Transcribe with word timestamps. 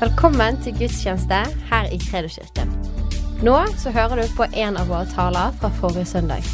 Velkommen 0.00 0.56
til 0.62 0.72
gudstjeneste 0.78 1.34
her 1.68 1.90
i 1.92 1.98
Kredoskirken. 2.00 2.70
Nå 3.44 3.56
så 3.76 3.90
hører 3.92 4.22
du 4.22 4.30
på 4.32 4.46
en 4.56 4.78
av 4.80 4.88
våre 4.88 5.04
taler 5.10 5.52
fra 5.60 5.68
forrige 5.76 6.06
søndag. 6.08 6.46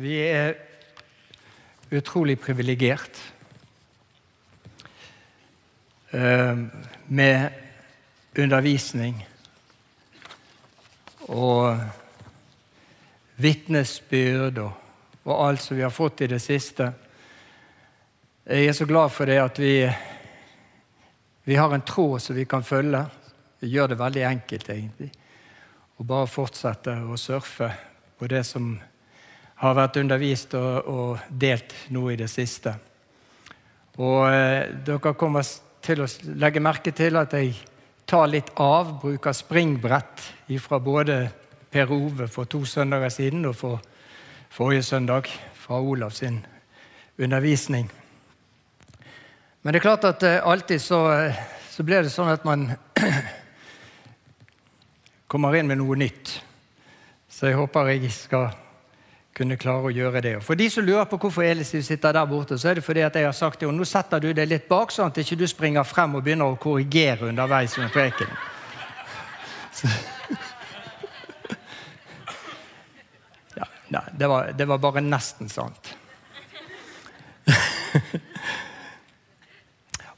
Vi 0.00 0.14
er 0.24 0.54
utrolig 1.92 2.38
privilegert 2.40 3.20
eh, 6.16 6.64
med 7.06 7.50
undervisning 8.38 9.20
og 11.28 11.76
vitnesbyrd 13.36 14.64
og, 14.64 14.72
og 15.24 15.48
alt 15.50 15.68
som 15.68 15.76
vi 15.76 15.84
har 15.84 15.92
fått 15.92 16.24
i 16.24 16.32
det 16.32 16.40
siste. 16.40 16.94
Jeg 18.50 18.66
er 18.66 18.72
så 18.74 18.82
glad 18.84 19.12
for 19.14 19.30
det 19.30 19.36
at 19.38 19.58
vi, 19.62 19.74
vi 21.46 21.54
har 21.54 21.70
en 21.70 21.84
tråd 21.86 22.18
som 22.18 22.34
vi 22.34 22.42
kan 22.50 22.64
følge. 22.66 23.04
Vi 23.62 23.68
gjør 23.70 23.92
det 23.92 23.98
veldig 24.00 24.24
enkelt, 24.26 24.70
egentlig. 24.74 25.06
Og 26.02 26.08
bare 26.08 26.26
fortsette 26.26 26.96
å 26.98 27.14
surfe 27.14 27.68
på 28.18 28.26
det 28.26 28.40
som 28.48 28.72
har 29.62 29.76
vært 29.78 30.00
undervist 30.02 30.56
og, 30.58 30.88
og 30.90 31.28
delt 31.30 31.76
nå 31.94 32.02
i 32.10 32.16
det 32.18 32.26
siste. 32.32 32.72
Og 34.02 34.26
eh, 34.32 34.74
dere 34.82 35.14
kommer 35.14 35.46
til 35.86 36.02
å 36.02 36.10
legge 36.42 36.64
merke 36.66 36.90
til 36.90 37.22
at 37.22 37.38
jeg 37.38 37.54
tar 38.02 38.26
litt 38.34 38.50
av, 38.58 38.96
bruker 38.98 39.30
springbrett 39.30 40.26
fra 40.58 40.82
både 40.82 41.20
Per 41.70 41.94
Ove 41.94 42.26
for 42.26 42.50
to 42.50 42.64
søndager 42.66 43.14
siden 43.14 43.46
og 43.46 43.54
for 43.62 43.78
forrige 44.50 44.90
søndag 44.90 45.30
fra 45.54 45.78
Olav 45.78 46.18
sin 46.18 46.42
undervisning. 47.14 47.86
Men 49.62 49.72
det 49.72 49.80
er 49.80 49.84
klart 49.84 50.04
at 50.08 50.22
uh, 50.24 50.48
alltid 50.48 50.80
så, 50.80 50.98
uh, 51.12 51.34
så, 51.70 51.84
blir 51.84 52.02
det 52.02 52.12
sånn 52.12 52.32
at 52.32 52.44
man 52.48 52.70
kommer 55.30 55.56
inn 55.58 55.68
med 55.68 55.78
noe 55.82 55.96
nytt. 56.00 56.32
Så 57.28 57.50
jeg 57.50 57.58
håper 57.58 57.92
jeg 57.92 58.12
skal 58.14 58.48
kunne 59.36 59.58
klare 59.60 59.88
å 59.88 59.92
gjøre 59.92 60.22
det. 60.24 60.36
Og 60.38 60.44
for 60.44 60.58
de 60.58 60.68
som 60.72 60.84
lurer 60.84 61.04
på 61.08 61.18
hvorfor 61.20 61.44
Elisiv 61.44 61.84
sitter 61.86 62.16
der 62.16 62.28
borte, 62.28 62.58
så 62.58 62.70
er 62.70 62.80
det 62.80 62.84
fordi 62.84 63.04
at 63.04 63.16
jeg 63.16 63.28
har 63.28 63.36
sagt 63.36 63.60
til 63.60 63.68
henne 63.68 63.80
nå 63.80 63.88
setter 63.88 64.20
du 64.20 64.32
deg 64.32 64.48
litt 64.48 64.68
bak, 64.68 64.92
sånn 64.92 65.12
at 65.12 65.20
ikke 65.22 65.40
du 65.40 65.46
springer 65.48 65.86
frem 65.86 66.16
og 66.16 66.24
begynner 66.24 66.50
å 66.50 66.60
korrigere 66.60 67.28
underveis 67.28 67.78
under 67.78 67.92
preken. 67.92 68.32
Ja, 73.60 73.66
nei, 73.88 74.06
det 74.16 74.28
var, 74.30 74.52
det 74.56 74.66
var 74.70 74.78
bare 74.78 75.00
nesten 75.04 75.48
sant. 75.52 75.96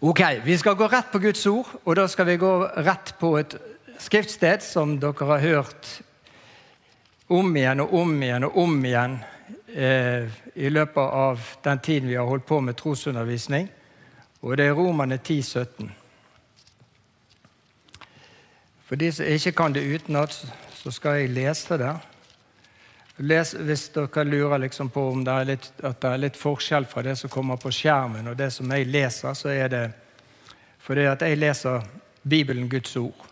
Ok, 0.05 0.20
Vi 0.45 0.58
skal 0.58 0.75
gå 0.75 0.89
rett 0.89 1.12
på 1.12 1.19
Guds 1.19 1.47
ord, 1.47 1.69
og 1.84 1.95
da 1.95 2.08
skal 2.11 2.27
vi 2.27 2.34
gå 2.36 2.50
rett 2.83 3.12
på 3.20 3.36
et 3.39 3.55
skriftsted 4.03 4.64
som 4.67 4.97
dere 4.98 5.28
har 5.28 5.39
hørt 5.39 5.91
om 7.31 7.55
igjen 7.55 7.84
og 7.84 7.94
om 8.00 8.17
igjen 8.19 8.48
og 8.48 8.56
om 8.64 8.75
igjen 8.83 9.14
eh, 9.70 10.27
i 10.59 10.72
løpet 10.75 11.14
av 11.20 11.47
den 11.62 11.78
tiden 11.86 12.11
vi 12.11 12.19
har 12.19 12.27
holdt 12.27 12.48
på 12.50 12.59
med 12.59 12.75
trosundervisning. 12.83 13.70
Og 14.42 14.59
det 14.59 14.67
er 14.67 14.75
Romane 14.75 15.20
10, 15.22 15.39
17. 15.42 15.94
For 18.83 18.98
de 18.98 19.12
som 19.14 19.31
ikke 19.39 19.55
kan 19.62 19.78
det 19.78 19.87
utenat, 19.87 20.34
så 20.83 20.91
skal 20.91 21.20
jeg 21.20 21.37
lese 21.39 21.78
det. 21.78 21.94
Les, 23.16 23.55
hvis 23.55 23.91
dere 23.92 24.24
lurer 24.24 24.58
liksom 24.58 24.88
på 24.91 25.02
om 25.10 25.24
det 25.24 25.34
litt, 25.44 25.66
at 25.84 26.00
det 26.00 26.12
er 26.12 26.22
litt 26.22 26.38
forskjell 26.38 26.86
fra 26.88 27.02
det 27.05 27.19
som 27.20 27.30
kommer 27.30 27.60
på 27.60 27.70
skjermen, 27.74 28.30
og 28.30 28.38
det 28.38 28.48
som 28.54 28.70
jeg 28.72 28.88
leser, 28.88 29.36
så 29.36 29.52
er 29.52 29.69
det 29.69 29.84
fordi 30.82 31.04
at 31.06 31.20
jeg 31.22 31.38
leser 31.38 31.84
Bibelen, 32.22 32.69
Guds 32.70 32.96
ord. 32.96 33.28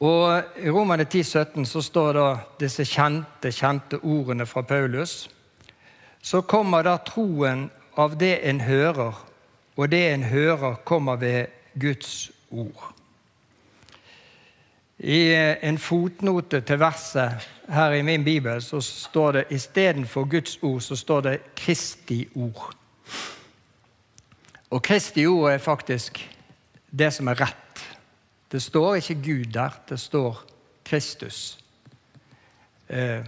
Og 0.00 0.58
I 0.60 0.70
Romane 0.70 1.04
10, 1.04 1.22
17 1.24 1.66
så 1.66 1.82
står 1.82 2.12
da 2.16 2.26
disse 2.60 2.84
kjente, 2.84 3.52
kjente 3.52 4.00
ordene 4.02 4.46
fra 4.46 4.64
Paulus. 4.66 5.28
Så 6.20 6.42
kommer 6.42 6.84
da 6.84 6.98
troen 7.04 7.68
av 7.96 8.18
det 8.18 8.40
en 8.48 8.60
hører, 8.60 9.16
og 9.76 9.88
det 9.92 10.02
en 10.10 10.26
hører, 10.28 10.82
kommer 10.84 11.16
ved 11.16 11.46
Guds 11.74 12.30
ord. 12.50 12.95
I 14.98 15.34
en 15.62 15.76
fotnote 15.78 16.62
til 16.64 16.78
verset 16.80 17.44
her 17.68 17.92
i 17.92 18.02
min 18.02 18.24
bibel 18.24 18.62
så 18.64 18.80
står 18.80 19.32
det 19.32 19.44
istedenfor 19.52 20.24
Guds 20.24 20.58
ord 20.62 20.80
så 20.80 20.96
står 20.96 21.20
det 21.20 21.40
Kristi 21.56 22.28
ord. 22.34 22.72
Og 24.70 24.82
Kristi 24.82 25.26
ord 25.26 25.52
er 25.52 25.58
faktisk 25.58 26.22
det 26.90 27.12
som 27.12 27.28
er 27.28 27.40
rett. 27.40 27.82
Det 28.52 28.62
står 28.62 28.94
ikke 28.96 29.22
Gud 29.22 29.52
der, 29.52 29.70
det 29.88 30.00
står 30.00 30.40
Kristus 30.84 31.58
eh, 32.88 33.20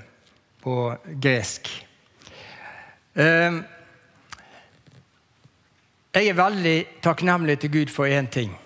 på 0.63 0.95
gresk. 1.23 1.69
Eh, 3.15 3.59
jeg 6.15 6.29
er 6.29 6.39
veldig 6.39 6.79
takknemlig 7.03 7.59
til 7.59 7.73
Gud 7.73 7.93
for 7.93 8.07
én 8.07 8.31
ting. 8.31 8.57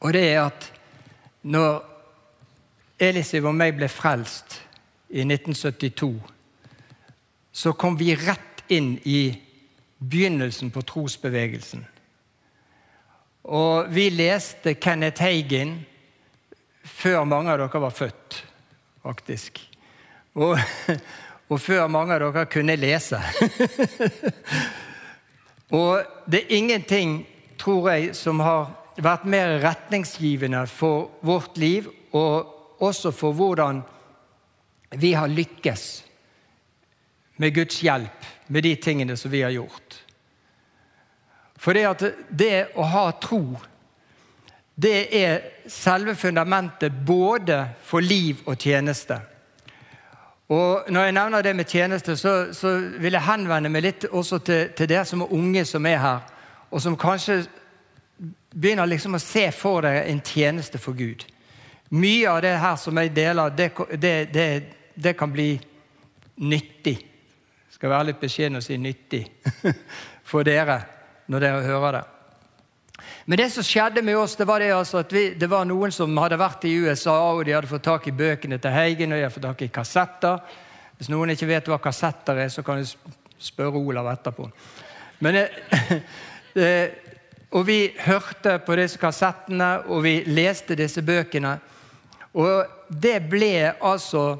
Og 0.00 0.12
det 0.12 0.26
er 0.32 0.42
at 0.44 0.72
når 1.42 1.82
Elisiv 3.00 3.46
og 3.48 3.56
meg 3.56 3.78
ble 3.78 3.88
frelst 3.88 4.58
i 5.08 5.22
1972, 5.24 6.12
så 7.52 7.72
kom 7.72 7.96
vi 7.98 8.12
rett 8.14 8.64
inn 8.70 8.92
i 9.08 9.32
begynnelsen 9.98 10.70
på 10.70 10.82
trosbevegelsen. 10.86 11.82
Og 13.50 13.88
vi 13.92 14.10
leste 14.12 14.76
Kenneth 14.76 15.22
Hagin 15.24 15.78
før 16.84 17.24
mange 17.24 17.52
av 17.52 17.62
dere 17.62 17.82
var 17.82 17.94
født, 17.96 18.42
faktisk. 19.02 19.60
Og, 20.36 20.58
og 21.50 21.60
før 21.60 21.88
mange 21.88 22.16
av 22.16 22.26
dere 22.28 22.46
kunne 22.52 22.76
lese. 22.78 23.20
og 25.80 26.04
det 26.30 26.44
er 26.44 26.56
ingenting, 26.60 27.22
tror 27.58 27.90
jeg, 27.90 28.14
som 28.16 28.40
har 28.44 28.68
vært 29.04 29.26
mer 29.30 29.58
retningsgivende 29.62 30.64
for 30.70 31.10
vårt 31.26 31.58
liv, 31.60 31.88
og 32.12 32.82
også 32.82 33.12
for 33.14 33.36
hvordan 33.36 33.82
vi 35.00 35.12
har 35.14 35.30
lykkes 35.30 35.86
med 37.40 37.54
Guds 37.54 37.80
hjelp 37.84 38.28
med 38.50 38.66
de 38.66 38.74
tingene 38.76 39.16
som 39.16 39.30
vi 39.30 39.42
har 39.42 39.54
gjort. 39.54 39.98
For 41.60 41.76
det 41.76 41.86
at 41.86 42.04
det 42.28 42.54
å 42.80 42.86
ha 42.88 43.10
tro, 43.20 43.42
det 44.80 45.08
er 45.16 45.42
selve 45.68 46.14
fundamentet 46.16 46.94
både 47.06 47.62
for 47.84 48.00
liv 48.00 48.40
og 48.46 48.56
tjeneste. 48.58 49.20
Og 50.50 50.88
Når 50.90 51.04
jeg 51.04 51.12
nevner 51.14 51.42
det 51.42 51.56
med 51.56 51.68
tjeneste, 51.68 52.16
så, 52.16 52.52
så 52.52 52.72
vil 52.98 53.14
jeg 53.14 53.22
henvende 53.22 53.70
meg 53.70 53.84
litt 53.84 54.04
også 54.10 54.40
til, 54.42 54.72
til 54.74 54.88
dere 54.90 55.04
som 55.06 55.22
er 55.22 55.34
unge 55.36 55.64
som 55.64 55.86
er 55.86 56.00
her, 56.02 56.24
og 56.70 56.82
som 56.82 56.96
kanskje 56.98 57.44
begynner 58.50 58.86
liksom 58.86 59.16
å 59.16 59.22
se 59.22 59.46
for 59.54 59.86
deg 59.86 60.10
en 60.10 60.22
tjeneste 60.24 60.80
for 60.82 60.98
Gud. 60.98 61.24
Mye 61.90 62.30
av 62.30 62.40
det 62.44 62.54
her 62.62 62.76
som 62.78 62.98
jeg 63.00 63.14
deler, 63.14 63.50
det, 63.56 63.70
det, 63.98 64.14
det, 64.34 64.46
det 64.94 65.16
kan 65.18 65.32
bli 65.32 65.54
nyttig. 66.40 66.96
Jeg 67.00 67.78
skal 67.78 67.92
være 67.94 68.10
litt 68.10 68.20
beskjeden 68.20 68.60
og 68.60 68.64
si 68.64 68.78
nyttig 68.78 69.24
for 70.30 70.46
dere 70.46 70.80
når 71.30 71.46
dere 71.46 71.66
hører 71.66 71.98
det. 71.98 72.06
Men 73.24 73.38
det 73.38 73.50
som 73.54 73.64
skjedde 73.64 74.02
med 74.02 74.16
oss, 74.18 74.36
det 74.36 74.46
var 74.48 74.60
det 74.60 74.72
altså 74.74 75.00
at 75.04 75.12
vi, 75.14 75.28
det 75.38 75.48
var 75.50 75.66
noen 75.68 75.92
som 75.94 76.16
hadde 76.20 76.38
vært 76.40 76.64
i 76.68 76.72
USA, 76.82 77.16
og 77.32 77.44
de 77.46 77.54
hadde 77.54 77.70
fått 77.70 77.86
tak 77.86 78.08
i 78.10 78.14
bøkene 78.16 78.58
til 78.60 78.74
Heigen, 78.74 79.12
og 79.12 79.18
de 79.20 79.24
hadde 79.24 79.34
fått 79.34 79.46
tak 79.46 79.62
i 79.64 79.70
kassetter. 79.72 80.56
Hvis 80.98 81.10
noen 81.12 81.32
ikke 81.32 81.48
vet 81.48 81.70
hva 81.70 81.78
kassetter 81.82 82.42
er, 82.44 82.50
så 82.52 82.64
kan 82.66 82.80
du 82.80 83.14
spørre 83.40 83.80
Olav 83.80 84.10
etterpå. 84.10 84.50
Men 85.24 85.38
det, 85.38 85.44
det, 86.56 86.72
og 87.50 87.66
vi 87.66 87.90
hørte 87.98 88.58
på 88.66 88.76
disse 88.78 88.98
kassettene, 88.98 89.70
og 89.90 90.04
vi 90.04 90.20
leste 90.26 90.76
disse 90.78 91.02
bøkene. 91.02 91.56
Og 92.34 92.64
det 93.02 93.18
ble 93.30 93.72
altså 93.80 94.36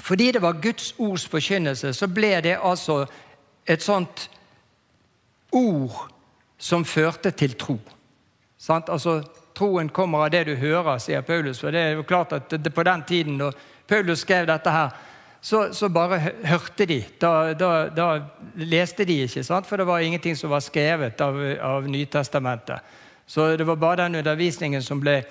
Fordi 0.00 0.32
det 0.32 0.40
var 0.42 0.60
Guds 0.62 0.94
ords 0.98 1.26
forkynnelse, 1.28 1.92
så 1.92 2.06
ble 2.08 2.40
det 2.40 2.54
altså 2.62 3.04
et 3.68 3.82
sånt 3.82 4.30
ord 5.52 6.08
som 6.58 6.84
førte 6.84 7.30
til 7.30 7.52
tro. 7.52 7.76
Sant? 8.56 8.88
Altså, 8.88 9.20
Troen 9.54 9.90
kommer 9.92 10.24
av 10.24 10.30
det 10.32 10.46
du 10.48 10.54
hører, 10.56 10.96
sier 10.98 11.20
Paulus. 11.20 11.60
For 11.60 11.70
det 11.70 11.80
er 11.80 11.98
jo 11.98 12.06
klart 12.08 12.32
at 12.32 12.48
på 12.48 12.82
den 12.82 13.02
tiden 13.04 13.36
da 13.42 13.50
Paulus 13.88 14.22
skrev 14.24 14.46
dette 14.48 14.72
her, 14.72 14.94
så, 15.40 15.74
så 15.74 15.88
bare 15.88 16.18
hørte 16.44 16.86
de. 16.86 17.00
Da, 17.20 17.54
da, 17.54 17.88
da, 17.88 18.08
leste 18.60 19.04
de 19.08 19.22
ikke, 19.24 19.44
sant? 19.44 19.66
for 19.66 19.80
det 19.80 19.86
var 19.88 20.04
ingenting 20.04 20.36
som 20.36 20.52
var 20.52 20.60
skrevet 20.60 21.20
av, 21.20 21.38
av 21.60 21.88
Nytestamentet. 21.88 22.80
Så 23.26 23.56
det 23.56 23.64
var 23.64 23.76
bare 23.76 24.02
den 24.02 24.20
undervisningen 24.20 24.82
som 24.82 25.00
ble 25.00 25.22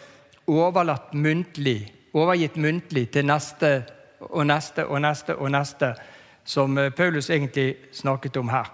overlatt 0.49 1.13
muntlig, 1.13 1.91
overgitt 2.13 2.55
muntlig 2.57 3.09
til 3.13 3.27
neste 3.29 3.83
og 4.19 4.47
neste 4.47 4.85
og 4.87 5.01
neste 5.03 5.35
og 5.35 5.51
neste, 5.51 5.93
som 6.43 6.77
eh, 6.77 6.89
Paulus 6.89 7.29
egentlig 7.29 7.75
snakket 7.93 8.37
om 8.37 8.49
her. 8.49 8.71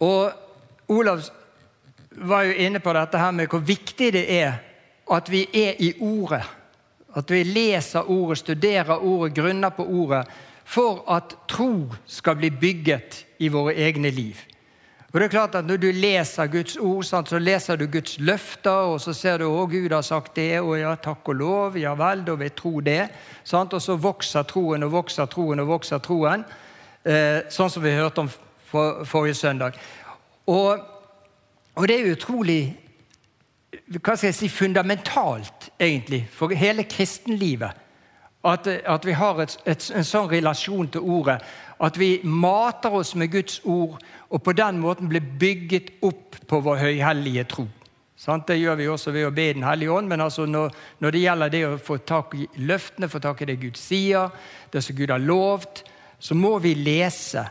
Og 0.00 0.32
Olav 0.90 1.22
var 2.10 2.42
jo 2.48 2.56
inne 2.56 2.80
på 2.80 2.92
dette 2.96 3.18
her 3.18 3.30
med 3.30 3.52
hvor 3.52 3.62
viktig 3.62 4.12
det 4.12 4.24
er 4.40 4.58
at 5.10 5.30
vi 5.30 5.44
er 5.54 5.78
i 5.78 5.92
Ordet. 6.00 6.42
At 7.16 7.30
vi 7.30 7.42
leser 7.44 8.10
Ordet, 8.10 8.38
studerer 8.38 9.02
Ordet, 9.04 9.34
grunner 9.34 9.70
på 9.70 9.84
Ordet, 9.84 10.26
for 10.64 11.02
at 11.10 11.34
tro 11.50 11.88
skal 12.06 12.36
bli 12.38 12.50
bygget 12.50 13.24
i 13.38 13.48
våre 13.50 13.74
egne 13.74 14.10
liv. 14.14 14.38
Og 15.10 15.18
det 15.18 15.24
er 15.26 15.32
klart 15.32 15.54
at 15.58 15.66
Når 15.66 15.76
du 15.76 15.90
leser 15.90 16.46
Guds 16.46 16.76
ord, 16.76 17.04
så 17.04 17.38
leser 17.38 17.76
du 17.76 17.86
Guds 17.86 18.18
løfter, 18.18 18.70
og 18.94 19.00
så 19.00 19.12
ser 19.12 19.38
du 19.38 19.48
å 19.48 19.66
Gud 19.66 19.90
har 19.92 20.02
sagt 20.06 20.36
det, 20.36 20.60
og 20.60 20.78
ja, 20.78 20.94
takk 20.94 21.28
og 21.28 21.34
lov, 21.34 21.78
ja 21.78 21.94
vel, 21.98 22.22
da 22.24 22.36
vil 22.38 22.46
jeg 22.46 22.56
tro 22.56 22.80
det. 22.80 23.08
Og 23.52 23.80
så 23.82 23.96
vokser 23.96 24.46
troen 24.46 24.86
og 24.86 24.92
vokser 24.92 25.26
troen 25.26 25.60
og 25.60 25.66
vokser 25.66 25.98
troen, 25.98 26.44
eh, 27.04 27.42
sånn 27.50 27.70
som 27.70 27.82
vi 27.82 27.96
hørte 27.96 28.20
om 28.20 28.30
forrige 29.04 29.34
søndag. 29.34 29.74
Og, 30.46 30.78
og, 31.74 31.88
det 31.88 31.96
er 31.98 32.12
utrolig 32.12 32.76
hva 33.98 34.14
skal 34.14 34.28
jeg 34.28 34.38
si, 34.38 34.48
fundamentalt, 34.48 35.70
egentlig, 35.80 36.22
for 36.30 36.54
hele 36.54 36.84
kristenlivet. 36.86 37.86
At, 38.44 38.66
at 38.66 39.04
vi 39.04 39.12
har 39.12 39.42
et, 39.42 39.58
et, 39.68 39.90
en 39.92 40.06
sånn 40.06 40.30
relasjon 40.30 40.88
til 40.94 41.02
ordet. 41.04 41.40
At 41.82 41.98
vi 42.00 42.20
mater 42.24 42.94
oss 42.96 43.12
med 43.18 43.32
Guds 43.34 43.58
ord 43.68 43.98
og 44.30 44.42
på 44.46 44.54
den 44.56 44.78
måten 44.80 45.10
blir 45.10 45.24
bygget 45.40 45.90
opp 46.06 46.38
på 46.48 46.60
vår 46.64 46.80
høyhellige 46.86 47.44
tro. 47.50 47.66
Det 48.46 48.56
gjør 48.60 48.76
vi 48.76 48.88
også 48.88 49.12
ved 49.12 49.26
å 49.26 49.32
be 49.32 49.46
Den 49.54 49.64
hellige 49.64 49.92
ånd, 49.92 50.08
men 50.08 50.20
altså 50.20 50.44
når, 50.46 50.74
når, 51.00 51.10
det 51.10 51.20
gjelder 51.20 51.52
det 51.52 51.62
å 51.66 51.78
få 51.80 51.96
tak 52.04 52.34
i 52.36 52.46
løftene, 52.56 53.08
få 53.08 53.18
tak 53.18 53.40
i 53.42 53.48
det 53.48 53.56
Gud 53.60 53.76
sier, 53.80 54.28
det 54.72 54.82
som 54.84 54.96
Gud 54.96 55.10
har 55.10 55.22
lovt, 55.24 55.84
så 56.20 56.36
må 56.36 56.58
vi 56.60 56.74
lese. 56.76 57.46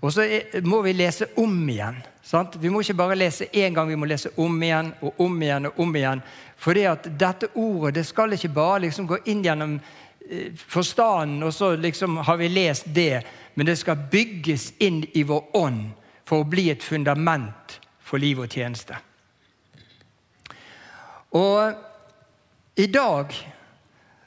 Og 0.00 0.12
så 0.12 0.24
må 0.64 0.80
vi 0.82 0.94
lese 0.96 1.28
om 1.36 1.68
igjen. 1.68 1.98
Sant? 2.24 2.56
Vi 2.56 2.70
må 2.72 2.80
ikke 2.80 2.96
bare 2.96 3.18
lese 3.18 3.50
én 3.52 3.74
gang, 3.74 3.88
vi 3.88 3.98
må 3.98 4.08
lese 4.08 4.32
om 4.40 4.62
igjen 4.62 4.92
og 5.00 5.20
om 5.20 5.42
igjen. 5.42 5.66
og 5.66 5.80
om 5.80 5.96
igjen. 5.96 6.22
For 6.56 6.76
dette 6.76 7.50
ordet 7.54 7.94
det 7.94 8.06
skal 8.06 8.32
ikke 8.32 8.52
bare 8.54 8.84
liksom 8.86 9.06
gå 9.06 9.18
inn 9.32 9.44
gjennom 9.44 9.76
eh, 10.30 10.52
forstanden, 10.56 11.42
og 11.42 11.54
så 11.54 11.74
liksom 11.76 12.16
har 12.16 12.36
vi 12.36 12.48
lest 12.48 12.84
det. 12.86 13.22
Men 13.54 13.66
det 13.66 13.76
skal 13.76 14.08
bygges 14.10 14.72
inn 14.78 15.04
i 15.12 15.22
vår 15.22 15.56
ånd 15.56 15.90
for 16.24 16.40
å 16.40 16.48
bli 16.48 16.70
et 16.70 16.82
fundament 16.82 17.80
for 18.00 18.22
liv 18.22 18.40
og 18.40 18.48
tjeneste. 18.48 18.96
Og 21.36 21.72
i 22.76 22.86
dag 22.86 23.34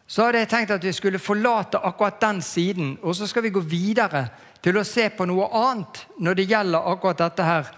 så 0.08 0.26
hadde 0.26 0.44
jeg 0.44 0.50
tenkt 0.52 0.72
at 0.76 0.84
vi 0.84 0.94
skulle 0.94 1.20
forlate 1.20 1.82
akkurat 1.82 2.20
den 2.22 2.42
siden, 2.42 2.98
og 3.02 3.16
så 3.16 3.28
skal 3.28 3.44
vi 3.44 3.54
gå 3.56 3.60
videre 3.60 4.28
til 4.64 4.80
å 4.80 4.86
se 4.88 5.10
på 5.12 5.28
noe 5.28 5.50
annet 5.60 6.06
når 6.24 6.40
det 6.40 6.48
gjelder 6.48 6.92
akkurat 6.94 7.20
dette 7.26 7.48
her, 7.48 7.72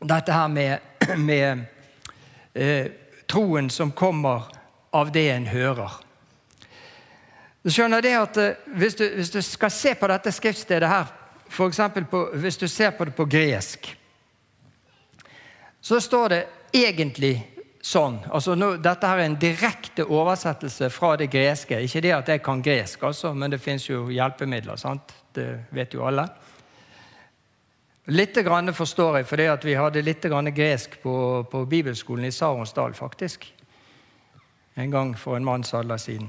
dette 0.00 0.32
her 0.36 0.48
med, 0.52 0.90
med 1.28 1.64
eh, 2.52 2.90
troen 3.26 3.70
som 3.72 3.94
kommer 3.96 4.50
av 4.96 5.12
det 5.12 5.28
en 5.32 5.48
hører. 5.48 6.02
Du 7.66 7.72
skjønner 7.74 8.04
det 8.04 8.14
at 8.14 8.36
eh, 8.38 8.64
hvis 8.78 8.98
du, 8.98 9.06
hvis 9.16 9.32
du 9.34 9.40
skal 9.42 9.72
se 9.74 9.94
på 9.98 10.08
dette 10.12 10.32
skriftstedet 10.32 10.90
her 10.90 11.14
på, 11.46 12.30
Hvis 12.34 12.56
du 12.56 12.68
ser 12.68 12.90
på 12.90 13.04
det 13.04 13.14
på 13.14 13.24
gresk, 13.24 13.96
så 15.80 16.00
står 16.00 16.28
det 16.28 16.40
egentlig 16.74 17.36
sånn 17.86 18.18
altså 18.34 18.56
nå, 18.58 18.72
Dette 18.82 19.06
her 19.06 19.20
er 19.20 19.28
en 19.28 19.38
direkte 19.38 20.04
oversettelse 20.04 20.90
fra 20.90 21.14
det 21.16 21.30
greske. 21.30 21.78
Ikke 21.80 22.02
det 22.02 22.12
at 22.12 22.28
jeg 22.28 22.42
kan 22.42 22.62
gresk, 22.62 23.02
altså, 23.02 23.32
men 23.34 23.50
det 23.50 23.62
fins 23.62 23.88
jo 23.88 24.08
hjelpemidler. 24.10 24.76
sant? 24.76 25.14
Det 25.36 25.48
vet 25.76 25.94
jo 25.94 26.06
alle. 26.08 26.26
Litt 28.06 28.36
grann 28.46 28.70
forstår 28.74 29.20
jeg, 29.20 29.26
fordi 29.26 29.46
vi 29.66 29.74
hadde 29.74 30.02
litt 30.06 30.22
grann 30.22 30.52
gresk 30.54 31.00
på, 31.02 31.44
på 31.50 31.64
bibelskolen 31.66 32.28
i 32.28 32.32
Saronsdal, 32.32 32.94
faktisk. 32.94 33.48
En 34.78 34.92
gang 34.92 35.14
for 35.18 35.36
en 35.36 35.44
manns 35.44 35.74
alder 35.74 35.98
siden. 35.98 36.28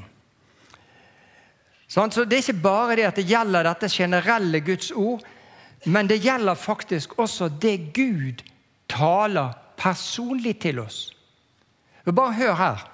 Så 1.88 2.08
Det 2.26 2.34
er 2.34 2.44
ikke 2.44 2.64
bare 2.64 2.96
det 2.96 3.06
at 3.08 3.16
det 3.16 3.30
gjelder 3.30 3.64
dette 3.64 3.90
generelle 3.90 4.60
Guds 4.60 4.92
ord, 4.92 5.22
men 5.86 6.08
det 6.08 6.20
gjelder 6.20 6.56
faktisk 6.56 7.20
også 7.20 7.50
det 7.62 7.94
Gud 7.94 8.44
taler 8.90 9.54
personlig 9.78 10.60
til 10.60 10.80
oss. 10.80 11.14
Bare 12.06 12.34
hør 12.34 12.54
her. 12.56 12.92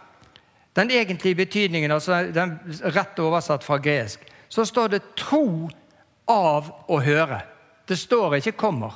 Den 0.75 0.91
egentlige 0.91 1.35
betydningen, 1.35 1.91
altså 1.91 2.23
den 2.33 2.57
rett 2.83 3.19
oversatt 3.19 3.63
fra 3.63 3.77
gresk, 3.77 4.19
så 4.49 4.65
står 4.65 4.87
det 4.87 5.01
'tro 5.15 5.69
av 6.27 6.71
å 6.87 6.99
høre'. 6.99 7.41
Det 7.87 7.97
står 7.99 8.35
ikke 8.35 8.51
'kommer'. 8.51 8.93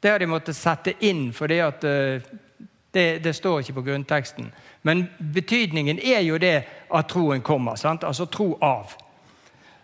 Det 0.00 0.10
har 0.10 0.18
de 0.18 0.26
måttet 0.26 0.56
sette 0.56 0.94
inn, 1.00 1.32
for 1.32 1.50
eh, 1.50 2.20
det, 2.92 3.18
det 3.24 3.32
står 3.36 3.60
ikke 3.60 3.72
på 3.72 3.82
grunnteksten. 3.82 4.52
Men 4.82 5.08
betydningen 5.18 5.98
er 5.98 6.20
jo 6.20 6.38
det 6.38 6.64
at 6.94 7.08
troen 7.08 7.42
kommer. 7.42 7.76
Sant? 7.76 8.04
Altså 8.04 8.26
tro 8.26 8.58
av. 8.60 8.94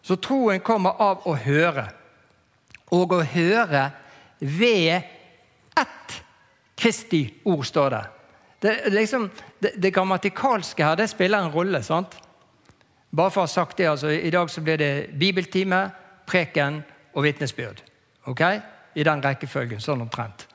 Så 0.02 0.16
troen 0.16 0.60
kommer 0.60 1.00
av 1.02 1.26
å 1.26 1.34
høre. 1.34 1.88
Og 2.90 3.12
å 3.12 3.22
høre 3.22 3.90
ved 4.38 5.02
ett 5.76 6.22
Kristi 6.82 7.34
ord, 7.44 7.66
står 7.66 7.90
det. 7.90 8.04
Det, 8.62 8.72
liksom, 8.90 9.30
det, 9.58 9.70
det 9.76 9.90
grammatikalske 9.94 10.84
her 10.84 10.96
det 10.98 11.08
spiller 11.10 11.38
en 11.38 11.52
rolle. 11.52 11.82
sant? 11.82 12.16
Bare 13.10 13.30
for 13.30 13.42
å 13.42 13.46
ha 13.46 13.50
sagt 13.50 13.78
det, 13.78 13.86
altså, 13.90 14.10
I 14.10 14.30
dag 14.30 14.50
så 14.50 14.62
blir 14.64 14.78
det 14.78 14.92
bibeltime, 15.18 15.84
preken 16.26 16.82
og 17.14 17.26
vitnesbyrd. 17.26 17.82
Ok? 18.26 18.42
I 18.94 19.04
den 19.06 19.24
rekkefølgen, 19.24 19.80
sånn 19.80 20.04
omtrent. 20.04 20.46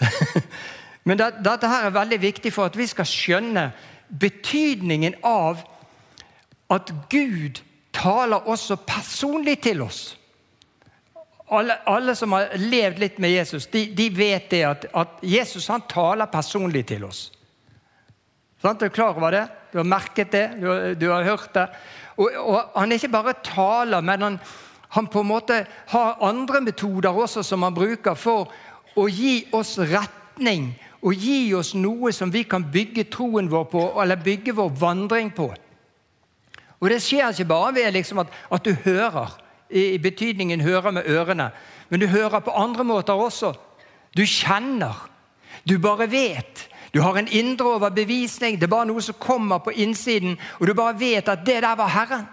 Men 1.06 1.20
det, 1.20 1.30
dette 1.44 1.70
her 1.70 1.86
er 1.86 1.94
veldig 1.94 2.18
viktig 2.22 2.52
for 2.52 2.70
at 2.70 2.76
vi 2.78 2.88
skal 2.90 3.06
skjønne 3.08 3.70
betydningen 4.08 5.18
av 5.26 5.62
at 6.72 6.90
Gud 7.10 7.62
taler 7.94 8.48
også 8.50 8.78
personlig 8.86 9.60
til 9.64 9.82
oss. 9.86 10.16
Alle, 11.54 11.76
alle 11.86 12.14
som 12.18 12.34
har 12.34 12.56
levd 12.58 12.98
litt 12.98 13.18
med 13.22 13.30
Jesus, 13.30 13.68
de, 13.70 13.84
de 13.94 14.08
vet 14.10 14.48
det 14.50 14.64
at, 14.66 14.86
at, 14.98 15.20
Jesus 15.22 15.68
han 15.70 15.84
taler 15.88 16.26
personlig 16.26 16.82
til 16.90 17.06
oss. 17.06 17.28
Sånn, 18.62 18.78
Du 18.80 18.88
er 18.88 18.94
klar 18.94 19.14
over 19.14 19.30
det? 19.30 19.44
Du 19.70 19.78
har 19.78 19.86
merket 19.86 20.32
det? 20.34 20.46
Du 20.58 20.66
du 20.98 21.06
har 21.12 21.22
hørt 21.22 21.52
det? 21.54 21.68
Og, 22.16 22.32
og, 22.34 22.72
Han 22.74 22.92
ikke 22.92 23.12
bare 23.12 23.36
taler, 23.46 24.02
men 24.02 24.22
han, 24.22 24.38
han, 24.88 25.06
på 25.06 25.20
en 25.20 25.30
måte 25.30 25.66
har 25.92 26.18
andre 26.24 26.60
metoder 26.60 27.10
også 27.10 27.42
som 27.42 27.62
han 27.62 27.74
bruker 27.74 28.14
for 28.14 28.52
å 28.96 29.06
gi 29.10 29.46
oss 29.52 29.76
retning 29.78 30.70
og 31.06 31.14
gi 31.14 31.54
oss 31.54 31.74
noe 31.76 32.12
som 32.12 32.32
vi 32.32 32.42
kan 32.48 32.64
bygge 32.72 33.06
troen 33.12 33.50
vår 33.50 33.66
på, 33.70 33.82
eller 34.02 34.22
bygge 34.22 34.54
vår 34.56 34.70
vandring 34.80 35.30
på. 35.34 35.50
Og 36.80 36.90
Det 36.90 37.02
skjer 37.02 37.32
ikke 37.32 37.48
bare 37.48 37.74
ved 37.74 37.92
liksom 37.92 38.18
at, 38.18 38.32
at, 38.52 38.64
du 38.64 38.74
hører, 38.84 39.36
i 39.70 39.98
betydningen 39.98 40.60
hører 40.60 40.90
med 40.90 41.06
ørene, 41.06 41.50
men 41.88 42.00
du 42.00 42.06
hører 42.06 42.40
på 42.40 42.50
andre 42.50 42.84
måter 42.84 43.12
også. 43.12 43.54
Du 44.16 44.24
kjenner. 44.26 45.08
Du 45.68 45.78
bare 45.78 46.10
vet. 46.10 46.68
Du 46.94 47.00
har 47.00 47.16
en 47.18 47.28
indre 47.28 47.76
overbevisning. 47.76 48.56
Det 48.56 48.66
er 48.66 48.72
bare 48.72 48.86
noe 48.86 49.02
som 49.02 49.18
kommer 49.18 49.58
på 49.58 49.74
innsiden, 49.74 50.38
og 50.60 50.66
du 50.66 50.74
bare 50.74 50.98
vet 51.00 51.28
at 51.28 51.46
det 51.46 51.62
der 51.62 51.76
var 51.76 51.88
Herren. 51.88 52.26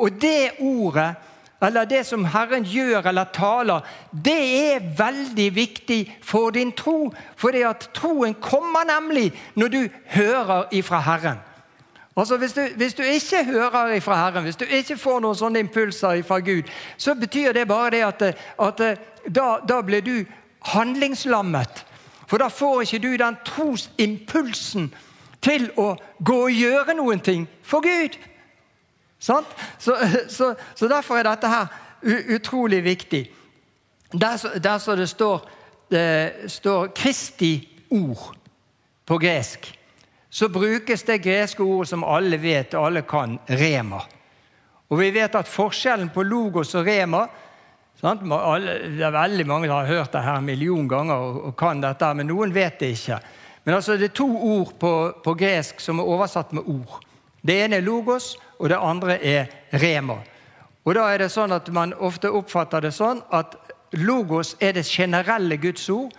Og 0.00 0.20
det 0.20 0.56
ordet, 0.58 1.14
eller 1.62 1.84
det 1.84 2.06
som 2.06 2.24
Herren 2.24 2.64
gjør 2.64 3.06
eller 3.10 3.24
taler, 3.24 3.84
det 4.24 4.40
er 4.72 4.86
veldig 4.96 5.54
viktig 5.54 6.00
for 6.22 6.50
din 6.50 6.72
tro. 6.72 7.12
For 7.36 7.52
det 7.52 7.66
at 7.68 7.90
troen 7.94 8.34
kommer 8.40 8.86
nemlig 8.88 9.30
når 9.54 9.68
du 9.68 9.80
hører 10.14 10.68
ifra 10.72 11.00
Herren. 11.04 11.42
Altså 12.16 12.36
hvis 12.36 12.52
du, 12.52 12.60
hvis 12.76 12.94
du, 12.94 13.02
ikke 13.02 13.44
hører 13.44 13.92
ifra 13.94 14.16
Herren, 14.16 14.42
hvis 14.42 14.56
du 14.56 14.64
ikke 14.64 14.96
får 14.96 15.20
noen 15.20 15.36
sånne 15.36 15.62
impulser 15.62 16.22
fra 16.26 16.40
Gud, 16.40 16.68
så 16.96 17.14
betyr 17.14 17.52
det 17.52 17.68
bare 17.68 17.90
det 17.90 18.02
at, 18.04 18.22
at 18.60 18.82
da, 19.28 19.46
da, 19.68 19.80
blir 19.82 20.00
du 20.00 20.16
handlingslammet. 20.72 21.84
For 22.26 22.38
da 22.38 22.48
får 22.48 22.82
ikke 22.82 22.98
du 22.98 23.14
den 23.20 23.38
trosimpulsen 23.46 24.90
til 25.42 25.70
å 25.80 25.94
gå 26.24 26.42
og 26.48 26.52
gjøre 26.52 26.96
noen 26.98 27.20
ting 27.24 27.46
for 27.62 27.84
Gud. 27.84 28.18
Så, 29.20 29.42
så, 29.78 30.54
så, 30.74 30.88
Derfor 30.88 31.20
er 31.20 31.28
dette 31.28 31.48
her 31.48 31.66
utrolig 32.34 32.84
viktig. 32.84 33.26
Der, 34.12 34.78
så 34.78 34.96
det 34.96 35.08
står, 35.08 35.44
det 35.92 36.50
står 36.50 36.88
Kristi 36.96 37.52
ord 37.90 38.32
på 39.06 39.18
gresk 39.20 39.68
så 40.30 40.48
brukes 40.48 41.02
det 41.02 41.18
greske 41.18 41.62
ordet 41.62 41.90
som 41.90 42.06
alle 42.06 42.38
vet 42.38 42.74
og 42.78 42.86
alle 42.86 43.02
kan, 43.02 43.34
rema. 43.50 43.98
Og 44.90 44.98
vi 45.00 45.10
vet 45.14 45.34
at 45.34 45.50
forskjellen 45.50 46.12
på 46.14 46.22
logos 46.22 46.74
og 46.78 46.86
rema 46.86 47.24
sant? 48.00 48.22
Det 48.22 49.02
er 49.04 49.12
veldig 49.12 49.46
mange 49.46 49.68
som 49.68 49.76
har 49.76 49.90
hørt 49.90 50.14
det 50.14 50.22
her 50.24 50.38
en 50.38 50.46
million 50.46 50.86
ganger 50.88 51.26
og 51.50 51.56
kan 51.58 51.82
dette, 51.82 52.12
men 52.14 52.30
noen 52.30 52.54
vet 52.54 52.78
det 52.80 52.94
ikke. 52.94 53.18
Men 53.66 53.76
altså, 53.76 53.98
det 53.98 54.08
er 54.08 54.16
to 54.16 54.28
ord 54.30 54.72
på, 54.80 54.92
på 55.24 55.34
gresk 55.36 55.82
som 55.82 55.98
er 55.98 56.08
oversatt 56.14 56.54
med 56.56 56.70
ord. 56.70 57.02
Det 57.42 57.56
ene 57.64 57.76
er 57.80 57.84
logos, 57.86 58.34
og 58.58 58.68
det 58.68 58.78
andre 58.78 59.16
er 59.24 59.46
rema. 59.72 60.20
Og 60.84 60.94
da 60.96 61.06
er 61.12 61.24
det 61.24 61.30
sånn 61.32 61.52
at 61.52 61.68
Man 61.72 61.94
ofte 61.94 62.30
oppfatter 62.32 62.80
det 62.84 62.92
sånn 62.96 63.22
at 63.32 63.56
logos 63.92 64.56
er 64.60 64.74
det 64.76 64.86
generelle 64.88 65.56
Guds 65.60 65.88
ord. 65.90 66.12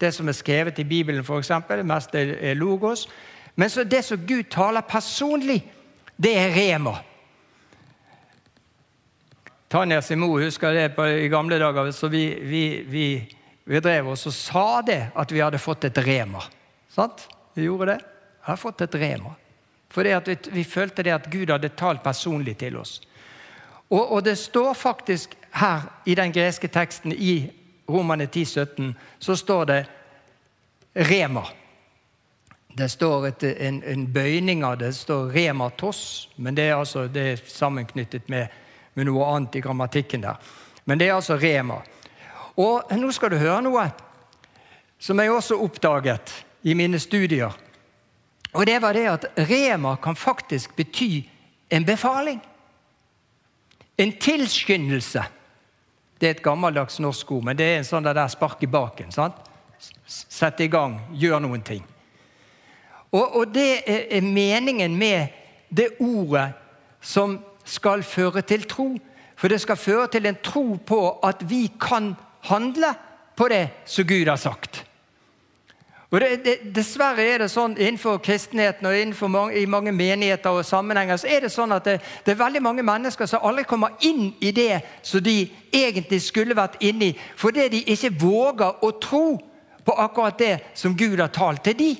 Det 0.00 0.10
som 0.14 0.28
er 0.28 0.36
skrevet 0.36 0.78
i 0.78 0.84
Bibelen, 0.84 1.24
f.eks. 1.24 1.52
Det 1.68 1.86
meste 1.86 2.22
er 2.34 2.54
logos. 2.58 3.06
Men 3.54 3.70
så 3.70 3.84
det 3.84 4.02
som 4.04 4.26
Gud 4.26 4.50
taler 4.50 4.82
personlig, 4.82 5.60
det 6.16 6.34
er 6.38 6.54
rema. 6.54 6.96
Tanja 9.70 10.02
Simo 10.02 10.28
husker 10.38 10.74
det 10.74 10.88
på, 10.96 11.06
i 11.06 11.28
gamle 11.28 11.58
dager. 11.58 11.90
så 11.90 12.08
Vi, 12.08 12.26
vi, 12.42 12.84
vi, 12.86 13.06
vi 13.64 13.80
drev 13.80 14.08
oss 14.08 14.26
og 14.26 14.34
sa 14.34 14.82
det, 14.82 15.00
at 15.14 15.32
vi 15.32 15.40
hadde 15.42 15.58
fått 15.58 15.84
et 15.84 15.98
rema. 15.98 16.42
Sant? 16.90 17.28
Vi 17.54 17.66
gjorde 17.66 17.94
det. 17.94 18.00
Jeg 18.44 18.50
har 18.50 18.60
fått 18.60 18.84
et 18.86 18.94
rema. 18.94 19.34
Fordi 19.94 20.14
vi, 20.26 20.36
vi, 20.50 20.64
følte 20.64 21.02
det 21.06 21.14
at 21.14 21.30
Gud 21.30 21.50
hadde 21.52 21.70
talt 21.78 22.02
personlig 22.02 22.56
til 22.58 22.76
oss. 22.76 22.98
Og, 23.88 24.12
og 24.12 24.24
det 24.26 24.34
står 24.38 24.72
faktisk 24.74 25.36
her 25.54 25.86
i 26.04 26.16
den 26.18 26.32
greske 26.34 26.68
teksten 26.68 27.12
i 27.12 27.50
Romane 27.88 28.26
10, 28.26 28.44
17, 28.44 28.94
så 29.18 29.36
står 29.36 29.64
det 29.64 29.84
rema. 30.94 31.44
Det 32.74 32.88
står 32.88 33.26
et, 33.26 33.42
en, 33.42 33.82
en, 33.82 34.06
bøyning 34.12 34.64
av 34.64 34.78
det. 34.78 34.86
Det 34.90 34.98
står 34.98 35.30
rema 35.30 35.68
toss, 35.70 36.28
men 36.36 36.56
det 36.56 36.68
er, 36.68 36.74
altså, 36.74 37.06
det 37.06 37.26
er 37.32 37.42
sammenknyttet 37.46 38.28
med, 38.28 38.48
med, 38.94 39.06
noe 39.06 39.28
annet 39.30 39.60
i 39.60 39.62
grammatikken 39.62 40.24
der. 40.24 40.40
Men 40.84 40.98
det 40.98 41.08
er 41.08 41.14
altså 41.14 41.36
rema. 41.38 41.78
Og 42.56 42.90
nå 42.98 43.12
skal 43.14 43.30
du 43.30 43.38
høre 43.38 43.60
noe 43.62 43.86
som 44.98 45.20
jeg 45.20 45.30
også 45.30 45.60
oppdaget 45.60 46.32
i 46.66 46.74
mine 46.74 46.98
studier. 46.98 47.52
Og 48.54 48.66
det 48.66 48.78
var 48.82 48.94
det 48.94 49.06
at 49.10 49.24
rema 49.50 49.96
kan 50.02 50.16
faktisk 50.16 50.76
bety 50.76 51.22
en 51.70 51.84
befaling. 51.84 52.40
En 53.96 54.12
tilskyndelse. 54.12 55.24
Det 56.20 56.26
er 56.26 56.30
et 56.30 56.42
gammeldags 56.42 57.00
norsk 57.00 57.32
ord, 57.32 57.44
men 57.44 57.58
det 57.58 57.66
er 57.66 57.80
en 57.80 57.88
sånn 57.88 58.06
der 58.06 58.28
spark 58.30 58.62
i 58.62 58.70
baken. 58.70 59.10
sant? 59.12 59.34
Sett 60.06 60.60
i 60.60 60.68
gang, 60.70 61.00
gjør 61.12 61.42
noen 61.42 61.62
ting. 61.62 61.82
Og, 63.12 63.36
og 63.36 63.54
det 63.54 63.82
er 63.86 64.22
meningen 64.22 64.96
med 64.98 65.34
det 65.70 65.88
ordet 66.00 66.52
som 67.00 67.38
skal 67.64 68.02
føre 68.02 68.42
til 68.42 68.66
tro. 68.68 68.94
For 69.36 69.48
det 69.48 69.60
skal 69.60 69.76
føre 69.76 70.08
til 70.08 70.26
en 70.26 70.38
tro 70.42 70.76
på 70.86 71.00
at 71.26 71.42
vi 71.50 71.66
kan 71.80 72.14
handle 72.46 72.94
på 73.36 73.48
det 73.50 73.68
som 73.84 74.06
Gud 74.06 74.28
har 74.30 74.38
sagt. 74.38 74.83
Og 76.14 76.20
det, 76.20 76.44
det, 76.44 76.58
Dessverre 76.76 77.24
er 77.26 77.40
det 77.42 77.48
sånn 77.50 77.72
innenfor 77.74 78.20
kristenheten 78.22 78.86
og 78.86 78.94
innenfor 78.94 79.30
mange, 79.32 79.56
i 79.58 79.66
mange 79.66 79.90
menigheter 79.90 80.54
og 80.54 80.62
sammenhenger 80.62 81.18
så 81.18 81.26
er 81.26 81.42
det 81.42 81.50
sånn 81.50 81.74
at 81.74 81.88
det, 81.88 81.94
det, 82.22 82.36
er 82.36 82.38
veldig 82.38 82.60
mange 82.62 82.84
mennesker 82.86 83.26
som 83.26 83.42
aldri 83.42 83.64
kommer 83.66 83.96
inn 84.06 84.28
i 84.38 84.52
det 84.54 84.78
som 85.02 85.24
de 85.24 85.40
egentlig 85.74 86.20
skulle 86.22 86.54
vært 86.54 86.76
inne 86.86 87.08
i, 87.08 87.16
fordi 87.34 87.64
de 87.72 87.80
ikke 87.96 88.12
våger 88.20 88.84
å 88.86 88.90
tro 89.02 89.24
på 89.84 89.96
akkurat 90.04 90.38
det 90.38 90.52
som 90.78 90.94
Gud 90.94 91.18
har 91.18 91.32
talt 91.34 91.64
til 91.66 91.80
dem. 91.80 91.96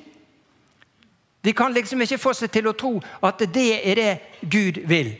De 1.44 1.52
kan 1.52 1.74
liksom 1.74 2.06
ikke 2.06 2.20
få 2.22 2.36
seg 2.38 2.52
til 2.54 2.70
å 2.70 2.76
tro 2.78 2.92
at 3.18 3.42
det 3.50 3.70
er 3.82 3.98
det 3.98 4.12
Gud 4.46 4.78
vil. 4.86 5.10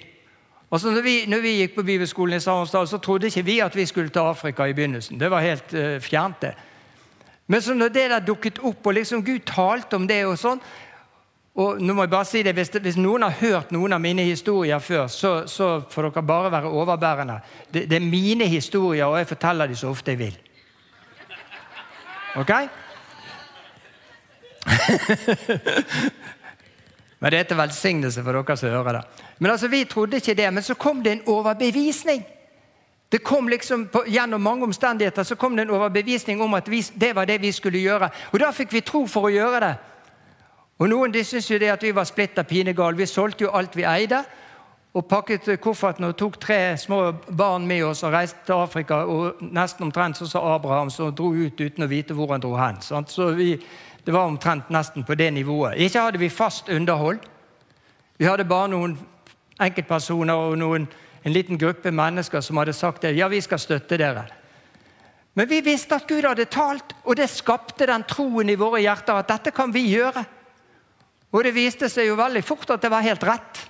Altså 0.71 0.95
når 0.95 1.03
vi, 1.03 1.17
når 1.27 1.43
vi 1.43 1.57
gikk 1.57 1.75
på 1.75 1.87
bibelskolen 1.91 2.39
i 2.39 2.47
Sarensdal, 2.47 2.87
så 2.89 3.03
trodde 3.03 3.27
ikke 3.27 3.43
vi 3.51 3.59
at 3.59 3.75
vi 3.77 3.89
skulle 3.91 4.15
til 4.15 4.23
Afrika 4.23 4.71
i 4.71 4.73
begynnelsen. 4.79 5.19
Det 5.19 5.31
var 5.35 5.43
helt 5.43 5.75
uh, 5.75 5.99
fjernt, 5.99 6.47
det. 6.47 6.55
Men 7.47 7.63
så 7.63 7.75
når 7.77 7.93
det 7.93 8.09
der 8.11 8.25
dukket 8.25 8.59
opp, 8.65 8.87
og 8.87 8.97
liksom 8.97 9.25
Gud 9.25 9.45
talte 9.47 9.97
om 9.97 10.09
det 10.09 10.25
og 10.27 10.39
sånn 10.41 10.63
og 11.55 11.79
nå 11.79 11.95
må 11.95 12.03
jeg 12.03 12.11
bare 12.11 12.27
si 12.27 12.41
det, 12.43 12.51
Hvis, 12.57 12.73
hvis 12.83 12.97
noen 12.99 13.23
har 13.23 13.37
hørt 13.39 13.71
noen 13.75 13.93
av 13.95 14.01
mine 14.03 14.25
historier 14.27 14.81
før, 14.83 15.07
så, 15.07 15.47
så 15.47 15.87
får 15.91 16.03
dere 16.09 16.23
bare 16.27 16.51
være 16.51 16.71
overbærende. 16.71 17.37
Det, 17.71 17.91
det, 17.91 17.97
er 18.01 18.09
mine 18.09 18.47
historier, 18.51 19.07
og 19.07 19.19
jeg 19.21 19.29
forteller 19.31 19.67
dem 19.71 19.77
så 19.79 19.93
ofte 19.95 20.11
jeg 20.11 20.19
vil. 20.19 20.37
Ok? 22.43 22.53
men 27.21 27.31
det 27.31 27.39
er 27.39 27.47
til 27.47 27.61
velsignelse 27.61 28.25
for 28.27 28.33
dere 28.35 28.57
som 28.59 28.75
hører 28.75 28.93
det. 28.99 29.05
Men 29.39 29.55
altså, 29.55 29.71
Vi 29.71 29.85
trodde 29.85 30.19
ikke 30.19 30.35
det, 30.35 30.51
men 30.55 30.63
så 30.63 30.75
kom 30.75 31.07
det 31.07 31.13
en 31.13 31.29
overbevisning. 31.37 32.23
Det 33.15 33.19
kom 33.19 33.49
liksom, 33.49 33.87
på, 33.87 34.05
Gjennom 34.07 34.43
mange 34.43 34.65
omstendigheter 34.65 35.23
så 35.23 35.37
kom 35.37 35.57
det 35.57 35.63
en 35.63 35.71
overbevisning 35.71 36.41
om 36.43 36.55
at 36.55 36.69
vi, 36.69 36.81
det 36.95 37.13
var 37.15 37.25
det 37.25 37.37
vi 37.39 37.53
skulle 37.53 37.79
gjøre. 37.79 38.09
Og 38.33 38.41
Da 38.41 38.49
fikk 38.51 38.73
vi 38.75 38.81
tro 38.81 39.05
for 39.07 39.29
å 39.29 39.31
gjøre 39.31 39.61
det. 39.63 39.75
Og 40.83 40.91
Noen 40.91 41.15
de 41.15 41.23
syntes 41.23 41.51
jo 41.53 41.59
det 41.63 41.69
at 41.71 41.83
vi 41.87 41.93
var 41.95 42.09
splitter 42.11 42.43
pinegale. 42.43 42.99
Vi 42.99 43.07
solgte 43.07 43.45
jo 43.45 43.53
alt 43.55 43.77
vi 43.77 43.85
eide. 43.87 44.19
Og 44.99 45.07
pakket 45.07 45.47
kofferten 45.63 46.09
og 46.09 46.17
tok 46.19 46.41
tre 46.43 46.59
små 46.77 47.13
barn 47.31 47.69
med 47.71 47.85
oss 47.85 48.03
og 48.03 48.17
reiste 48.17 48.43
til 48.49 48.59
Afrika. 48.59 49.05
og 49.07 49.47
Nesten 49.47 49.87
omtrent 49.87 50.19
sånn 50.19 50.33
som 50.35 50.51
Abraham, 50.51 50.91
som 50.91 51.15
dro 51.15 51.31
ut 51.31 51.61
uten 51.61 51.87
å 51.87 51.91
vite 51.91 52.19
hvor 52.19 52.35
han 52.35 52.43
dro 52.43 52.57
hen. 52.59 52.83
Sant? 52.83 53.15
Så 53.15 53.31
vi, 53.39 53.61
Det 54.05 54.13
var 54.13 54.27
omtrent 54.27 54.75
nesten 54.75 55.05
på 55.05 55.15
det 55.15 55.31
nivået. 55.31 55.79
Ikke 55.79 56.01
hadde 56.01 56.19
vi 56.19 56.29
fast 56.29 56.69
underhold. 56.69 57.19
Vi 58.19 58.27
hadde 58.27 58.45
bare 58.45 58.69
noen 58.75 58.99
enkeltpersoner 59.61 60.35
og 60.35 60.59
noen 60.59 60.91
en 61.25 61.33
liten 61.33 61.59
gruppe 61.59 61.91
mennesker 61.91 62.43
som 62.45 62.59
hadde 62.61 62.75
sagt 62.77 63.03
det, 63.03 63.15
ja, 63.17 63.29
vi 63.33 63.41
skal 63.41 63.61
støtte 63.61 63.97
dere. 63.97 64.27
Men 65.35 65.49
vi 65.49 65.63
visste 65.65 65.97
at 65.97 66.07
Gud 66.09 66.27
hadde 66.29 66.45
talt, 66.53 66.93
og 67.03 67.17
det 67.17 67.31
skapte 67.33 67.89
den 67.89 68.05
troen 68.07 68.53
i 68.53 68.59
våre 68.61 68.83
hjerter 68.85 69.19
at 69.19 69.31
dette 69.33 69.53
kan 69.57 69.73
vi 69.73 69.87
gjøre. 69.89 70.23
Og 71.35 71.47
det 71.47 71.55
viste 71.57 71.89
seg 71.91 72.11
jo 72.11 72.19
veldig 72.21 72.45
fort 72.47 72.77
at 72.77 72.85
det 72.85 72.93
var 72.93 73.07
helt 73.07 73.25
rett. 73.27 73.63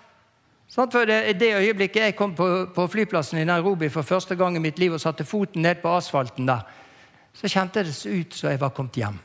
For 0.75 1.07
det, 1.07 1.37
det 1.39 1.53
øyeblikket 1.55 2.09
jeg 2.09 2.17
kom 2.19 2.35
på, 2.35 2.49
på, 2.75 2.89
flyplassen 2.91 3.39
i 3.39 3.47
Nairobi 3.47 3.89
for 3.93 4.03
første 4.03 4.35
gang 4.37 4.59
i 4.59 4.65
mitt 4.65 4.81
liv 4.83 4.97
og 4.97 5.01
satte 5.01 5.25
foten 5.25 5.63
ned 5.63 5.79
på 5.81 5.93
asfalten 5.95 6.51
der, 6.51 6.67
så 7.35 7.49
kjentes 7.49 8.03
det 8.03 8.19
ut 8.19 8.35
som 8.35 8.51
jeg 8.51 8.61
var 8.61 8.75
kommet 8.75 8.99
hjem. 8.99 9.21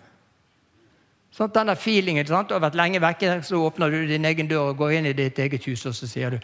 Sånn, 1.39 1.53
denne 1.55 1.77
feelingen, 1.79 2.27
sant? 2.27 2.49
Du 2.49 2.57
har 2.57 2.65
vært 2.65 2.75
lenge 2.75 2.99
vekke, 2.99 3.37
så 3.47 3.61
åpner 3.63 3.93
du 3.93 4.01
din 4.09 4.27
egen 4.27 4.49
dør 4.49 4.73
og 4.73 4.81
går 4.81 4.97
inn 4.97 5.05
i 5.07 5.15
ditt 5.15 5.37
eget 5.39 5.63
hus, 5.69 5.85
og 5.87 5.93
så 5.95 6.07
sier 6.09 6.33
du 6.35 6.39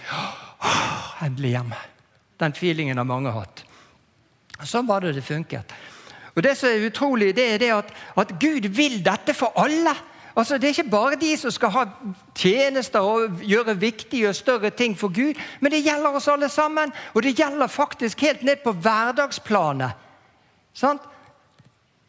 endelig 1.26 1.52
hjemme. 1.58 1.80
Den 2.40 2.56
feelingen 2.56 3.02
har 3.02 3.08
mange 3.08 3.34
hatt. 3.36 3.66
Sånn 4.64 4.88
var 4.88 5.04
det 5.04 5.18
det 5.18 5.24
funket. 5.28 5.74
Og 6.36 6.44
Det 6.44 6.54
som 6.56 6.70
er 6.70 6.88
utrolig, 6.88 7.34
det 7.36 7.44
er 7.54 7.60
det 7.60 7.72
at, 7.76 7.92
at 8.16 8.32
Gud 8.40 8.70
vil 8.72 9.02
dette 9.04 9.36
for 9.36 9.52
alle. 9.60 9.92
Altså, 10.36 10.58
Det 10.58 10.70
er 10.70 10.78
ikke 10.78 10.96
bare 10.96 11.20
de 11.20 11.34
som 11.38 11.52
skal 11.52 11.74
ha 11.76 11.84
tjenester 12.36 13.04
og 13.04 13.44
gjøre 13.44 13.76
viktige 13.80 14.30
og 14.30 14.36
større 14.36 14.70
ting 14.70 14.96
for 14.96 15.12
Gud, 15.12 15.36
men 15.60 15.72
det 15.72 15.84
gjelder 15.84 16.16
oss 16.16 16.28
alle 16.32 16.50
sammen. 16.50 16.96
Og 17.14 17.24
det 17.24 17.36
gjelder 17.36 17.68
faktisk 17.68 18.22
helt 18.22 18.44
ned 18.44 18.64
på 18.64 18.72
hverdagsplanet. 18.72 19.92
Sant? 20.74 21.04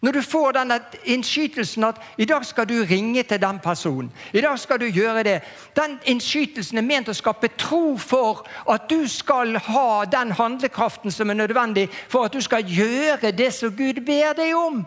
Når 0.05 0.13
du 0.13 0.23
får 0.23 0.53
denne 0.53 0.77
innskytelsen 1.09 1.85
at 1.89 2.01
i 2.21 2.25
dag 2.29 2.45
skal 2.45 2.69
du 2.69 2.75
ringe 2.85 3.23
til 3.23 3.41
den 3.41 3.59
personen. 3.59 4.13
i 4.33 4.41
dag 4.41 4.59
skal 4.59 4.81
du 4.81 4.85
gjøre 4.87 5.23
det. 5.23 5.41
Den 5.77 5.99
innskytelsen 6.05 6.79
er 6.79 6.85
ment 6.85 7.09
å 7.09 7.15
skape 7.17 7.49
tro 7.59 7.97
for 7.97 8.45
at 8.71 8.91
du 8.91 9.09
skal 9.09 9.57
ha 9.57 10.05
den 10.05 10.33
handlekraften 10.33 11.11
som 11.11 11.31
er 11.31 11.35
nødvendig 11.35 11.89
for 12.09 12.25
at 12.25 12.33
du 12.33 12.41
skal 12.41 12.65
gjøre 12.69 13.33
det 13.33 13.53
som 13.55 13.73
Gud 13.77 14.05
ber 14.05 14.37
deg 14.37 14.53
om. 14.57 14.85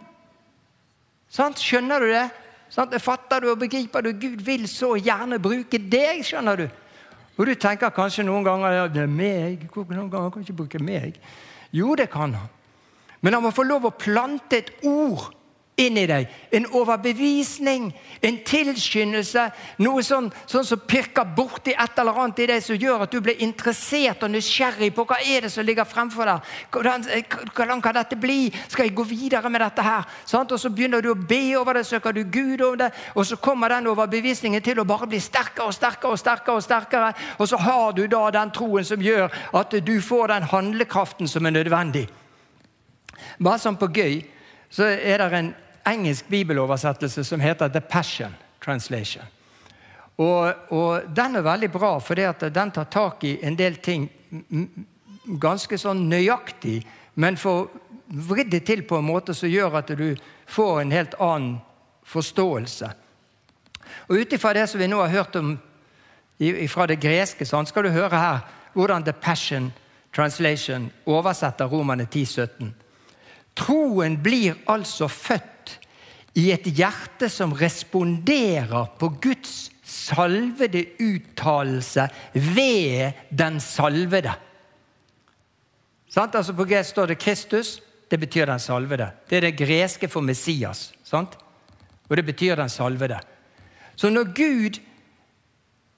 Sånn, 1.30 1.58
skjønner 1.58 2.00
du 2.00 2.08
det? 2.14 2.30
Sånn, 2.70 2.94
fatter 3.02 3.42
du 3.42 3.50
og 3.52 3.60
begriper 3.60 4.06
du. 4.06 4.14
Gud 4.14 4.46
vil 4.46 4.68
så 4.70 4.94
gjerne 4.96 5.42
bruke 5.42 5.78
deg. 5.78 6.22
skjønner 6.26 6.56
du. 6.56 6.70
Og 7.38 7.46
du 7.46 7.56
tenker 7.56 7.90
kanskje 7.90 8.24
noen 8.28 8.44
ganger 8.46 8.78
ja, 8.78 8.88
det 8.88 9.04
er 9.08 9.12
meg. 9.12 9.66
Noen 9.74 10.10
ganger 10.10 10.30
kan 10.30 10.46
ikke 10.46 10.58
bruke 10.62 10.82
meg. 10.84 11.18
Jo, 11.74 11.96
det 11.96 12.10
kan 12.14 12.34
han. 12.38 12.59
Men 13.22 13.36
han 13.36 13.44
må 13.44 13.52
få 13.52 13.66
lov 13.68 13.90
å 13.90 13.96
plante 13.96 14.62
et 14.62 14.72
ord 14.88 15.30
inn 15.80 15.98
i 15.98 16.06
deg. 16.10 16.28
En 16.56 16.66
overbevisning, 16.76 17.90
en 18.26 18.38
tilskyndelse. 18.46 19.46
Noe 19.84 20.04
sånn, 20.06 20.30
sånn 20.50 20.68
som 20.68 20.82
pirker 20.90 21.28
borti 21.36 21.72
et 21.72 22.02
eller 22.02 22.20
annet 22.24 22.42
i 22.44 22.48
deg 22.52 22.64
som 22.64 22.80
gjør 22.80 23.06
at 23.06 23.14
du 23.14 23.20
blir 23.24 23.40
interessert 23.46 24.24
og 24.26 24.34
nysgjerrig 24.34 24.92
på 24.96 25.06
hva 25.08 25.20
er 25.24 25.48
det 25.48 25.54
som 25.54 25.66
ligger 25.68 25.88
fremfor 25.88 26.30
deg. 26.30 26.54
Hvordan, 26.74 27.08
hvordan 27.56 27.84
kan 27.84 28.00
dette 28.00 28.20
bli? 28.20 28.40
Skal 28.68 28.90
jeg 28.90 28.96
gå 28.98 29.08
videre 29.08 29.52
med 29.52 29.64
dette 29.64 29.86
her? 29.86 30.08
Sånn? 30.28 30.48
Og 30.50 30.60
Så 30.60 30.72
begynner 30.74 31.04
du 31.04 31.14
å 31.14 31.18
be 31.18 31.42
over 31.60 31.80
det, 31.80 31.88
søker 31.88 32.16
du 32.16 32.24
Gud 32.26 32.62
om 32.66 32.78
det, 32.80 32.92
og 33.16 33.26
så 33.28 33.40
kommer 33.40 33.72
den 33.72 33.88
overbevisningen 33.92 34.64
til 34.66 34.82
å 34.82 34.88
bare 34.88 35.08
bli 35.10 35.22
sterkere 35.24 35.70
og 35.70 35.76
sterkere. 35.76 36.14
Og 36.14 36.20
sterkere 36.20 36.56
og 36.56 36.64
sterkere. 36.64 37.14
Og 37.40 37.48
så 37.48 37.58
har 37.60 37.94
du 37.96 38.06
da 38.08 38.26
den 38.34 38.52
troen 38.56 38.86
som 38.86 39.02
gjør 39.02 39.30
at 39.56 39.76
du 39.86 39.96
får 40.04 40.34
den 40.34 40.50
handlekraften 40.52 41.30
som 41.30 41.46
er 41.46 41.56
nødvendig. 41.56 42.08
Bare 43.40 43.62
sånn 43.62 43.80
på 43.80 43.90
gøy 43.94 44.22
så 44.70 44.86
er 44.86 45.22
det 45.22 45.34
en 45.34 45.52
engelsk 45.90 46.28
bibeloversettelse 46.30 47.24
som 47.26 47.42
heter 47.42 47.72
The 47.74 47.82
Passion 47.82 48.36
Translation. 48.62 49.24
Og, 50.20 50.72
og 50.76 51.10
Den 51.16 51.40
er 51.40 51.46
veldig 51.46 51.72
bra, 51.72 51.94
for 52.00 52.16
den 52.16 52.72
tar 52.72 52.90
tak 52.92 53.24
i 53.24 53.38
en 53.44 53.56
del 53.56 53.80
ting 53.84 54.10
ganske 55.40 55.78
sånn 55.78 56.08
nøyaktig, 56.10 56.82
men 57.20 57.38
får 57.38 57.68
vridd 58.30 58.52
det 58.52 58.64
til 58.68 58.84
på 58.88 59.00
en 59.00 59.08
måte 59.08 59.36
som 59.38 59.50
gjør 59.50 59.80
at 59.80 59.92
du 59.98 60.16
får 60.50 60.82
en 60.82 60.94
helt 60.94 61.16
annen 61.22 61.58
forståelse. 62.10 62.90
Og 64.10 64.22
Ut 64.22 64.34
ifra 64.34 64.54
det 64.54 64.68
som 64.70 64.82
vi 64.82 64.88
nå 64.90 65.00
har 65.02 65.14
hørt 65.14 65.36
om 65.36 65.58
fra 66.72 66.88
det 66.88 67.00
greske. 67.04 67.46
Sånn 67.46 67.68
skal 67.68 67.86
du 67.86 67.94
høre 67.94 68.16
her 68.16 68.44
hvordan 68.74 69.04
The 69.04 69.14
Passion 69.14 69.72
Translation 70.16 70.90
oversetter 71.06 71.70
Romane 71.70 72.06
10, 72.06 72.26
17. 72.26 72.74
Troen 73.60 74.18
blir 74.24 74.56
altså 74.72 75.10
født 75.12 75.76
i 76.40 76.50
et 76.54 76.68
hjerte 76.72 77.28
som 77.32 77.54
responderer 77.58 78.94
på 79.00 79.10
Guds 79.22 79.70
salvede 79.84 80.86
uttalelse 81.02 82.08
ved 82.34 83.18
den 83.30 83.60
salvede. 83.60 84.34
Sant? 86.10 86.36
Altså 86.36 86.54
På 86.54 86.66
gresk 86.66 86.90
står 86.90 87.12
det 87.12 87.22
Kristus. 87.22 87.80
Det 88.10 88.20
betyr 88.20 88.46
den 88.46 88.60
salvede. 88.60 89.12
Det 89.30 89.38
er 89.38 89.42
det 89.50 89.58
greske 89.58 90.08
for 90.08 90.22
Messias. 90.26 90.94
Sant? 91.04 91.38
Og 92.10 92.18
det 92.18 92.26
betyr 92.26 92.56
den 92.56 92.70
salvede. 92.70 93.20
Så 93.96 94.10
når 94.10 94.32
Gud 94.34 94.80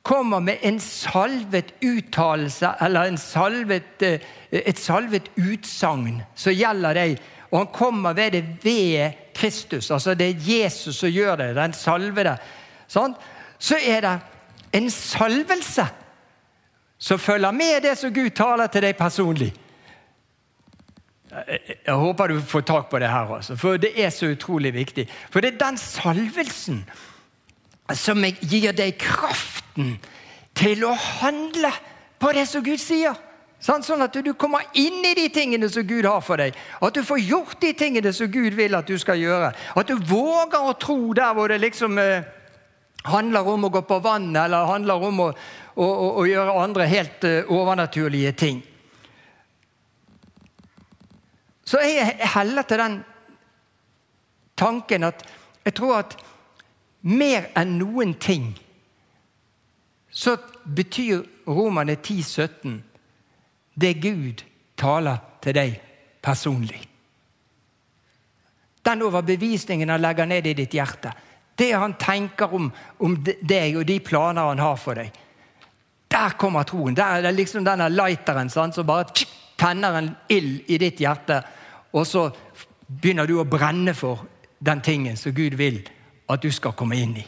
kommer 0.04 0.40
med 0.40 0.58
en 0.62 0.80
salvet 0.80 1.74
uttalelse 1.86 2.74
eller 2.82 3.16
salvet, 3.16 4.02
eh, 4.02 4.20
et 4.52 4.80
salvet 4.80 5.30
utsagn 5.38 6.24
så 6.36 6.52
gjelder 6.52 6.98
deg, 6.98 7.22
og 7.52 7.58
han 7.58 7.72
kommer 7.76 8.14
ved 8.16 8.32
det 8.32 8.44
ved 8.64 9.18
Kristus, 9.36 9.92
altså 9.92 10.14
det 10.16 10.30
er 10.30 10.46
Jesus 10.48 10.96
som 10.96 11.12
gjør 11.12 11.36
det, 11.36 11.56
den 11.56 11.74
salvede, 11.76 12.38
sånn, 12.88 13.16
så 13.60 13.78
er 13.78 14.06
det 14.06 14.14
en 14.80 14.88
salvelse 14.92 15.86
som 17.02 17.20
følger 17.20 17.52
med 17.52 17.84
det 17.84 17.98
som 17.98 18.14
Gud 18.14 18.30
taler 18.38 18.72
til 18.72 18.86
deg 18.86 18.96
personlig. 18.98 19.50
Jeg 21.32 21.96
håper 21.96 22.28
du 22.28 22.42
får 22.44 22.64
tak 22.68 22.90
på 22.92 23.00
det 23.00 23.10
her, 23.10 23.30
også, 23.38 23.56
for 23.56 23.80
det 23.80 23.94
er 23.96 24.12
så 24.12 24.32
utrolig 24.32 24.74
viktig. 24.76 25.08
For 25.32 25.42
det 25.42 25.54
er 25.54 25.64
den 25.66 25.80
salvelsen 25.80 26.84
som 27.96 28.24
gir 28.24 28.76
deg 28.76 28.98
kraften 29.00 29.96
til 30.56 30.84
å 30.86 30.94
handle 30.94 31.72
på 32.20 32.32
det 32.36 32.46
som 32.48 32.64
Gud 32.64 32.80
sier. 32.80 33.16
Sånn, 33.62 34.02
at 34.02 34.16
du 34.26 34.32
kommer 34.34 34.66
inn 34.74 35.04
i 35.06 35.14
de 35.14 35.28
tingene 35.30 35.68
som 35.70 35.86
Gud 35.86 36.08
har 36.10 36.24
for 36.26 36.42
deg. 36.42 36.56
At 36.82 36.96
du 36.98 37.04
får 37.06 37.20
gjort 37.22 37.60
de 37.62 37.76
tingene 37.78 38.14
som 38.14 38.32
Gud 38.34 38.56
vil 38.58 38.74
at 38.74 38.90
du 38.90 38.98
skal 38.98 39.22
gjøre. 39.22 39.52
At 39.78 39.92
du 39.92 40.02
våger 40.02 40.66
å 40.66 40.74
tro 40.82 41.14
der 41.14 41.36
hvor 41.38 41.54
det 41.54 41.60
liksom 41.62 42.00
eh, 42.02 42.26
handler 43.06 43.54
om 43.54 43.70
å 43.70 43.70
gå 43.70 43.84
på 43.86 44.00
vann, 44.02 44.32
eller 44.34 44.66
handler 44.66 45.06
om 45.06 45.22
å, 45.28 45.30
å, 45.78 45.86
å, 46.10 46.26
gjøre 46.26 46.58
andre 46.58 46.90
helt 46.90 47.30
eh, 47.30 47.54
overnaturlige 47.54 48.34
ting. 48.42 48.66
Så 51.66 51.86
jeg 51.86 52.18
heller 52.34 52.66
til 52.66 52.82
den 52.82 53.00
tanken 54.58 55.06
at 55.06 55.22
jeg 55.62 55.78
tror 55.78 56.00
at 56.02 56.18
mer 57.06 57.52
enn 57.58 57.78
noen 57.78 58.18
ting 58.18 58.56
så 60.10 60.34
betyr 60.66 61.22
Romane 61.46 61.96
10, 62.02 62.26
17 62.26 62.82
det 63.82 63.94
Gud 64.02 64.44
taler 64.78 65.18
til 65.42 65.56
deg 65.58 65.76
personlig. 66.24 66.82
Den 68.86 69.04
overbevisningen 69.06 69.90
han 69.90 70.02
legger 70.02 70.26
ned 70.26 70.48
i 70.48 70.56
ditt 70.58 70.74
hjerte. 70.74 71.12
Det 71.58 71.72
han 71.74 71.94
tenker 72.02 72.54
om, 72.54 72.72
om 73.06 73.18
deg 73.24 73.78
og 73.78 73.86
de 73.86 74.00
planer 74.02 74.50
han 74.50 74.62
har 74.64 74.80
for 74.82 74.98
deg. 74.98 75.12
Der 76.12 76.38
kommer 76.40 76.66
troen. 76.68 76.96
Der 76.98 77.20
er 77.20 77.22
det 77.22 77.36
liksom 77.38 77.66
denne 77.66 77.90
lighteren 77.90 78.50
sant, 78.50 78.76
som 78.76 78.88
bare 78.88 79.06
tenner 79.60 79.98
en 80.00 80.10
ild 80.30 80.66
i 80.68 80.80
ditt 80.82 81.00
hjerte. 81.00 81.42
Og 81.94 82.08
så 82.08 82.30
begynner 82.88 83.30
du 83.30 83.38
å 83.40 83.48
brenne 83.48 83.94
for 83.96 84.26
den 84.60 84.82
tingen 84.82 85.18
som 85.18 85.36
Gud 85.36 85.56
vil 85.60 85.82
at 86.32 86.42
du 86.42 86.52
skal 86.52 86.76
komme 86.78 86.98
inn 87.00 87.16
i. 87.22 87.26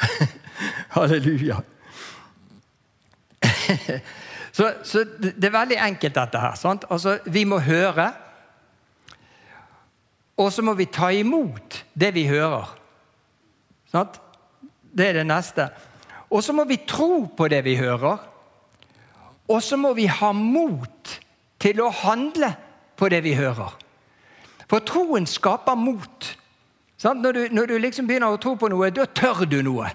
Halleluja. 0.96 1.60
så, 4.60 4.74
så, 4.84 5.04
det 5.20 5.46
er 5.48 5.54
veldig 5.54 5.76
enkelt, 5.80 6.14
dette 6.14 6.40
her. 6.42 6.56
Sant? 6.60 6.84
Altså, 6.92 7.14
vi 7.24 7.46
må 7.48 7.62
høre. 7.64 8.10
Og 10.36 10.50
så 10.52 10.60
må 10.64 10.74
vi 10.76 10.84
ta 10.92 11.08
imot 11.16 11.78
det 11.96 12.10
vi 12.12 12.26
hører. 12.28 12.74
Sant? 13.88 14.18
Det 14.92 15.06
er 15.06 15.16
det 15.20 15.24
neste. 15.30 15.70
Og 16.28 16.44
så 16.44 16.52
må 16.52 16.66
vi 16.68 16.76
tro 16.84 17.24
på 17.36 17.48
det 17.48 17.62
vi 17.64 17.78
hører. 17.80 18.20
Og 19.48 19.62
så 19.64 19.78
må 19.80 19.94
vi 19.96 20.04
ha 20.12 20.32
mot 20.36 21.14
til 21.60 21.80
å 21.80 21.88
handle 22.02 22.52
på 23.00 23.08
det 23.08 23.22
vi 23.24 23.32
hører. 23.40 23.72
For 24.68 24.84
troen 24.84 25.24
skaper 25.26 25.80
mot. 25.80 26.28
Når 27.00 27.32
du, 27.32 27.40
når 27.48 27.72
du, 27.72 27.78
liksom 27.80 28.06
begynner 28.06 28.36
å 28.36 28.42
tro 28.44 28.58
på 28.60 28.68
noe, 28.68 28.92
da 28.92 29.08
tør 29.08 29.46
du 29.48 29.62
noe. 29.64 29.88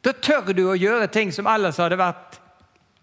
Da 0.00 0.16
tør 0.16 0.54
du 0.56 0.64
å 0.70 0.80
gjøre 0.80 1.12
ting 1.12 1.28
som 1.28 1.44
ellers 1.46 1.76
hadde 1.76 2.00
vært 2.00 2.40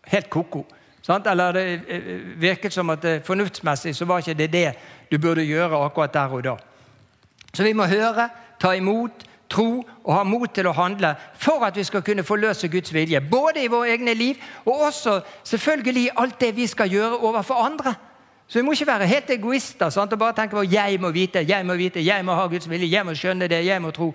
helt 0.10 0.34
ko-ko. 0.34 0.66
Eller 1.08 1.52
det 1.52 1.82
eh, 1.88 2.42
virket 2.42 2.74
som 2.74 2.90
at 2.90 3.06
eh, 3.06 3.22
fornuftsmessig 3.26 3.96
så 3.96 4.06
var 4.06 4.20
ikke 4.20 4.34
det 4.34 4.52
det 4.54 4.74
du 5.12 5.18
burde 5.18 5.44
gjøre 5.44 5.86
akkurat 5.86 6.14
der 6.14 6.34
og 6.34 6.44
da. 6.44 6.56
Så 7.54 7.64
vi 7.64 7.74
må 7.74 7.86
høre, 7.90 8.30
ta 8.60 8.74
imot, 8.78 9.26
tro 9.50 9.84
og 10.04 10.14
ha 10.14 10.24
mot 10.24 10.52
til 10.54 10.68
å 10.70 10.76
handle 10.78 11.16
for 11.40 11.66
at 11.66 11.78
vi 11.78 11.84
skal 11.84 12.04
kunne 12.06 12.24
forløse 12.24 12.70
Guds 12.70 12.94
vilje. 12.94 13.22
Både 13.22 13.64
i 13.64 13.72
våre 13.72 13.90
egne 13.96 14.14
liv 14.14 14.38
og 14.66 14.86
også 14.90 15.22
selvfølgelig 15.44 16.04
i 16.04 16.14
alt 16.16 16.40
det 16.42 16.56
vi 16.56 16.68
skal 16.68 16.92
gjøre 16.92 17.18
overfor 17.18 17.66
andre. 17.66 17.96
Så 18.48 18.60
vi 18.60 18.66
må 18.66 18.74
ikke 18.74 18.88
være 18.88 19.08
helt 19.08 19.30
egoister 19.30 19.90
sant? 19.90 20.14
og 20.14 20.20
bare 20.20 20.34
tenke 20.34 20.58
på 20.58 20.66
jeg 20.66 21.00
må 21.02 21.12
vite, 21.14 21.46
jeg 21.48 21.66
må 21.66 21.74
vite, 21.78 22.06
jeg 22.06 22.26
må 22.26 22.34
ha 22.34 22.48
Guds 22.48 22.70
vilje, 22.70 22.90
jeg 22.90 23.06
må 23.06 23.14
skjønne 23.14 23.48
det, 23.48 23.66
jeg 23.66 23.82
må 23.82 23.92
tro. 23.92 24.12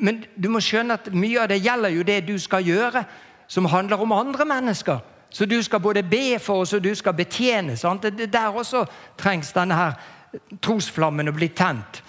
Men 0.00 0.24
du 0.36 0.48
må 0.48 0.60
skjønne 0.62 0.94
at 0.94 1.10
mye 1.14 1.40
av 1.42 1.50
det 1.50 1.58
gjelder 1.64 1.94
jo 1.94 2.02
det 2.06 2.20
du 2.28 2.38
skal 2.38 2.62
gjøre, 2.62 3.02
som 3.48 3.66
handler 3.70 4.02
om 4.02 4.12
andre 4.12 4.44
mennesker. 4.44 5.02
Så 5.36 5.44
du 5.44 5.62
skal 5.62 5.80
både 5.80 6.02
be 6.02 6.38
for, 6.40 6.62
og 6.62 6.66
så 6.66 6.78
du 6.80 6.94
skal 6.96 7.12
betjene. 7.12 7.74
Sant? 7.76 8.06
Der 8.32 8.46
også 8.48 8.86
trengs 9.20 9.50
denne 9.52 9.76
her 9.76 9.98
trosflammen 10.64 11.28
å 11.28 11.34
bli 11.36 11.50
tent. 11.52 12.00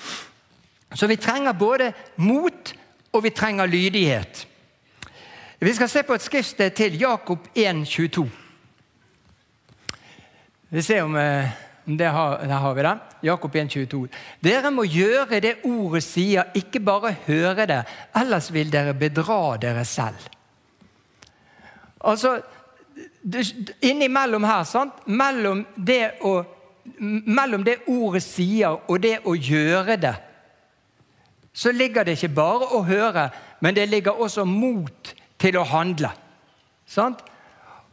Så 0.96 1.10
vi 1.12 1.18
trenger 1.20 1.58
både 1.60 1.90
mot, 2.24 2.72
og 3.12 3.26
vi 3.26 3.34
trenger 3.36 3.68
lydighet. 3.68 4.46
Vi 5.60 5.76
skal 5.76 5.92
se 5.92 6.06
på 6.08 6.16
et 6.16 6.24
skriftsted 6.24 6.72
til, 6.80 6.96
Jakob 7.02 7.52
1, 7.52 7.84
22. 7.84 8.26
Vi 10.70 10.82
ser 10.82 11.04
om, 11.04 11.16
eh, 11.20 11.52
om 11.88 11.98
det 11.98 12.08
har, 12.08 12.38
der 12.48 12.64
har 12.64 12.74
vi 12.74 12.82
det. 12.82 12.98
Jakob 13.24 13.56
1, 13.56 13.70
22. 13.70 14.08
Dere 14.40 14.72
må 14.72 14.88
gjøre 14.88 15.42
det 15.44 15.58
ordet 15.66 16.04
sier, 16.04 16.48
ikke 16.56 16.80
bare 16.80 17.16
høre 17.28 17.68
det. 17.68 17.84
Ellers 18.16 18.54
vil 18.54 18.72
dere 18.72 18.94
bedra 18.94 19.58
dere 19.58 19.86
selv. 19.86 20.30
Altså, 22.00 22.40
Innimellom 23.82 24.44
her, 24.48 24.64
sant? 24.64 24.94
Mellom 25.08 25.66
det, 25.76 26.18
å, 26.24 26.40
mellom 27.28 27.64
det 27.68 27.82
ordet 27.92 28.24
sier, 28.24 28.78
og 28.88 29.02
det 29.04 29.18
å 29.28 29.36
gjøre 29.36 29.98
det, 30.00 30.16
så 31.58 31.74
ligger 31.74 32.06
det 32.06 32.16
ikke 32.18 32.36
bare 32.38 32.70
å 32.78 32.84
høre, 32.86 33.30
men 33.60 33.76
det 33.76 33.88
ligger 33.90 34.22
også 34.22 34.46
mot 34.46 35.14
til 35.42 35.58
å 35.58 35.66
handle. 35.66 36.12
Sant? 36.86 37.24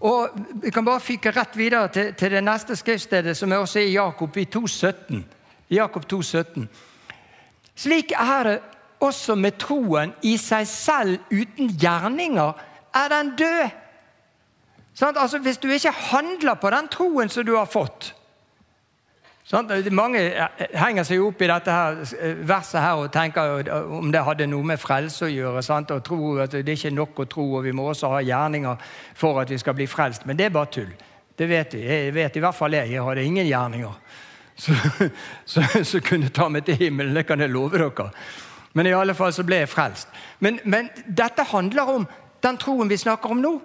Og 0.05 0.37
Vi 0.63 0.71
kan 0.71 0.85
bare 0.85 1.01
fyke 1.01 1.33
rett 1.33 1.57
videre 1.57 1.89
til, 1.89 2.13
til 2.15 2.31
det 2.31 2.43
neste 2.45 2.77
skriftstedet, 2.77 3.37
som 3.37 3.53
er 3.53 3.63
også 3.63 3.81
i 3.81 3.95
Jakob 3.95 4.37
i 4.37 4.45
2,17. 4.45 5.23
Jakob 5.71 6.05
2, 6.09 6.23
17. 6.23 6.69
Slik 7.75 8.13
er 8.13 8.45
det 8.45 8.59
også 9.01 9.35
med 9.35 9.57
troen 9.59 10.13
i 10.23 10.37
seg 10.39 10.69
selv 10.69 11.33
uten 11.33 11.73
gjerninger, 11.81 12.53
er 12.95 13.09
den 13.11 13.33
død. 13.39 13.81
Sånn, 14.95 15.17
altså, 15.19 15.41
hvis 15.43 15.59
du 15.59 15.69
ikke 15.75 15.91
handler 16.13 16.55
på 16.55 16.71
den 16.71 16.89
troen 16.93 17.31
som 17.33 17.47
du 17.47 17.57
har 17.57 17.67
fått 17.67 18.13
sånn, 19.45 19.71
Mange 19.93 20.21
henger 20.73 21.07
seg 21.07 21.23
opp 21.25 21.43
i 21.43 21.49
dette 21.51 21.73
her, 21.75 21.99
eh, 22.21 22.37
verset 22.47 22.81
her 22.81 23.03
og 23.03 23.11
tenker 23.13 23.69
om 23.91 24.13
det 24.13 24.23
hadde 24.25 24.47
noe 24.47 24.65
med 24.65 24.81
frelse 24.81 25.27
å 25.27 25.33
gjøre. 25.33 25.63
Sant? 25.63 25.91
og 25.91 26.05
tror 26.05 26.45
at 26.45 26.51
Det 26.51 26.69
er 26.69 26.77
ikke 26.77 26.95
nok 26.95 27.19
å 27.19 27.29
tro, 27.29 27.57
og 27.57 27.65
vi 27.65 27.73
må 27.73 27.91
også 27.91 28.09
ha 28.09 28.23
gjerninger 28.23 28.79
for 29.15 29.41
at 29.41 29.51
vi 29.51 29.59
skal 29.59 29.75
bli 29.75 29.87
frelst. 29.87 30.27
Men 30.27 30.37
det 30.37 30.47
er 30.47 30.51
bare 30.51 30.71
tull. 30.71 30.95
Det 31.37 31.49
vet 31.49 31.75
vi. 31.75 31.83
Jeg 31.83 32.15
vet 32.15 32.37
i 32.37 32.41
hvert 32.41 32.55
fall 32.55 32.73
jeg. 32.73 32.91
Jeg 32.91 33.03
hadde 33.03 33.25
ingen 33.25 33.47
gjerninger 33.47 33.95
som 35.85 36.01
kunne 36.01 36.31
ta 36.31 36.49
meg 36.49 36.65
til 36.65 36.77
himmelen. 36.77 37.15
Det 37.15 37.27
kan 37.27 37.41
jeg 37.41 37.51
love 37.51 37.79
dere. 37.79 38.11
Men 38.73 38.87
i 38.87 38.95
alle 38.95 39.15
fall 39.15 39.33
så 39.33 39.43
ble 39.43 39.65
jeg 39.65 39.69
frelst. 39.69 40.09
Men, 40.39 40.61
men 40.65 40.89
dette 41.07 41.43
handler 41.43 41.91
om 41.91 42.07
den 42.43 42.57
troen 42.57 42.89
vi 42.89 42.97
snakker 42.97 43.31
om 43.31 43.43
nå. 43.43 43.61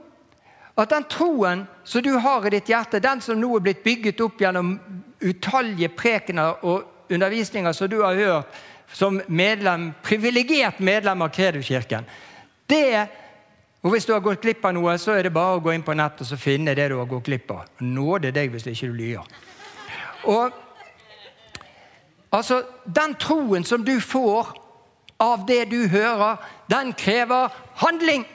At 0.80 0.94
den 0.94 1.06
troen 1.12 1.66
som 1.84 2.04
du 2.06 2.14
har 2.24 2.46
i 2.48 2.54
ditt 2.56 2.70
hjerte, 2.72 3.02
den 3.04 3.22
som 3.22 3.40
nå 3.40 3.52
er 3.58 3.64
blitt 3.66 3.84
bygget 3.84 4.22
opp 4.24 4.40
gjennom 4.40 4.78
utallige 5.20 5.90
prekener 5.92 6.64
og 6.64 7.12
undervisninger 7.12 7.76
som 7.76 7.90
du 7.92 8.00
har 8.02 8.16
hørt 8.16 8.60
som 8.94 9.20
medlem, 9.28 9.92
privilegert 10.04 10.80
medlem 10.80 11.22
av 11.22 11.34
Kredoskirken 11.36 12.08
det, 12.70 13.08
og 13.82 13.92
Hvis 13.92 14.06
du 14.06 14.14
har 14.14 14.20
gått 14.20 14.42
glipp 14.44 14.66
av 14.66 14.74
noe, 14.76 14.98
så 15.00 15.14
er 15.16 15.24
det 15.24 15.34
bare 15.34 15.56
å 15.56 15.62
gå 15.64 15.72
inn 15.72 15.86
på 15.88 15.96
nettet 15.96 16.34
og 16.36 16.40
finne 16.40 16.74
det 16.76 16.90
du 16.92 16.98
har 17.00 17.08
gått 17.08 17.30
glipp 17.30 17.52
av. 17.56 17.70
Nåde 17.80 18.34
deg 18.36 18.52
hvis 18.52 18.68
ikke 18.68 18.90
du 18.92 18.98
lyver. 18.98 19.30
Og 20.28 20.52
altså, 22.36 22.64
Den 22.86 23.16
troen 23.16 23.64
som 23.64 23.86
du 23.88 24.02
får 24.04 24.52
av 25.20 25.46
det 25.48 25.70
du 25.72 25.88
hører, 25.88 26.44
den 26.68 26.92
krever 26.94 27.56
handling. 27.80 28.28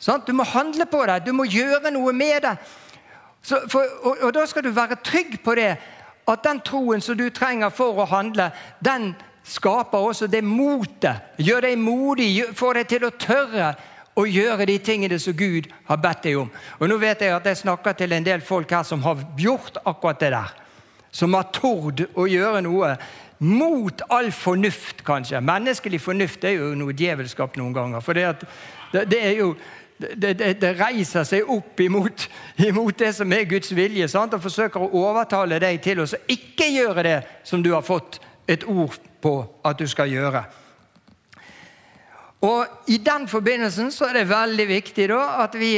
Sant? 0.00 0.26
Du 0.26 0.32
må 0.32 0.46
handle 0.48 0.86
på 0.88 1.02
det, 1.06 1.22
du 1.26 1.32
må 1.36 1.44
gjøre 1.44 1.92
noe 1.92 2.12
med 2.16 2.46
det. 2.46 2.54
For, 3.44 3.84
og, 4.02 4.16
og, 4.20 4.30
da 4.36 4.44
skal 4.48 4.64
du 4.64 4.72
være 4.72 5.00
trygg 5.04 5.38
på 5.44 5.54
det, 5.56 5.74
at 6.28 6.44
den 6.44 6.60
troen 6.64 7.00
som 7.04 7.16
du 7.18 7.28
trenger 7.34 7.72
for 7.74 7.98
å 8.00 8.08
handle, 8.08 8.50
den 8.84 9.12
skaper 9.44 10.10
også 10.10 10.28
det 10.30 10.42
motet. 10.44 11.32
Gjør 11.40 11.66
deg 11.66 11.80
modig, 11.80 12.30
får 12.56 12.80
deg 12.80 12.90
til 12.92 13.06
å 13.08 13.14
tørre 13.16 13.70
å 14.18 14.26
gjøre 14.28 14.66
de 14.68 14.76
tingene 14.84 15.18
som 15.22 15.36
Gud 15.36 15.70
har 15.88 16.00
bedt 16.02 16.24
deg 16.26 16.40
om. 16.42 16.50
Og 16.78 16.90
Nå 16.90 16.98
vet 17.00 17.24
jeg 17.24 17.34
at 17.34 17.48
jeg 17.48 17.62
snakker 17.62 17.96
til 17.96 18.12
en 18.12 18.26
del 18.26 18.44
folk 18.44 18.70
her 18.72 18.84
som 18.86 19.02
har 19.06 19.22
gjort 19.38 19.80
akkurat 19.84 20.20
det 20.20 20.32
der. 20.36 20.54
Som 21.10 21.34
har 21.34 21.48
tord 21.54 22.04
å 22.14 22.28
gjøre 22.30 22.62
noe 22.62 22.94
mot 23.40 24.02
all 24.12 24.28
fornuft, 24.36 25.00
kanskje. 25.06 25.40
Menneskelig 25.40 26.02
fornuft 26.04 26.44
er 26.44 26.58
jo 26.58 26.74
noe 26.76 26.94
djevelskap 26.94 27.56
noen 27.58 27.72
ganger. 27.74 28.04
For 28.04 28.18
det, 28.18 28.44
det, 28.92 29.06
det 29.10 29.20
er 29.30 29.38
jo 29.38 29.54
det, 30.00 30.32
det, 30.38 30.54
det, 30.60 30.72
reiser 30.80 31.26
seg 31.28 31.48
opp 31.50 31.80
imot, 31.80 32.26
imot, 32.68 32.98
det 32.98 33.12
som 33.16 33.32
er 33.32 33.48
Guds 33.50 33.74
vilje, 33.76 34.08
sant? 34.08 34.34
og 34.34 34.42
forsøker 34.42 34.80
å 34.80 34.90
overtale 35.02 35.60
deg 35.60 35.80
til 35.84 36.02
å 36.02 36.08
ikke 36.30 36.70
gjøre 36.72 37.04
det 37.06 37.18
som 37.44 37.62
du 37.62 37.72
har 37.74 37.84
fått 37.84 38.20
et 38.48 38.64
ord 38.64 38.96
på 39.20 39.34
at 39.64 39.78
du 39.78 39.86
skal 39.90 40.10
gjøre. 40.10 40.44
Og 42.40 42.88
I 42.88 42.96
den 43.04 43.28
forbindelsen 43.28 43.92
så 43.92 44.08
er 44.08 44.20
det 44.20 44.30
veldig 44.30 44.66
viktig 44.68 45.10
da, 45.12 45.20
at 45.44 45.56
vi 45.60 45.74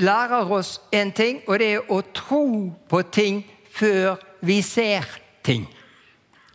lærer 0.00 0.52
oss 0.52 0.78
en 0.92 1.12
ting, 1.12 1.42
og 1.46 1.58
det 1.60 1.72
er 1.74 1.92
å 1.92 2.00
tro 2.16 2.46
på 2.88 3.02
ting 3.12 3.42
før 3.74 4.16
vi 4.40 4.62
ser 4.64 5.04
ting. 5.44 5.66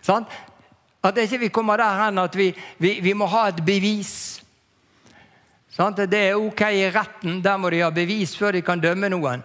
Sant? 0.02 0.32
At 1.04 1.18
ikke 1.18 1.46
vi 1.46 1.54
kommer 1.54 1.78
der 1.78 2.04
hen 2.06 2.18
at 2.20 2.36
vi, 2.36 2.50
vi, 2.78 2.98
vi 3.04 3.14
må 3.14 3.30
ha 3.30 3.48
et 3.50 3.62
bevis. 3.66 4.39
Det 5.78 6.20
er 6.20 6.36
ok 6.36 6.62
i 6.62 6.90
retten, 6.92 7.44
der 7.44 7.58
må 7.58 7.70
de 7.70 7.84
ha 7.84 7.90
bevis 7.90 8.36
før 8.38 8.52
de 8.52 8.62
kan 8.62 8.82
dømme 8.82 9.10
noen. 9.10 9.44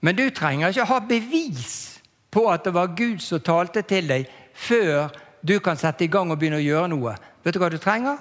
Men 0.00 0.16
du 0.16 0.30
trenger 0.30 0.68
ikke 0.72 0.88
ha 0.88 0.98
bevis 0.98 2.00
på 2.30 2.46
at 2.50 2.64
det 2.64 2.74
var 2.74 2.94
Gud 2.96 3.20
som 3.20 3.40
talte 3.40 3.82
til 3.82 4.08
deg, 4.08 4.26
før 4.54 5.10
du 5.42 5.58
kan 5.60 5.76
sette 5.76 6.04
i 6.04 6.10
gang 6.10 6.30
og 6.30 6.38
begynne 6.38 6.60
å 6.60 6.64
gjøre 6.64 6.88
noe. 6.88 7.14
Vet 7.44 7.54
du 7.54 7.60
hva 7.60 7.70
du 7.70 7.78
trenger? 7.78 8.18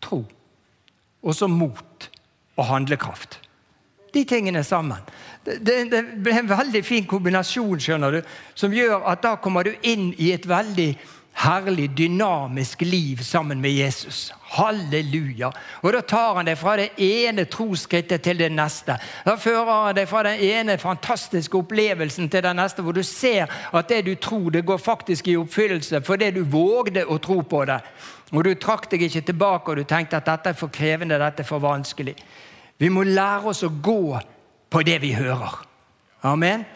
tro. 0.00 0.24
Og 1.22 1.34
så 1.34 1.48
mot 1.50 2.10
og 2.56 2.64
handlekraft. 2.66 3.40
De 4.14 4.24
tingene 4.24 4.62
sammen. 4.64 5.02
Det, 5.44 5.58
det, 5.66 5.76
det 5.92 6.02
blir 6.22 6.40
en 6.40 6.50
veldig 6.50 6.82
fin 6.86 7.06
kombinasjon 7.06 7.80
skjønner 7.82 8.18
du, 8.18 8.20
som 8.54 8.74
gjør 8.74 9.04
at 9.10 9.22
da 9.24 9.34
kommer 9.42 9.66
du 9.68 9.74
inn 9.86 10.12
i 10.18 10.32
et 10.32 10.46
veldig 10.48 10.88
herlig, 11.38 11.90
dynamisk 11.90 12.80
liv 12.80 13.16
sammen 13.22 13.60
med 13.60 13.70
Jesus. 13.70 14.32
Halleluja. 14.42 15.52
Og 15.82 15.92
Da 15.92 16.00
tar 16.00 16.34
han 16.34 16.48
deg 16.48 16.58
fra 16.58 16.74
det 16.76 16.88
ene 16.98 17.44
trosskrittet 17.46 18.22
til 18.24 18.40
det 18.40 18.48
neste. 18.52 18.96
Da 19.24 19.36
fører 19.38 19.70
han 19.70 19.96
deg 19.96 20.08
fra 20.10 20.24
den 20.26 20.40
ene 20.42 20.78
fantastiske 20.78 21.58
opplevelsen 21.58 22.28
til 22.28 22.42
den 22.42 22.58
neste, 22.58 22.82
hvor 22.82 22.96
du 22.96 23.02
ser 23.02 23.46
at 23.72 23.88
det 23.88 24.04
du 24.06 24.14
tror, 24.14 24.50
det 24.50 24.66
går 24.66 24.78
faktisk 24.82 25.28
i 25.28 25.36
oppfyllelse 25.38 26.02
for 26.02 26.16
det 26.16 26.34
du 26.34 26.42
vågde 26.42 27.06
å 27.06 27.20
tro 27.22 27.40
på 27.42 27.64
det. 27.70 27.78
Og 28.32 28.44
du 28.44 28.54
trakk 28.54 28.90
deg 28.90 29.06
ikke 29.06 29.22
tilbake 29.30 29.70
og 29.70 29.78
du 29.78 29.84
tenkte 29.84 30.18
at 30.18 30.26
dette 30.26 30.50
er 30.50 30.58
for 30.58 30.74
krevende, 30.74 31.20
dette 31.20 31.44
er 31.44 31.48
for 31.48 31.62
vanskelig. 31.62 32.16
Vi 32.78 32.90
må 32.90 33.06
lære 33.06 33.54
oss 33.54 33.62
å 33.62 33.70
gå 33.70 34.18
på 34.70 34.82
det 34.82 34.98
vi 35.02 35.14
hører. 35.14 35.62
Amen. 36.26 36.66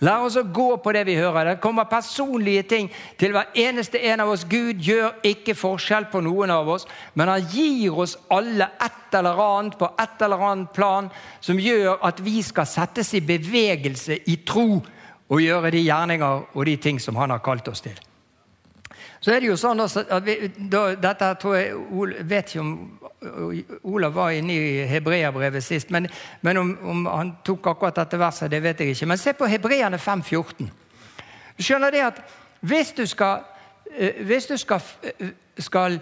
La 0.00 0.20
oss 0.22 0.36
gå 0.54 0.76
på 0.78 0.92
det 0.94 1.02
vi 1.08 1.16
hører. 1.18 1.54
Det 1.54 1.62
kommer 1.62 1.88
personlige 1.90 2.62
ting 2.70 2.90
til 3.18 3.32
hver 3.34 3.50
eneste 3.58 3.98
en 4.10 4.22
av 4.22 4.30
oss. 4.30 4.44
Gud 4.46 4.78
gjør 4.84 5.16
ikke 5.26 5.56
forskjell 5.58 6.06
på 6.12 6.22
noen 6.22 6.52
av 6.54 6.70
oss, 6.70 6.86
men 7.18 7.30
han 7.32 7.46
gir 7.50 7.98
oss 7.98 8.14
alle 8.30 8.70
et 8.78 9.18
eller 9.18 9.42
annet 9.42 9.78
på 9.80 9.90
et 9.98 10.22
eller 10.22 10.44
annet 10.50 10.74
plan 10.76 11.10
som 11.40 11.58
gjør 11.58 11.98
at 12.06 12.22
vi 12.22 12.38
skal 12.46 12.68
settes 12.70 13.10
i 13.18 13.24
bevegelse 13.26 14.20
i 14.30 14.38
tro 14.46 14.68
og 15.28 15.42
gjøre 15.42 15.72
de 15.74 15.82
gjerninger 15.82 16.44
og 16.54 16.62
de 16.68 16.76
ting 16.80 17.02
som 17.02 17.18
han 17.18 17.34
har 17.34 17.42
kalt 17.44 17.68
oss 17.68 17.82
til. 17.84 17.98
Så 19.20 19.32
er 19.34 19.42
det 19.42 19.48
jo 19.50 19.56
sånn 19.58 19.80
at 19.82 20.24
vi, 20.26 20.36
da, 20.70 20.92
Dette 20.94 21.32
tror 21.42 21.56
jeg 21.58 21.72
Jeg 21.72 22.26
vet 22.30 22.52
ikke 22.52 22.62
om 22.62 22.74
Olav 23.82 24.14
var 24.14 24.30
inne 24.30 24.54
i 24.54 24.84
hebreabrevet 24.86 25.64
sist, 25.64 25.90
men, 25.90 26.06
men 26.46 26.60
om, 26.60 26.68
om, 26.86 27.06
han 27.10 27.32
tok 27.44 27.66
akkurat 27.72 27.96
dette 27.98 28.18
verset, 28.20 28.50
det 28.50 28.60
vet 28.62 28.78
jeg 28.78 28.94
ikke. 28.94 29.08
Men 29.10 29.18
se 29.18 29.32
på 29.34 29.48
hebreerne 29.50 29.98
5,14. 29.98 30.68
Du 31.58 31.64
skjønner 31.66 31.90
det 31.90 32.04
at 32.06 32.20
hvis 32.60 32.92
du 32.94 33.02
skal, 33.10 33.42
eh, 33.90 34.22
hvis 34.26 34.46
du 34.46 34.54
skal, 34.56 34.86
eh, 35.02 35.32
skal 35.58 35.98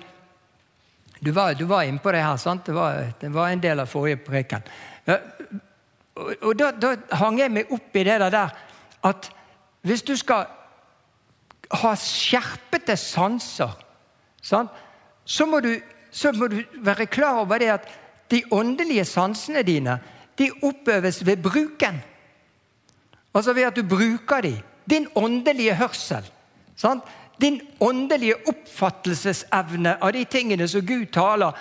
du, 1.25 1.33
var, 1.33 1.57
var 1.65 1.89
inne 1.89 2.05
på 2.05 2.13
det 2.13 2.21
her, 2.21 2.37
sant? 2.37 2.67
Det 2.67 2.75
var, 2.77 3.01
det 3.21 3.33
var 3.33 3.49
en 3.49 3.65
del 3.65 3.81
av 3.81 3.89
forrige 3.89 4.21
preken. 4.27 4.69
Og, 5.07 6.37
og 6.43 6.53
da, 6.59 6.71
da 6.77 6.93
hang 7.17 7.41
jeg 7.41 7.53
meg 7.53 7.73
opp 7.73 7.97
i 7.97 8.05
det 8.05 8.21
der 8.21 8.53
at 9.09 9.31
hvis 9.87 10.03
du 10.03 10.17
skal 10.17 10.47
ha 11.71 11.95
skjerpete 11.99 12.97
sanser, 12.97 13.73
sånn, 14.43 14.69
Så, 15.27 15.47
må 15.47 15.59
du, 15.61 15.73
så 16.11 16.31
må 16.33 16.47
du 16.47 16.61
være 16.87 17.09
klar 17.11 17.41
over 17.43 17.59
det 17.59 17.71
at 17.73 17.89
de 18.31 18.45
åndelige 18.55 19.05
sansene 19.05 19.65
dine 19.67 19.99
de 20.39 20.51
oppøves 20.63 21.27
ved 21.27 21.43
bruken. 21.43 21.99
Altså 23.35 23.53
ved 23.53 23.67
at 23.67 23.77
du 23.77 23.83
bruker 23.83 24.41
dem. 24.41 24.63
Din 24.91 25.09
åndelige 25.15 25.75
hørsel. 25.75 26.23
Sant? 26.77 27.03
Din 27.41 27.61
åndelige 27.81 28.37
oppfattelsesevne 28.49 29.97
av 30.01 30.13
de 30.13 30.25
tingene 30.25 30.69
som 30.69 30.87
Gud 30.87 31.07
taler, 31.13 31.53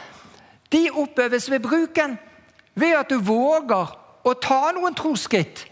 de 0.72 0.90
oppøves 0.92 1.50
ved 1.52 1.60
bruken. 1.60 2.18
Ved 2.76 2.96
at 2.96 3.10
du 3.10 3.18
våger 3.18 3.96
å 4.24 4.34
ta 4.42 4.72
noen 4.76 4.96
trosskritt. 4.96 5.66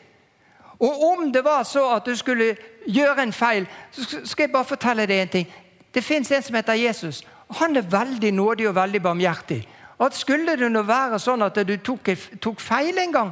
Og 0.84 1.04
om 1.10 1.30
det 1.32 1.44
var 1.46 1.64
så 1.64 1.86
at 1.96 2.06
du 2.06 2.16
skulle 2.16 2.56
gjøre 2.86 3.24
en 3.24 3.34
feil, 3.34 3.68
så 3.92 4.20
skal 4.28 4.44
jeg 4.44 4.52
bare 4.52 4.68
fortelle 4.68 5.08
deg 5.08 5.22
en 5.22 5.32
ting. 5.38 5.54
Det 5.94 6.04
fins 6.04 6.32
en 6.32 6.44
som 6.44 6.56
heter 6.58 6.82
Jesus. 6.82 7.22
Han 7.60 7.78
er 7.78 7.88
veldig 7.88 8.34
nådig 8.34 8.68
og 8.70 8.76
veldig 8.76 9.02
barmhjertig. 9.02 9.62
At 10.00 10.18
Skulle 10.18 10.58
det 10.58 10.72
nå 10.72 10.82
være 10.84 11.20
sånn 11.22 11.46
at 11.46 11.62
du 11.68 11.78
tok, 11.78 12.10
tok 12.42 12.60
feil 12.60 12.98
en 13.00 13.14
gang, 13.14 13.32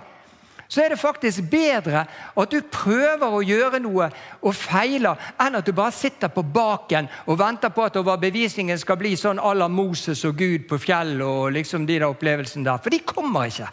så 0.71 0.85
er 0.85 0.93
det 0.93 1.01
faktisk 1.01 1.49
bedre 1.51 2.05
at 2.37 2.51
du 2.53 2.61
prøver 2.71 3.27
å 3.27 3.41
gjøre 3.43 3.81
noe 3.83 4.07
og 4.39 4.55
feiler, 4.55 5.19
enn 5.35 5.59
at 5.59 5.67
du 5.67 5.73
bare 5.75 5.91
sitter 5.91 6.31
på 6.31 6.45
baken 6.47 7.09
og 7.25 7.39
venter 7.41 7.73
på 7.75 7.83
at 7.83 7.99
overbevisningen 7.99 8.79
skal 8.79 8.95
bli 9.01 9.17
sånn 9.19 9.41
à 9.41 9.51
la 9.57 9.67
Moses 9.67 10.23
og 10.29 10.39
Gud 10.39 10.69
på 10.69 10.79
fjellet 10.79 11.27
og 11.27 11.51
liksom 11.57 11.83
de 11.89 11.99
opplevelsene 12.07 12.63
der. 12.69 12.79
For 12.79 12.93
de 12.93 13.03
kommer 13.03 13.51
ikke. 13.51 13.67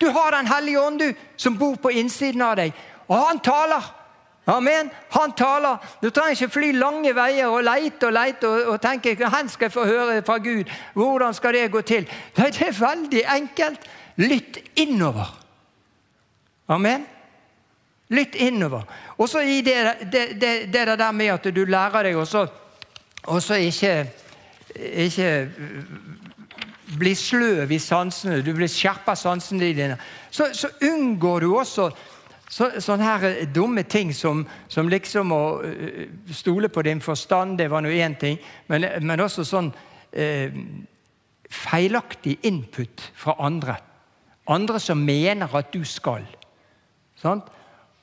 Du 0.00 0.08
har 0.08 0.32
Den 0.32 0.46
hellige 0.46 0.80
ånd, 0.80 0.98
du, 0.98 1.14
som 1.36 1.58
bor 1.58 1.76
på 1.76 1.90
innsiden 1.90 2.42
av 2.42 2.56
deg, 2.56 2.72
og 3.08 3.18
han 3.26 3.40
taler. 3.44 3.88
Amen. 4.50 4.90
Han 5.10 5.32
taler. 5.36 5.76
Du 6.02 6.10
trenger 6.10 6.30
ikke 6.30 6.54
fly 6.54 6.70
lange 6.72 7.12
veier 7.14 7.52
og 7.52 7.62
leite 7.64 8.08
og 8.08 8.14
leite 8.16 8.48
og, 8.48 8.72
og 8.72 8.80
tenke 8.82 9.12
hvor 9.18 9.48
skal 9.48 9.68
jeg 9.68 9.74
få 9.74 9.84
høre 9.86 10.22
fra 10.26 10.38
Gud. 10.38 10.70
Hvordan 10.94 11.34
skal 11.34 11.54
det 11.54 11.70
gå 11.70 11.80
til? 11.80 12.08
Det 12.36 12.48
er 12.48 12.72
veldig 12.80 13.22
enkelt. 13.36 13.86
Lytt 14.16 14.58
innover. 14.76 15.28
Amen. 16.68 17.04
Lytt 18.08 18.34
innover. 18.34 18.82
Og 19.18 19.28
så 19.28 19.40
i 19.40 19.60
det, 19.60 19.76
det, 20.12 20.40
det, 20.40 20.72
det, 20.72 20.98
der 20.98 21.12
med 21.12 21.26
at 21.26 21.54
du 21.54 21.64
lærer 21.64 22.02
deg 22.02 22.16
og 22.16 23.42
så 23.42 23.54
ikke, 23.54 24.10
ikke 24.74 25.48
bli 26.98 27.12
sløv 27.14 27.70
i 27.72 27.78
sansene, 27.78 28.40
du 28.42 28.52
blir 28.56 28.70
skjerpa 28.70 29.14
sansene 29.18 29.70
dine, 29.74 29.98
så, 30.30 30.50
så 30.56 30.72
unngår 30.86 31.44
du 31.44 31.52
også 31.54 31.90
så, 32.50 32.66
sånne 32.82 33.06
her 33.06 33.26
eh, 33.28 33.44
dumme 33.46 33.84
ting 33.86 34.10
som, 34.16 34.42
som 34.68 34.88
liksom 34.90 35.30
å 35.34 35.42
uh, 35.62 36.00
stole 36.34 36.70
på 36.72 36.82
din 36.82 37.02
forstand, 37.02 37.58
det 37.60 37.68
var 37.70 37.84
nå 37.84 37.92
én 37.94 38.16
ting. 38.18 38.40
Men, 38.66 38.88
men, 39.06 39.22
også 39.22 39.44
sånn 39.46 39.70
eh, 40.10 40.50
feilaktig 41.46 42.40
input 42.50 43.06
fra 43.14 43.36
andre. 43.38 43.76
Andre 44.50 44.82
som 44.82 44.98
mener 44.98 45.54
at 45.54 45.70
du 45.70 45.84
skal. 45.86 46.26
Sant? 47.20 47.46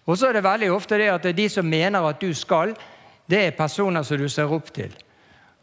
Og 0.07 0.15
så 0.15 0.29
er 0.29 0.37
det 0.37 0.45
veldig 0.47 0.71
ofte 0.71 0.99
det 1.01 1.09
at 1.11 1.27
de 1.35 1.49
som 1.51 1.67
mener 1.67 2.07
at 2.07 2.21
du 2.23 2.31
skal, 2.31 2.71
det 3.27 3.41
er 3.49 3.57
personer 3.57 4.07
som 4.07 4.21
du 4.21 4.29
ser 4.31 4.53
opp 4.55 4.71
til. 4.71 4.95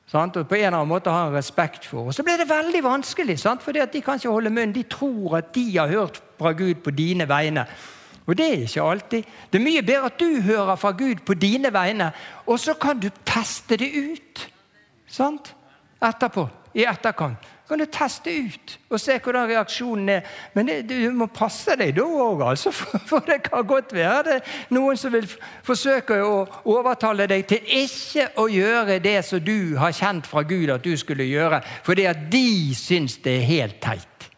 Sant? 0.06 0.36
Og 0.36 0.48
på 0.48 0.54
en 0.54 0.66
eller 0.66 0.78
annen 0.78 0.92
måte 0.92 1.10
har 1.10 1.28
en 1.28 1.36
respekt 1.36 1.86
for. 1.88 2.10
Og 2.10 2.14
Så 2.14 2.22
blir 2.22 2.36
det 2.36 2.48
veldig 2.48 2.82
vanskelig, 2.84 3.38
fordi 3.60 3.80
de 3.92 4.00
kan 4.00 4.20
ikke 4.20 4.30
holde 4.30 4.50
munn. 4.50 4.72
De 4.72 4.82
tror 4.82 5.36
at 5.38 5.54
de 5.54 5.78
har 5.78 5.88
hørt 5.88 6.22
fra 6.38 6.52
Gud 6.52 6.74
på 6.74 6.90
dine 6.90 7.28
vegne. 7.28 7.66
Og 8.26 8.36
det 8.38 8.46
er 8.46 8.62
ikke 8.64 8.82
alltid. 8.82 9.24
Det 9.52 9.58
er 9.58 9.64
mye 9.64 9.82
bedre 9.82 10.08
at 10.08 10.20
du 10.20 10.40
hører 10.40 10.76
fra 10.76 10.90
Gud 10.90 11.24
på 11.26 11.34
dine 11.34 11.72
vegne, 11.72 12.12
og 12.46 12.58
så 12.60 12.74
kan 12.74 13.00
du 13.00 13.10
teste 13.24 13.76
det 13.76 13.90
ut. 13.92 14.50
Sant? 15.06 15.54
Etterpå. 16.02 16.48
I 16.74 16.86
etterkant. 16.90 17.38
Kan 17.74 17.82
du 17.82 17.90
teste 17.90 18.30
ut 18.30 18.72
og 18.94 19.00
se 19.02 19.16
hvordan 19.18 19.48
reaksjonen 19.50 20.10
er. 20.14 20.26
Men 20.54 20.68
det, 20.68 20.76
du 20.86 21.10
må 21.16 21.26
passe 21.34 21.74
deg 21.78 21.96
da 21.96 22.04
òg, 22.06 22.44
altså, 22.46 22.70
for 23.10 23.24
det 23.26 23.40
kan 23.48 23.66
godt 23.66 23.94
være 23.96 24.20
det 24.28 24.36
noen 24.74 24.98
som 25.00 25.10
vil 25.14 25.26
forsøke 25.66 26.20
å 26.22 26.44
overtale 26.70 27.26
deg 27.30 27.48
til 27.50 27.74
ikke 27.80 28.28
å 28.38 28.46
gjøre 28.52 29.00
det 29.02 29.16
som 29.26 29.42
du 29.42 29.74
har 29.80 29.96
kjent 29.96 30.28
fra 30.30 30.44
Gud 30.46 30.70
at 30.70 30.86
du 30.86 30.92
skulle 31.00 31.26
gjøre, 31.26 31.64
fordi 31.82 32.06
at 32.06 32.22
de 32.30 32.46
syns 32.78 33.18
det 33.24 33.40
er 33.40 33.50
helt 33.50 33.82
teit. 33.82 34.30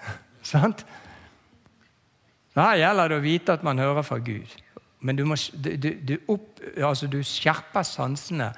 Sant? 0.54 0.86
Her 2.56 2.80
gjelder 2.80 3.12
det 3.12 3.20
å 3.20 3.26
vite 3.26 3.58
at 3.58 3.68
man 3.68 3.80
hører 3.80 4.04
fra 4.06 4.16
Gud. 4.16 4.48
Men 5.04 5.18
du, 5.18 5.26
må, 5.28 5.36
du, 5.60 5.72
du, 5.76 6.16
opp, 6.30 6.62
altså 6.78 7.08
du 7.10 7.20
skjerper 7.26 7.84
sansene 7.84 8.52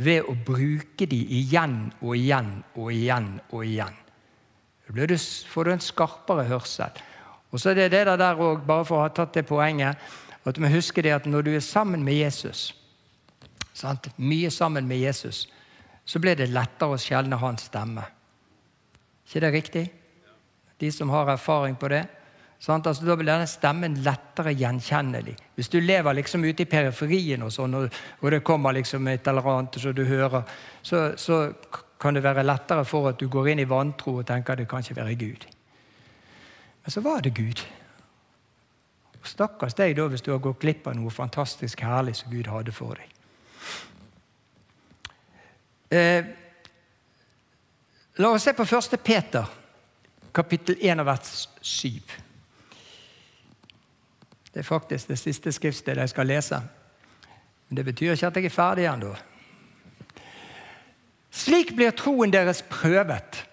ved 0.00 0.24
å 0.28 0.34
bruke 0.34 1.06
dem 1.08 1.28
igjen 1.28 1.76
og 2.00 2.16
igjen 2.16 2.52
og 2.74 2.92
igjen 2.94 3.34
og 3.50 3.64
igjen. 3.66 3.96
Da 4.90 5.16
får 5.52 5.64
du 5.64 5.72
en 5.74 5.84
skarpere 5.84 6.46
hørsel. 6.48 6.96
Og 7.50 7.60
så 7.60 7.70
er 7.70 7.78
det 7.78 7.90
det 7.92 8.18
der 8.18 8.40
òg, 8.40 8.64
bare 8.66 8.86
for 8.86 8.98
å 8.98 9.04
ha 9.04 9.12
tatt 9.14 9.34
det 9.36 9.46
poenget, 9.46 9.98
at 10.46 10.58
vi 10.58 10.70
husker 10.72 11.04
det 11.04 11.12
at 11.14 11.26
når 11.28 11.46
du 11.46 11.50
er 11.54 11.64
sammen 11.64 12.02
med 12.04 12.16
Jesus, 12.16 12.70
sant? 13.76 14.08
mye 14.16 14.50
sammen 14.50 14.88
med 14.88 15.02
Jesus, 15.02 15.44
så 16.04 16.18
blir 16.18 16.38
det 16.38 16.50
lettere 16.50 16.96
å 16.96 17.00
skjelne 17.00 17.38
hans 17.38 17.68
stemme. 17.68 18.06
ikke 19.26 19.40
det 19.40 19.52
riktig? 19.52 19.84
De 20.78 20.90
som 20.90 21.10
har 21.10 21.28
erfaring 21.28 21.76
på 21.76 21.88
det. 21.88 22.06
Altså, 22.68 23.06
da 23.06 23.14
blir 23.16 23.24
denne 23.24 23.48
stemmen 23.48 23.94
lettere 24.04 24.52
gjenkjennelig. 24.52 25.32
Hvis 25.56 25.70
du 25.72 25.78
lever 25.80 26.12
liksom 26.12 26.44
ute 26.44 26.66
i 26.66 26.68
periferien, 26.68 27.42
og 27.42 27.52
sånn, 27.54 27.74
og, 27.78 27.94
og 28.20 28.34
det 28.34 28.42
kommer 28.44 28.76
liksom 28.76 29.08
et 29.08 29.28
eller 29.32 29.48
annet 29.48 29.78
som 29.80 29.94
du 29.96 30.04
hører, 30.04 30.44
så, 30.82 31.10
så, 31.16 31.46
kan 32.00 32.16
det 32.16 32.22
være 32.24 32.46
lettere 32.46 32.84
for 32.88 33.10
at 33.10 33.18
du 33.20 33.26
går 33.28 33.50
inn 33.52 33.60
i 33.60 33.68
vantro 33.68 34.14
og 34.22 34.26
tenker 34.28 34.54
at 34.54 34.62
det 34.62 34.68
kan 34.68 34.80
ikke 34.80 34.96
være 34.96 35.16
Gud. 35.20 35.42
Men 36.80 36.94
så 36.94 37.02
var 37.04 37.20
det 37.20 37.34
Gud. 37.36 37.60
Stakkars 39.20 39.76
deg 39.76 39.98
da 39.98 40.06
hvis 40.08 40.24
du 40.24 40.30
har 40.32 40.40
gått 40.40 40.62
glipp 40.62 40.88
av 40.88 40.96
noe 40.96 41.12
fantastisk 41.12 41.82
herlig 41.84 42.16
som 42.16 42.32
Gud 42.32 42.48
hadde 42.48 42.72
for 42.72 42.96
deg. 42.96 43.12
Eh, 45.92 46.24
la 48.16 48.32
oss 48.32 48.48
se 48.48 48.56
på 48.56 48.64
1. 48.64 48.96
Peter, 49.04 49.52
kapittel 50.32 50.80
1 50.80 51.04
vers 51.04 51.36
7. 51.60 52.29
Det 54.54 54.60
er 54.60 54.66
faktisk 54.66 55.08
det 55.08 55.18
siste 55.18 55.52
skriftstedet 55.52 56.00
jeg 56.00 56.08
skal 56.08 56.26
lese. 56.26 56.60
Men 57.68 57.76
Det 57.76 57.84
betyr 57.84 58.12
ikke 58.12 58.26
at 58.26 58.36
jeg 58.36 58.44
er 58.44 58.50
ferdig 58.54 58.84
ennå. 58.84 59.14
Slik 61.30 61.76
blir 61.76 61.90
troen 61.90 62.32
deres 62.32 62.62
prøvet. 62.62 63.46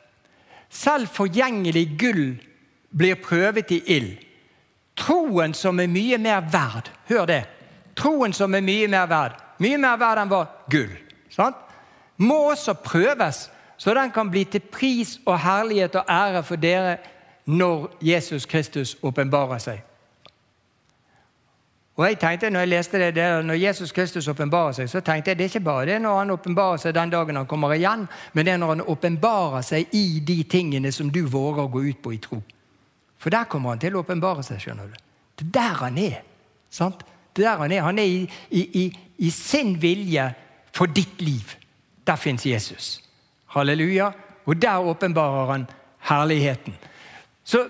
Selv 0.70 1.08
forgjengelig 1.08 2.00
gull 2.00 2.40
blir 2.98 3.16
prøvet 3.16 3.72
i 3.72 3.82
ild. 3.88 4.16
Troen 4.98 5.54
som 5.54 5.80
er 5.80 5.88
mye 5.88 6.18
mer 6.18 6.42
verd. 6.52 6.90
Hør 7.10 7.26
det. 7.26 7.44
Troen 7.96 8.34
som 8.34 8.56
er 8.56 8.66
mye 8.66 8.88
mer 8.88 9.06
verd. 9.06 9.38
Mye 9.62 9.78
mer 9.78 9.98
verd 10.02 10.24
enn 10.24 10.32
var 10.32 10.50
gull. 10.72 10.92
Sant? 11.30 11.56
Må 12.18 12.38
også 12.50 12.74
prøves, 12.74 13.52
så 13.78 13.94
den 13.94 14.12
kan 14.12 14.32
bli 14.34 14.44
til 14.50 14.60
pris 14.74 15.20
og 15.26 15.40
herlighet 15.40 15.96
og 15.96 16.10
ære 16.10 16.44
for 16.44 16.56
dere 16.56 16.98
når 17.46 17.92
Jesus 18.02 18.46
Kristus 18.46 18.96
åpenbarer 19.06 19.62
seg. 19.62 19.84
Og 21.98 22.06
jeg 22.06 22.20
tenkte 22.22 22.50
når 22.54 22.60
jeg 22.60 22.70
leste 22.70 23.00
det, 23.02 23.16
der, 23.16 23.42
når 23.42 23.58
Jesus 23.58 23.92
Kristus 23.92 24.28
åpenbarer 24.30 24.76
seg, 24.78 24.90
så 24.90 25.00
tenkte 25.02 25.32
jeg 25.32 25.38
det 25.38 25.46
er 25.48 25.50
ikke 25.50 25.66
bare 25.66 25.86
det 25.90 25.96
når 26.02 26.20
han 26.20 26.34
åpenbarer 26.36 26.82
seg 26.82 26.94
den 26.94 27.10
dagen 27.10 27.40
han 27.40 27.48
kommer 27.50 27.74
igjen, 27.74 28.06
men 28.34 28.46
det 28.46 28.54
er 28.54 28.60
når 28.62 28.76
han 28.76 28.84
åpenbarer 28.94 29.66
seg 29.66 29.96
i 29.98 30.20
de 30.28 30.44
tingene 30.46 30.92
som 30.94 31.10
du 31.10 31.24
våger 31.26 31.64
å 31.64 31.72
gå 31.74 31.82
ut 31.88 32.02
på 32.04 32.14
i 32.14 32.20
tro. 32.22 32.38
For 33.18 33.34
der 33.34 33.50
kommer 33.50 33.74
han 33.74 33.82
til 33.82 33.98
å 33.98 34.04
åpenbare 34.04 34.46
seg. 34.46 34.62
skjønner 34.62 34.92
du. 34.92 35.00
Det 35.42 35.48
er 35.48 35.54
der 35.58 35.80
han 35.82 35.98
er. 35.98 36.22
sant? 36.70 37.02
Det 37.34 37.46
er 37.46 37.50
der 37.50 37.58
Han 37.58 37.72
er 37.72 37.82
Han 37.82 38.00
er 38.00 38.04
i, 38.04 38.30
i, 38.50 38.62
i, 38.84 39.00
i 39.18 39.30
sin 39.32 39.82
vilje 39.82 40.34
for 40.72 40.86
ditt 40.86 41.22
liv. 41.22 41.56
Der 42.08 42.16
fins 42.16 42.46
Jesus. 42.46 43.02
Halleluja. 43.48 44.12
Og 44.46 44.62
der 44.62 44.78
åpenbarer 44.78 45.52
han 45.52 45.68
herligheten. 46.00 46.78
Så 47.44 47.68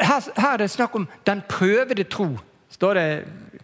her, 0.00 0.40
her 0.40 0.52
er 0.52 0.56
det 0.56 0.70
snakk 0.70 0.96
om 0.96 1.08
den 1.26 1.42
prøvede 1.48 2.04
tro 2.04 2.38
står 2.74 2.98
det 2.98 3.08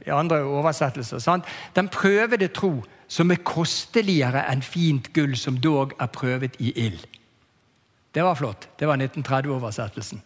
i 0.06 0.10
andre 0.14 0.40
oversettelser. 0.46 1.20
Sant? 1.22 1.48
Den 1.76 1.90
prøvede 1.92 2.48
tro 2.54 2.78
som 3.10 3.30
er 3.34 3.42
kosteligere 3.42 4.44
enn 4.52 4.62
fint 4.62 5.10
gull 5.16 5.34
som 5.38 5.58
dog 5.58 5.96
er 5.98 6.10
prøvet 6.14 6.58
i 6.62 6.72
ild. 6.78 7.02
Det 8.14 8.22
var 8.26 8.38
flott. 8.38 8.68
Det 8.78 8.88
var 8.88 8.98
1930-oversettelsen. 8.98 10.22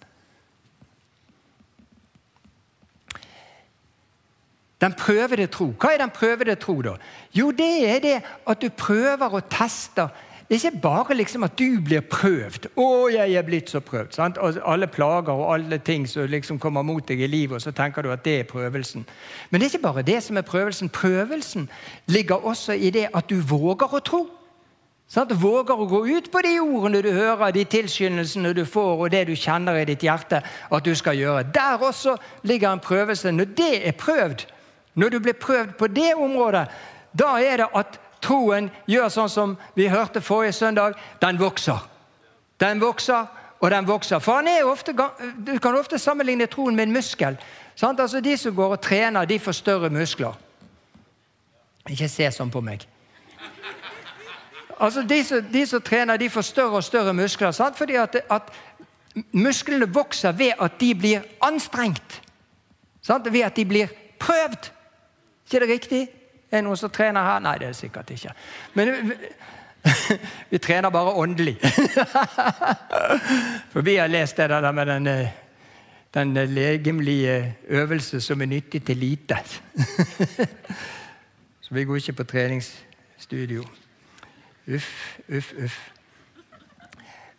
Den 4.81 4.93
prøvede 4.93 5.47
tro. 5.47 5.71
Hva 5.81 5.95
er 5.95 6.03
den 6.03 6.13
prøvede 6.13 6.57
tro, 6.61 6.77
da? 6.85 6.97
Jo, 7.33 7.51
det 7.57 7.89
er 7.89 8.01
det 8.05 8.17
at 8.47 8.61
du 8.61 8.69
prøver 8.69 9.37
og 9.39 9.49
tester 9.49 10.13
det 10.49 10.57
er 10.57 10.71
ikke 10.71 10.81
bare 10.81 11.15
liksom 11.15 11.43
at 11.43 11.59
du 11.59 11.81
blir 11.81 12.01
prøvd. 12.01 12.67
'Å, 12.77 13.09
jeg 13.13 13.33
er 13.33 13.43
blitt 13.43 13.71
så 13.71 13.81
prøvd.' 13.81 14.13
Sant? 14.13 14.39
Og 14.39 14.55
alle 14.65 14.87
plager 14.87 15.33
og 15.33 15.55
alle 15.55 15.79
ting 15.79 16.09
som 16.09 16.29
liksom 16.29 16.59
kommer 16.59 16.83
mot 16.83 17.09
deg 17.09 17.21
i 17.21 17.27
livet, 17.27 17.55
og 17.55 17.63
så 17.63 17.73
tenker 17.73 18.03
du 18.03 18.11
at 18.13 18.25
det 18.25 18.41
er 18.41 18.45
prøvelsen. 18.45 19.07
Men 19.51 19.61
det 19.61 19.67
er 19.67 19.73
ikke 19.73 19.89
bare 19.89 20.03
det 20.03 20.23
som 20.23 20.37
er 20.37 20.43
prøvelsen. 20.43 20.89
Prøvelsen 20.89 21.71
ligger 22.07 22.35
også 22.35 22.73
i 22.73 22.91
det 22.91 23.09
at 23.15 23.31
du 23.31 23.41
våger 23.41 23.95
å 23.95 23.99
tro. 24.05 24.27
Sant? 25.09 25.33
Våger 25.43 25.81
å 25.81 25.89
gå 25.89 26.05
ut 26.07 26.31
på 26.33 26.41
de 26.45 26.61
ordene 26.61 27.03
du 27.03 27.11
hører, 27.13 27.51
de 27.51 27.65
tilskyndelsene 27.65 28.53
du 28.53 28.65
får, 28.65 29.01
og 29.01 29.11
det 29.11 29.27
du 29.29 29.35
kjenner 29.37 29.81
i 29.81 29.85
ditt 29.89 30.05
hjerte 30.05 30.43
at 30.45 30.85
du 30.85 30.95
skal 30.95 31.17
gjøre. 31.17 31.49
Der 31.55 31.81
også 31.81 32.17
ligger 32.43 32.73
en 32.73 32.85
prøvelse. 32.85 33.33
Når 33.33 33.45
det 33.57 33.89
er 33.89 33.93
prøvd, 33.93 34.47
når 34.95 35.09
du 35.09 35.19
blir 35.21 35.33
prøvd 35.41 35.77
på 35.79 35.87
det 35.87 36.15
området, 36.15 36.69
da 37.19 37.37
er 37.41 37.57
det 37.63 37.67
at 37.75 38.01
troen 38.25 38.71
gjør 38.89 39.11
sånn 39.13 39.31
som 39.31 39.57
vi 39.77 39.89
hørte 39.93 40.23
forrige 40.25 40.57
søndag. 40.57 40.97
Den 41.21 41.39
vokser. 41.41 41.85
Den 42.61 42.81
vokser, 42.81 43.27
og 43.61 43.71
den 43.71 43.87
vokser. 43.89 44.19
For 44.19 44.43
ofte, 44.65 44.95
Du 45.47 45.59
kan 45.59 45.77
ofte 45.77 45.99
sammenligne 45.99 46.47
troen 46.47 46.77
med 46.77 46.89
en 46.89 46.93
muskel. 46.93 47.37
Sant? 47.77 48.01
Altså 48.01 48.21
De 48.21 48.37
som 48.37 48.55
går 48.55 48.71
og 48.71 48.81
trener, 48.81 49.25
de 49.25 49.39
får 49.39 49.53
større 49.53 49.91
muskler. 49.91 50.33
Ikke 51.91 52.09
se 52.09 52.31
sånn 52.31 52.51
på 52.51 52.61
meg. 52.61 52.87
Altså 54.81 55.03
De 55.03 55.25
som, 55.25 55.43
de 55.53 55.67
som 55.67 55.81
trener, 55.81 56.17
de 56.17 56.31
får 56.31 56.43
større 56.43 56.77
og 56.77 56.85
større 56.85 57.13
muskler. 57.15 57.51
Sant? 57.51 57.77
Fordi 57.77 57.95
at, 57.95 58.17
at 58.31 58.53
musklene 59.33 59.87
vokser 59.95 60.33
ved 60.33 60.53
at 60.61 60.81
de 60.81 60.95
blir 60.95 61.23
anstrengt. 61.43 62.23
Sant? 63.03 63.33
Ved 63.33 63.43
at 63.43 63.57
de 63.57 63.65
blir 63.65 63.89
prøvd. 64.19 64.71
ikke 65.47 65.61
det 65.61 65.69
riktig? 65.69 66.09
Er 66.55 66.61
det 66.61 66.69
noen 66.69 66.79
som 66.79 66.91
trener 66.95 67.25
her? 67.27 67.41
Nei, 67.43 67.57
det 67.59 67.67
er 67.67 67.73
det 67.73 67.77
sikkert 67.77 68.11
ikke. 68.15 68.33
Men 68.79 68.91
vi, 68.95 69.15
vi 70.53 70.59
trener 70.67 70.93
bare 70.95 71.15
åndelig. 71.19 71.57
For 73.73 73.83
vi 73.83 73.97
har 73.99 74.07
lest 74.07 74.37
det 74.39 74.47
der 74.53 74.73
med 74.73 74.87
den, 74.87 75.09
den 76.15 76.35
legemlige 76.55 77.57
øvelse 77.69 78.21
som 78.21 78.43
er 78.43 78.47
nyttig 78.47 78.85
til 78.87 78.97
lite. 78.97 79.39
Så 81.65 81.75
vi 81.75 81.85
går 81.85 81.97
ikke 81.97 82.13
på 82.13 82.25
treningsstudio. 82.25 83.65
Uff, 84.75 85.19
uff, 85.29 85.53
uff. 85.65 85.81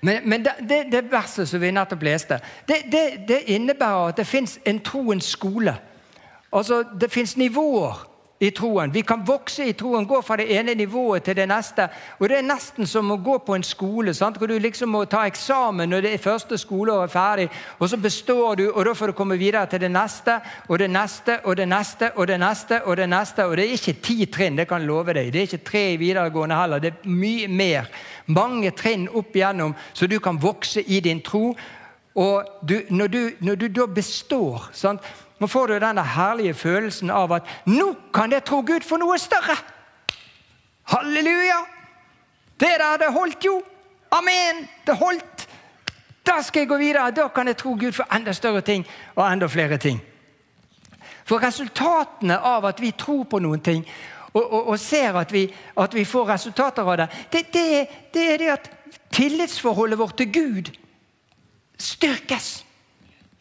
Men, 0.01 0.29
men 0.29 0.45
det, 0.45 0.83
det, 0.91 1.11
verset 1.11 1.47
som 1.49 1.61
vi 1.61 1.71
nettopp 1.71 2.03
leste, 2.03 2.41
det, 2.67 2.81
det, 2.91 3.05
det 3.27 3.39
innebærer 3.47 4.11
at 4.11 4.19
det 4.19 4.27
fins 4.27 4.59
en 4.65 4.79
troens 4.83 5.25
skole. 5.25 5.77
Altså, 6.51 6.83
Det 6.99 7.11
fins 7.11 7.37
nivåer 7.37 8.14
i 8.39 8.51
troen. 8.51 8.91
Vi 8.91 9.01
kan 9.01 9.23
vokse 9.25 9.63
i 9.63 9.73
troen, 9.73 10.05
gå 10.07 10.21
fra 10.21 10.35
det 10.37 10.49
ene 10.51 10.73
nivået 10.75 11.23
til 11.23 11.35
det 11.35 11.47
neste. 11.47 11.87
Og 12.19 12.29
Det 12.29 12.37
er 12.37 12.43
nesten 12.43 12.87
som 12.87 13.11
å 13.11 13.17
gå 13.17 13.37
på 13.39 13.55
en 13.55 13.63
skole. 13.63 14.13
Sant? 14.13 14.37
hvor 14.37 14.47
Du 14.47 14.59
liksom 14.59 14.89
må 14.89 15.05
ta 15.05 15.25
eksamen 15.25 15.89
når 15.89 16.01
det 16.01 16.13
er 16.13 16.17
første 16.17 16.57
skoleåret 16.57 17.11
ferdig. 17.11 17.49
og 17.79 17.89
Så 17.89 17.97
består 17.97 18.55
du, 18.55 18.71
og 18.71 18.85
da 18.85 18.93
får 18.93 19.07
du 19.07 19.13
komme 19.13 19.37
videre 19.37 19.65
til 19.67 19.79
det 19.79 19.91
neste 19.91 20.41
og 20.67 20.79
det 20.79 20.89
neste 20.89 21.39
og 21.43 21.57
det 21.57 21.67
neste. 21.67 22.11
Og 22.15 22.27
det 22.27 22.39
neste 22.39 22.81
og 22.83 22.97
det 22.97 23.09
neste. 23.09 23.45
Og 23.45 23.57
det 23.57 23.65
er 23.65 23.73
ikke 23.73 24.01
ti 24.01 24.25
trinn, 24.25 24.57
det 24.57 24.67
kan 24.67 24.81
jeg 24.81 24.87
love 24.87 25.13
deg. 25.13 25.31
Det 25.31 25.39
er 25.39 25.47
ikke 25.47 25.69
tre 25.69 25.93
i 25.93 25.97
videregående 25.97 26.55
heller. 26.55 26.79
Det 26.79 26.93
er 26.93 27.09
mye 27.09 27.47
mer. 27.47 27.87
Mange 28.27 28.71
trinn 28.71 29.07
opp 29.13 29.35
igjennom, 29.35 29.75
så 29.93 30.07
du 30.07 30.19
kan 30.19 30.41
vokse 30.41 30.81
i 30.81 30.99
din 30.99 31.21
tro. 31.21 31.55
Og 32.15 32.43
du, 32.67 32.81
når, 32.89 33.07
du, 33.07 33.31
når, 33.39 33.55
du, 33.55 33.67
da 33.67 33.85
består 33.85 34.69
sant? 34.73 35.01
Nå 35.39 35.47
får 35.47 35.67
du 35.67 35.79
denne 35.79 36.03
herlige 36.03 36.53
følelsen 36.53 37.09
av 37.09 37.31
at 37.31 37.43
'nå 37.65 37.95
kan 38.13 38.31
jeg 38.31 38.43
tro 38.43 38.61
Gud 38.61 38.81
for 38.81 38.97
noe 38.97 39.17
større'. 39.17 39.63
Halleluja! 40.83 41.65
Det 42.59 42.75
der, 42.79 42.97
det 42.97 43.13
holdt 43.13 43.45
jo. 43.45 43.63
Amen! 44.11 44.69
Det 44.87 44.95
holdt. 44.95 45.49
Da 46.25 46.41
skal 46.41 46.59
jeg 46.59 46.67
gå 46.67 46.77
videre. 46.77 47.11
Da 47.11 47.27
kan 47.27 47.47
jeg 47.47 47.57
tro 47.57 47.73
Gud 47.73 47.91
for 47.91 48.15
enda 48.15 48.33
større 48.33 48.61
ting 48.61 48.87
og 49.15 49.33
enda 49.33 49.47
flere 49.47 49.77
ting. 49.77 50.01
For 51.25 51.43
resultatene 51.43 52.37
av 52.37 52.65
at 52.65 52.81
vi 52.81 52.91
tror 52.91 53.23
på 53.23 53.39
noen 53.39 53.61
ting 53.61 53.85
og, 54.33 54.53
og, 54.53 54.67
og 54.67 54.79
ser 54.79 55.15
at 55.17 55.33
vi, 55.33 55.53
at 55.77 55.93
vi, 55.93 56.05
får 56.05 56.27
resultater 56.27 56.83
av 56.83 56.97
det, 56.97 57.07
det, 57.31 57.45
det, 57.53 57.87
det 58.13 58.33
er 58.33 58.37
det 58.37 58.49
at 58.51 58.69
tillitsforholdet 59.11 59.99
vårt 59.99 60.17
til 60.17 60.31
Gud 60.33 60.71
styrkes. 61.79 62.65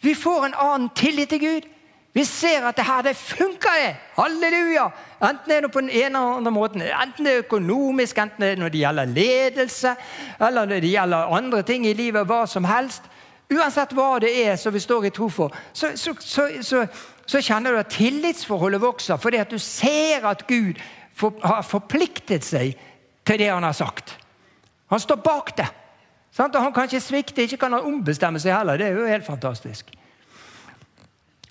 Vi 0.01 0.15
får 0.15 0.47
en 0.47 0.55
annen 0.55 0.91
tillit 0.95 1.29
til 1.29 1.41
Gud. 1.41 1.69
Vi 2.15 2.23
ser 2.25 2.63
at 2.69 2.77
det 2.79 2.85
her, 2.87 3.03
det 3.03 3.17
funker! 3.17 3.75
det. 3.75 3.97
Halleluja! 4.15 4.85
Enten 5.23 5.51
det 5.51 5.57
er 5.57 5.69
på 5.69 5.81
den 5.81 5.91
ene 5.91 6.05
eller 6.05 6.37
andre 6.37 6.51
måten. 6.55 6.83
Enten 6.83 7.27
det 7.27 7.33
er 7.33 7.43
økonomisk, 7.43 8.19
enten 8.19 8.43
det 8.43 8.51
er 8.53 8.61
når 8.61 8.71
det 8.71 8.83
gjelder 8.85 9.05
ledelse, 9.05 9.95
eller 10.41 10.69
når 10.69 10.81
det 10.81 10.91
gjelder 10.93 11.35
andre 11.37 11.63
ting 11.63 11.87
i 11.87 11.93
livet. 11.93 12.27
hva 12.27 12.47
som 12.47 12.65
helst. 12.65 13.03
Uansett 13.51 13.93
hva 13.93 14.19
det 14.23 14.31
er 14.47 14.57
som 14.57 14.73
vi 14.73 14.81
står 14.81 15.05
i 15.05 15.11
tro 15.11 15.29
for, 15.29 15.53
så, 15.73 15.91
så, 15.97 16.15
så, 16.63 16.87
så 17.27 17.41
kjenner 17.41 17.73
du 17.73 17.79
at 17.79 17.93
tillitsforholdet 17.93 18.81
vokser 18.81 19.21
fordi 19.21 19.37
at 19.37 19.51
du 19.51 19.59
ser 19.59 20.25
at 20.27 20.47
Gud 20.47 20.81
for, 21.15 21.35
har 21.43 21.63
forpliktet 21.63 22.45
seg 22.45 22.79
til 23.27 23.39
det 23.39 23.51
han 23.51 23.63
har 23.63 23.77
sagt. 23.77 24.17
Han 24.91 25.01
står 25.01 25.17
bak 25.17 25.57
det. 25.59 25.69
Sant? 26.35 26.55
Og 26.55 26.63
han 26.63 26.73
kan 26.73 26.89
ikke 26.89 27.01
svikte, 27.01 27.43
ikke 27.43 27.57
kan 27.57 27.73
han 27.73 27.87
ombestemme 27.87 28.41
seg 28.43 28.57
heller. 28.57 28.79
Det 28.79 28.87
er 28.87 28.99
jo 28.99 29.07
helt 29.07 29.27
fantastisk. 29.27 29.93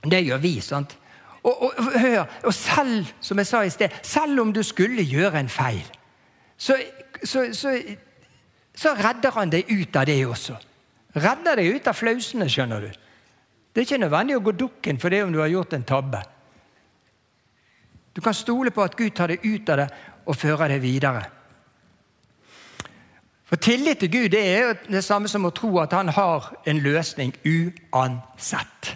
Det 0.03 0.25
gjør 0.25 0.37
vi. 0.37 0.59
sant? 0.61 0.97
Og, 1.43 1.63
og, 1.63 1.99
hør, 1.99 2.25
og 2.43 2.53
selv, 2.53 3.05
som 3.19 3.37
jeg 3.37 3.47
sa 3.47 3.61
i 3.63 3.69
sted, 3.69 3.89
selv 4.03 4.39
om 4.39 4.53
du 4.53 4.63
skulle 4.63 5.03
gjøre 5.03 5.39
en 5.39 5.49
feil, 5.49 5.83
så, 6.57 6.77
så, 7.23 7.49
så, 7.53 7.73
så 8.75 8.93
redder 8.95 9.35
han 9.35 9.51
deg 9.51 9.71
ut 9.71 9.95
av 9.95 10.07
det 10.07 10.21
også. 10.25 10.55
Redder 11.15 11.59
deg 11.59 11.75
ut 11.75 11.87
av 11.87 11.97
flausene, 11.97 12.47
skjønner 12.49 12.87
du. 12.87 12.91
Det 13.73 13.81
er 13.81 13.87
ikke 13.87 14.03
nødvendig 14.05 14.37
å 14.37 14.45
gå 14.45 14.53
dukken 14.55 14.99
for 15.01 15.11
det 15.11 15.23
om 15.25 15.33
du 15.33 15.41
har 15.41 15.51
gjort 15.51 15.75
en 15.75 15.83
tabbe. 15.83 16.23
Du 18.13 18.21
kan 18.21 18.33
stole 18.37 18.71
på 18.71 18.83
at 18.83 18.95
Gud 18.95 19.11
tar 19.17 19.33
deg 19.33 19.43
ut 19.43 19.69
av 19.73 19.81
det 19.81 19.87
og 20.29 20.37
fører 20.37 20.75
deg 20.75 20.83
videre. 20.83 21.23
For 23.49 23.59
Tillit 23.61 23.99
til 23.99 24.11
Gud 24.13 24.31
det 24.33 24.43
er 24.47 24.61
jo 24.63 24.75
det 24.95 25.03
samme 25.05 25.27
som 25.29 25.45
å 25.45 25.53
tro 25.53 25.75
at 25.81 25.93
han 25.93 26.13
har 26.13 26.53
en 26.69 26.79
løsning 26.81 27.33
uansett. 27.43 28.93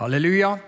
Halleluja. 0.00 0.58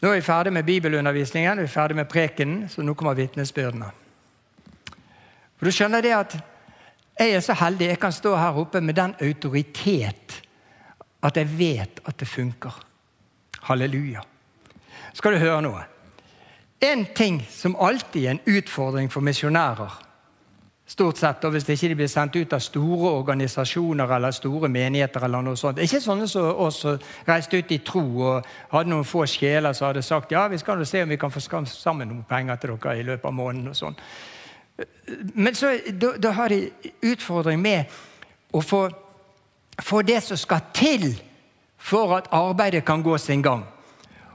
Nå 0.00 0.10
er 0.12 0.14
vi 0.14 0.22
ferdig 0.22 0.52
med 0.54 0.64
bibelundervisningen, 0.68 1.58
vi 1.58 1.66
er 1.66 1.72
ferdig 1.72 1.96
med 1.98 2.06
prekenen, 2.06 2.68
så 2.70 2.84
nå 2.86 2.94
kommer 2.94 3.18
vitnesbyrdene. 3.18 3.88
For 5.58 5.66
Du 5.66 5.74
skjønner 5.74 6.04
det 6.04 6.14
at 6.14 6.38
jeg 7.18 7.34
er 7.34 7.42
så 7.42 7.56
heldig 7.58 7.90
jeg 7.90 8.00
kan 8.06 8.14
stå 8.14 8.36
her 8.38 8.62
oppe 8.62 8.80
med 8.80 8.94
den 8.94 9.16
autoritet 9.18 10.38
at 11.26 11.36
jeg 11.36 11.58
vet 11.58 12.00
at 12.06 12.22
det 12.22 12.28
funker. 12.28 12.78
Halleluja. 13.66 14.22
Skal 15.10 15.34
du 15.34 15.42
høre 15.42 15.62
noe? 15.66 15.82
En 16.86 17.06
ting 17.18 17.42
som 17.50 17.74
alltid 17.74 18.26
er 18.28 18.36
en 18.36 18.44
utfordring 18.46 19.10
for 19.10 19.26
misjonærer, 19.26 20.05
Stort 20.86 21.18
sett, 21.18 21.44
og 21.44 21.50
Hvis 21.50 21.64
de 21.64 21.72
ikke 21.72 21.94
blir 21.94 22.06
sendt 22.06 22.36
ut 22.36 22.52
av 22.52 22.60
store 22.62 23.10
organisasjoner 23.18 24.14
eller 24.16 24.30
store 24.30 24.68
menigheter. 24.68 25.24
eller 25.24 25.42
noe 25.42 25.56
sånt. 25.56 25.78
Ikke 25.78 26.00
sånne 26.00 26.28
som 26.28 26.44
oss 26.44 26.76
som 26.80 26.98
reiste 27.28 27.58
ut 27.58 27.72
i 27.72 27.78
tro 27.78 28.20
og 28.20 28.44
hadde 28.70 28.90
noen 28.90 29.04
få 29.04 29.26
sjeler 29.26 29.72
som 29.72 29.86
hadde 29.86 30.02
sagt 30.02 30.30
ja, 30.30 30.48
vi 30.48 30.58
skal 30.58 30.86
se 30.86 31.02
om 31.02 31.08
vi 31.08 31.16
kan 31.16 31.30
få 31.30 31.40
sammen 31.64 32.08
noen 32.08 32.24
penger 32.28 32.56
til 32.56 32.70
dere 32.76 32.98
i 32.98 33.02
løpet 33.02 33.24
av 33.24 33.32
måneden. 33.32 33.68
og 33.68 33.76
sånn. 33.76 33.96
Men 35.34 35.54
så, 35.54 35.78
da, 35.90 36.12
da, 36.18 36.30
har 36.30 36.48
de 36.48 36.70
utfordring 37.02 37.60
med 37.60 37.84
å 38.52 38.60
få, 38.60 38.88
få 39.82 40.02
det 40.02 40.22
som 40.22 40.36
skal 40.36 40.60
til 40.72 41.14
for 41.78 42.16
at 42.16 42.28
arbeidet 42.30 42.84
kan 42.84 43.02
gå 43.02 43.18
sin 43.18 43.42
gang. 43.42 43.64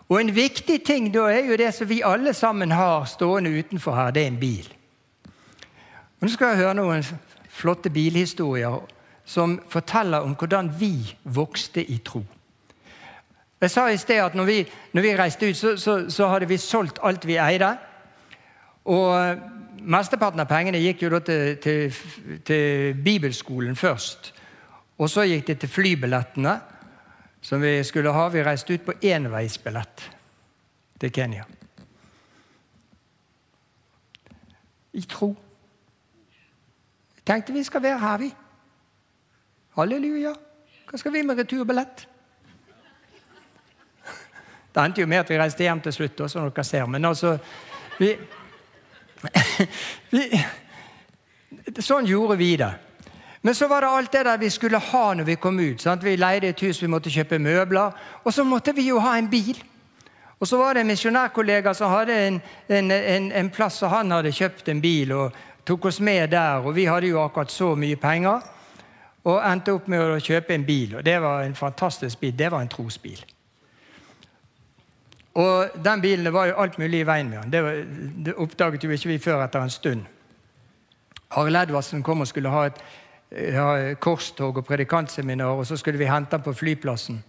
Og 0.09 0.19
En 0.21 0.35
viktig 0.35 0.83
ting 0.85 1.13
da 1.13 1.29
er 1.31 1.45
jo 1.47 1.57
det 1.57 1.73
som 1.73 1.87
vi 1.87 2.01
alle 2.03 2.33
sammen 2.33 2.71
har 2.71 3.05
stående 3.05 3.49
utenfor 3.49 3.95
her, 3.95 4.11
det 4.11 4.23
er 4.23 4.27
en 4.27 4.39
bil. 4.39 4.67
Og 6.21 6.27
Nå 6.27 6.35
skal 6.35 6.51
jeg 6.51 6.61
høre 6.61 6.77
noen 6.77 7.01
flotte 7.49 7.89
bilhistorier 7.89 8.83
som 9.25 9.55
forteller 9.69 10.21
om 10.21 10.35
hvordan 10.37 10.69
vi 10.77 10.93
vokste 11.23 11.81
i 11.81 11.97
tro. 12.05 12.21
Jeg 13.61 13.73
sa 13.73 13.87
i 13.89 13.97
sted 13.97 14.21
at 14.21 14.37
når 14.37 14.45
vi, 14.45 14.59
når 14.93 15.01
vi 15.01 15.15
reiste 15.17 15.49
ut, 15.49 15.57
så, 15.57 15.73
så, 15.77 15.97
så, 16.09 16.27
hadde 16.29 16.45
vi 16.49 16.57
solgt 16.61 17.01
alt 17.03 17.25
vi 17.25 17.39
eide. 17.41 17.71
Og 18.85 19.41
Mesteparten 19.81 20.43
av 20.43 20.45
pengene 20.45 20.77
gikk 20.77 21.07
jo 21.07 21.19
til, 21.25 21.57
til, 21.57 21.99
til, 22.45 22.93
bibelskolen 23.01 23.75
først. 23.75 24.33
Og 25.01 25.09
så 25.09 25.25
gikk 25.25 25.47
det 25.47 25.59
til 25.63 25.73
flybillettene 25.73 26.59
som 27.41 27.61
vi 27.65 27.79
skulle 27.83 28.13
ha. 28.13 28.29
Vi 28.29 28.45
reiste 28.45 28.77
ut 28.77 28.85
på 28.85 28.99
enveisbillett 29.01 30.09
til 31.01 31.13
Kenya. 31.17 31.47
I 34.93 35.01
tro 35.09 35.33
tenkte 37.25 37.53
vi 37.53 37.63
skal 37.63 37.83
være 37.83 37.99
her, 37.99 38.17
vi. 38.17 38.31
Halleluja. 39.77 40.33
Hva 40.89 40.99
skal 40.99 41.13
vi 41.13 41.23
med 41.23 41.39
returbillett? 41.39 42.07
Det 44.71 44.83
endte 44.83 45.01
jo 45.01 45.07
med 45.07 45.19
at 45.19 45.29
vi 45.29 45.39
reiste 45.39 45.63
hjem 45.63 45.81
til 45.83 45.93
slutt, 45.93 46.21
som 46.31 46.47
dere 46.47 46.63
ser. 46.63 46.85
Men 46.87 47.05
altså 47.05 47.37
vi, 47.99 48.13
vi, 50.13 50.23
Sånn 51.83 52.07
gjorde 52.07 52.37
vi 52.39 52.55
det. 52.59 52.71
Men 53.41 53.55
så 53.57 53.67
var 53.67 53.83
det 53.83 53.89
alt 53.89 54.13
det 54.13 54.23
der 54.25 54.39
vi 54.39 54.49
skulle 54.53 54.79
ha 54.79 55.03
når 55.17 55.27
vi 55.27 55.35
kom 55.41 55.59
ut. 55.59 55.81
Sant? 55.81 56.03
Vi 56.03 56.15
leide 56.15 56.51
et 56.51 56.63
hus, 56.63 56.81
vi 56.81 56.89
måtte 56.91 57.11
kjøpe 57.11 57.39
møbler. 57.41 57.91
Og 58.23 58.33
så 58.33 58.45
måtte 58.47 58.73
vi 58.77 58.87
jo 58.87 58.99
ha 59.01 59.17
en 59.17 59.29
bil. 59.29 59.57
Og 60.39 60.47
så 60.47 60.57
var 60.57 60.73
det 60.73 60.81
en 60.81 60.89
misjonærkollega 60.89 61.73
som 61.77 61.91
hadde 61.91 62.17
en, 62.27 62.41
en, 62.69 62.91
en, 62.91 63.31
en 63.31 63.49
plass, 63.53 63.81
og 63.85 63.91
han 63.93 64.11
hadde 64.11 64.33
kjøpt 64.33 64.69
en 64.73 64.81
bil. 64.81 65.11
og 65.11 65.35
tok 65.71 65.89
oss 65.89 65.99
med 66.03 66.31
der, 66.31 66.61
og 66.61 66.75
vi 66.75 66.85
hadde 66.85 67.07
jo 67.07 67.21
akkurat 67.23 67.51
så 67.51 67.73
mye 67.79 67.95
penger. 67.95 68.47
Og 69.23 69.43
endte 69.45 69.73
opp 69.75 69.87
med 69.91 70.01
å 70.01 70.19
kjøpe 70.19 70.55
en 70.55 70.65
bil. 70.65 70.95
Og 70.97 71.05
det 71.05 71.19
var 71.21 71.43
en 71.45 71.55
fantastisk 71.55 72.19
bil. 72.19 72.33
Det 72.37 72.49
var 72.51 72.63
en 72.63 72.71
trosbil. 72.71 73.19
Og 75.37 75.77
den 75.85 76.01
bilen 76.01 76.25
det 76.27 76.33
var 76.33 76.49
jo 76.49 76.57
alt 76.59 76.79
mulig 76.81 77.03
i 77.03 77.07
veien 77.07 77.29
med 77.29 77.43
den. 77.43 77.51
Det, 77.53 77.61
var, 77.63 77.77
det 78.25 78.33
oppdaget 78.35 78.83
jo 78.83 78.91
ikke 78.91 79.13
vi 79.13 79.21
før 79.21 79.45
etter 79.45 79.63
en 79.63 79.71
stund. 79.71 80.01
Arild 81.37 81.61
Edvardsen 81.61 82.03
kom 82.03 82.25
og 82.25 82.27
skulle 82.27 82.51
ha 82.51 82.65
et 82.67 82.81
ha 83.55 83.93
korstog 83.99 84.57
og 84.59 84.65
predikantseminar, 84.67 85.55
og 85.55 85.67
så 85.67 85.77
skulle 85.79 85.99
vi 86.01 86.09
hente 86.09 86.35
han 86.35 86.43
på 86.43 86.53
flyplassen. 86.53 87.21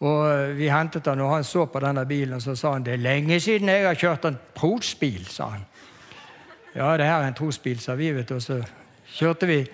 Og 0.00 0.54
Vi 0.56 0.68
hentet 0.68 1.06
han, 1.06 1.20
og 1.20 1.32
han 1.34 1.44
så 1.44 1.64
på 1.66 1.80
denne 1.80 2.04
bilen 2.06 2.34
og 2.36 2.42
så 2.42 2.54
sa 2.54 2.72
han, 2.72 2.84
det 2.84 2.92
er 2.92 3.02
lenge 3.02 3.40
siden 3.40 3.68
jeg 3.68 3.86
har 3.86 3.94
kjørt 3.94 4.24
en 4.24 4.38
prosbil. 4.54 5.26
sa 5.26 5.48
han. 5.48 5.64
Ja, 6.76 6.90
det 7.00 7.06
her 7.08 7.22
er 7.22 7.30
en 7.30 7.36
trosbil, 7.36 7.78
sa 7.80 7.94
vi. 7.96 8.10
vet 8.12 8.28
du. 8.28 8.34
Og 8.36 8.42
så 8.42 8.60
kjørte 9.16 9.48
vi 9.48 9.66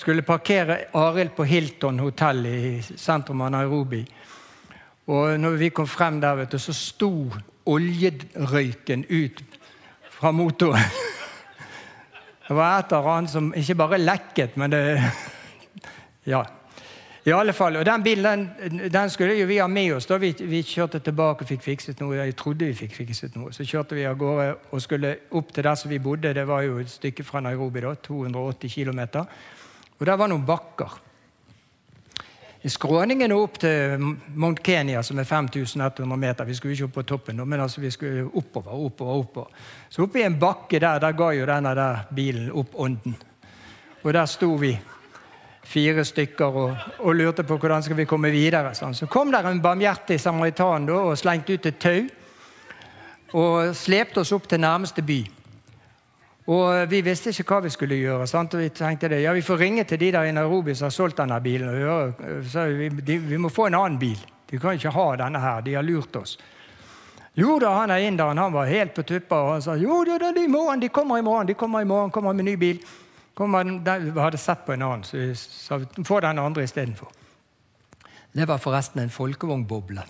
Skulle 0.00 0.22
parkere 0.24 0.76
Arild 0.96 1.34
på 1.36 1.44
Hilton 1.44 1.98
hotell 2.00 2.46
i 2.46 2.80
sentrum 2.80 3.42
av 3.44 3.50
Nairobi. 3.52 3.98
Og 5.12 5.34
når 5.40 5.58
vi 5.60 5.68
kom 5.76 5.86
frem 5.86 6.20
der, 6.22 6.38
vet 6.38 6.54
du, 6.54 6.58
så 6.58 6.72
sto 6.72 7.10
oljerøyken 7.68 9.04
ut 9.10 9.42
fra 10.10 10.32
motoren. 10.32 10.80
Det 12.48 12.56
var 12.56 12.78
et 12.78 12.92
eller 12.92 13.10
annet 13.12 13.30
som 13.30 13.52
ikke 13.54 13.76
bare 13.78 13.98
lekket, 14.00 14.56
men 14.56 14.72
det 14.72 14.80
Ja. 16.32 16.44
I 17.24 17.32
alle 17.36 17.52
fall, 17.52 17.76
og 17.76 17.84
Den 17.86 18.02
bilen 18.02 18.50
den, 18.92 19.10
skulle 19.10 19.34
jo 19.36 19.46
vi 19.46 19.58
ha 19.58 19.66
med 19.66 19.94
oss. 19.94 20.06
da 20.06 20.16
Vi, 20.16 20.34
vi 20.38 20.62
kjørte 20.62 20.98
tilbake 20.98 21.44
og 21.44 21.48
fikk 21.48 21.62
fikset 21.62 22.00
noe. 22.00 22.16
Jeg 22.16 22.36
trodde 22.36 22.64
vi 22.64 22.74
fikk 22.74 22.94
fikset 22.96 23.36
noe. 23.36 23.52
Så 23.52 23.64
kjørte 23.64 23.94
vi 23.94 24.06
av 24.08 24.16
gårde 24.16 24.54
og 24.70 24.80
skulle 24.82 25.16
opp 25.30 25.52
til 25.52 25.64
der 25.64 25.74
som 25.74 25.90
vi 25.90 25.98
bodde. 25.98 26.32
Det 26.34 26.46
var 26.48 26.62
jo 26.62 26.78
et 26.80 26.90
stykke 26.90 27.24
fra 27.24 27.40
Nairobi. 27.40 27.80
da, 27.80 27.94
280 27.94 28.74
km. 28.74 29.00
Og 29.98 30.06
der 30.06 30.16
var 30.16 30.28
noen 30.28 30.46
bakker. 30.46 30.96
I 32.62 32.68
skråningen 32.68 33.32
opp 33.32 33.58
til 33.60 34.00
Mount 34.36 34.62
Kenya, 34.62 35.02
som 35.02 35.18
er 35.18 35.24
5100 35.24 36.16
meter. 36.16 36.44
Vi 36.44 36.54
skulle 36.54 36.72
ikke 36.72 36.84
opp 36.84 36.94
på 36.94 37.02
toppen, 37.02 37.48
men 37.48 37.60
altså 37.60 37.80
vi 37.80 37.90
skulle 37.90 38.24
oppover. 38.24 38.72
oppover, 38.72 39.12
oppover. 39.12 39.48
Så 39.88 40.02
oppi 40.02 40.22
en 40.22 40.38
bakke 40.38 40.80
der 40.80 40.98
der 40.98 41.12
ga 41.12 41.30
jo 41.32 41.46
denne 41.46 41.74
der 41.74 42.06
bilen 42.14 42.50
opp 42.52 42.74
ånden. 42.74 43.16
Og 44.02 44.12
der 44.12 44.26
sto 44.26 44.54
vi 44.54 44.78
fire 45.70 46.04
stykker 46.04 46.56
og, 46.62 46.86
og, 46.98 47.12
lurte 47.14 47.44
på 47.46 47.58
hvordan 47.60 47.82
skal 47.84 47.98
vi 48.00 48.08
komme 48.08 48.32
videre. 48.34 48.72
Sånn. 48.74 48.96
Så 48.96 49.08
kom 49.10 49.30
der 49.32 49.46
en 49.46 49.62
barmhjertig 49.62 50.18
samaritan 50.20 50.88
da, 50.88 50.98
og 51.10 51.18
slengte 51.18 51.54
ut 51.54 51.68
et 51.70 51.78
tau 51.80 52.00
og 53.38 53.76
slepte 53.78 54.24
oss 54.24 54.32
opp 54.34 54.48
til 54.50 54.58
nærmeste 54.58 55.04
by. 55.06 55.20
Og 56.50 56.90
Vi 56.90 57.02
visste 57.06 57.30
ikke 57.30 57.54
hva 57.54 57.60
vi 57.62 57.70
skulle 57.70 58.00
gjøre. 58.00 58.26
Sant? 58.26 58.54
og 58.54 58.64
Vi 58.64 58.72
tenkte 58.74 59.08
det, 59.12 59.20
ja, 59.22 59.32
vi 59.32 59.44
får 59.46 59.60
ringe 59.60 59.84
til 59.86 60.00
de 60.00 60.10
der 60.10 60.26
i 60.26 60.32
Nairobi 60.34 60.74
som 60.74 60.88
har 60.88 60.96
solgt 60.96 61.20
denne 61.20 61.38
bilen. 61.40 61.68
og 61.68 61.74
høre, 61.76 62.42
så 62.42 62.64
vi, 62.74 62.88
de, 62.88 63.18
vi 63.18 63.36
må 63.36 63.48
få 63.48 63.68
en 63.68 63.78
annen 63.78 63.98
bil. 63.98 64.18
De 64.50 64.58
kan 64.58 64.74
ikke 64.74 64.90
ha 64.90 65.12
denne 65.20 65.38
her. 65.38 65.60
De 65.62 65.74
har 65.74 65.86
lurt 65.86 66.16
oss. 66.16 66.38
Jo 67.38 67.60
da, 67.62 67.70
han 67.78 67.90
er 67.94 68.02
inderen. 68.08 68.38
Han 68.38 68.52
var 68.52 68.66
helt 68.66 68.94
på 68.94 69.02
tuppa. 69.06 69.36
Og 69.36 69.52
han 69.52 69.62
sa 69.62 69.76
jo 69.78 70.02
da, 70.04 70.18
de, 70.18 70.48
de 70.80 70.88
kommer 70.88 71.18
i 71.18 71.22
morgen. 71.22 71.46
De 71.46 71.54
kommer 71.54 71.80
i 71.80 71.86
morgen, 71.86 72.10
kommer 72.10 72.32
med 72.32 72.50
ny 72.50 72.56
bil 72.58 72.82
kom 73.34 73.54
hadde 73.54 74.38
sett 74.38 74.64
på 74.66 74.72
en 74.72 74.82
annen, 74.82 75.04
så 75.04 75.16
vi 75.16 75.34
sa 75.34 75.78
få 76.04 76.20
den 76.20 76.38
andre 76.38 76.64
istedenfor. 76.64 77.10
Det 78.32 78.46
var 78.48 78.58
forresten 78.58 79.02
en 79.02 79.10
folkevognboble. 79.10 80.02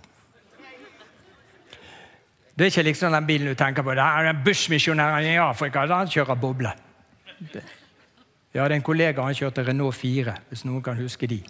Det 2.59 2.67
er 2.67 2.73
ikke 2.73 2.83
liksom 2.83 3.13
den 3.13 3.27
bilen 3.27 3.49
du 3.49 3.55
tenker 3.55 3.83
på. 3.83 3.95
Det 3.97 4.05
er 4.05 4.31
en 4.31 4.43
bussmisjonæren 4.45 5.25
i 5.25 5.37
Afrika. 5.41 5.87
Han 5.87 6.09
kjører 6.09 6.35
boble. 6.35 6.73
Jeg 8.55 8.63
hadde 8.63 8.75
en 8.75 8.83
kollega 8.83 9.23
han 9.23 9.35
kjørte 9.35 9.65
Renault 9.65 9.95
4, 9.95 10.35
hvis 10.49 10.65
noen 10.65 10.83
kan 10.83 10.99
huske 10.99 11.27
de. 11.27 11.41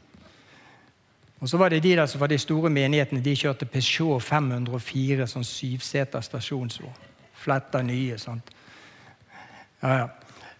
Og 1.40 1.48
så 1.48 1.56
var 1.56 1.68
det 1.68 1.82
de 1.82 1.96
der 1.96 2.06
som 2.06 2.20
var 2.20 2.28
de 2.28 2.38
store 2.38 2.70
menighetene. 2.70 3.24
De 3.24 3.36
kjørte 3.36 3.66
Peugeot 3.66 4.22
504, 4.22 5.26
sånn 5.26 5.46
syvseter 5.48 6.20
stasjonsvogn. 6.20 7.08
Fletta 7.40 7.80
nye. 7.82 8.18
sant? 8.18 8.50
Ja, 9.82 9.94
ja. 9.96 10.08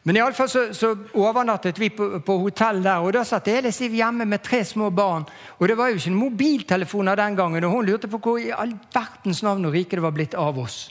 Men 0.02 0.16
iallfall 0.16 0.48
så, 0.48 0.62
så 0.72 0.94
overnattet 1.12 1.78
vi 1.78 1.90
på, 1.92 2.06
på 2.24 2.36
hotell 2.40 2.80
der, 2.82 3.02
og 3.04 3.12
da 3.12 3.24
satt 3.28 3.50
Elis 3.52 3.82
hjemme 3.84 4.24
med 4.24 4.40
tre 4.42 4.62
små 4.64 4.88
barn. 4.90 5.26
Og 5.58 5.68
det 5.68 5.76
var 5.76 5.90
jo 5.90 6.00
ikke 6.00 6.14
mobiltelefoner 6.16 7.20
den 7.20 7.36
gangen, 7.36 7.66
og 7.68 7.74
hun 7.74 7.90
lurte 7.90 8.08
på 8.08 8.20
hvor 8.22 8.40
i 8.40 8.48
all 8.48 8.72
verdens 8.94 9.42
navn 9.44 9.68
og 9.68 9.76
rike 9.76 9.98
det 9.98 10.06
var 10.06 10.16
blitt 10.16 10.38
av 10.40 10.58
oss. 10.58 10.86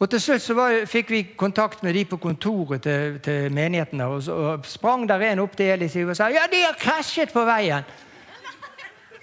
Og 0.00 0.08
Til 0.08 0.22
slutt 0.22 0.42
så 0.42 0.54
var, 0.56 0.76
fikk 0.88 1.10
vi 1.12 1.24
kontakt 1.36 1.82
med 1.84 1.92
de 1.98 2.06
på 2.08 2.16
kontoret 2.16 2.80
til, 2.86 3.18
til 3.20 3.50
menigheten. 3.52 4.00
og, 4.00 4.22
så, 4.22 4.32
og 4.32 4.64
sprang 4.64 5.08
der 5.08 5.26
en 5.32 5.42
opp 5.42 5.58
til 5.58 5.74
Elis 5.74 5.98
og 6.00 6.14
sa 6.16 6.30
ja, 6.32 6.46
de 6.48 6.62
har 6.62 6.78
krasjet 6.78 7.34
på 7.34 7.44
veien. 7.44 7.84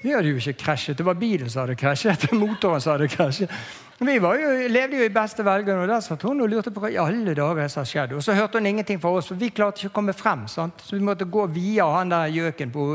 De 0.03 0.11
hadde 0.13 0.29
jo 0.29 0.37
ikke 0.37 0.59
krasjet, 0.61 0.97
det 0.97 1.05
var 1.05 1.17
bilen 1.17 1.49
som 1.49 1.63
hadde 1.63 1.79
krasjet. 1.79 2.31
motoren 2.43 2.83
som 2.83 2.93
hadde 2.93 3.07
krasjet. 3.09 3.49
Vi 3.97 4.13
jo, 4.13 4.31
levde 4.69 4.99
jo 4.99 5.05
i 5.07 5.09
beste 5.09 5.41
velgående, 5.41 5.87
og 5.87 5.89
der 5.89 6.01
satt 6.05 6.21
hun 6.27 6.41
og 6.45 6.51
lurte 6.51 6.69
på 6.69 6.83
hva 6.83 6.89
i 6.93 6.99
alle 7.01 7.33
dager 7.33 7.65
som 7.65 7.81
hadde 7.81 7.89
skjedd. 7.89 8.11
Og 8.13 8.21
så 8.21 8.35
hørte 8.37 8.59
hun 8.59 8.69
ingenting 8.69 8.99
fra 9.01 9.09
oss, 9.17 9.31
for 9.31 9.39
vi 9.41 9.49
klarte 9.49 9.81
ikke 9.81 9.89
å 9.89 9.95
komme 9.95 10.13
frem. 10.13 10.43
Sant? 10.51 10.83
Så 10.85 10.99
vi 10.99 11.05
måtte 11.05 11.25
gå 11.25 11.47
via 11.49 11.87
han 11.95 12.13
der 12.13 12.29
gjøken 12.29 12.73
på, 12.75 12.85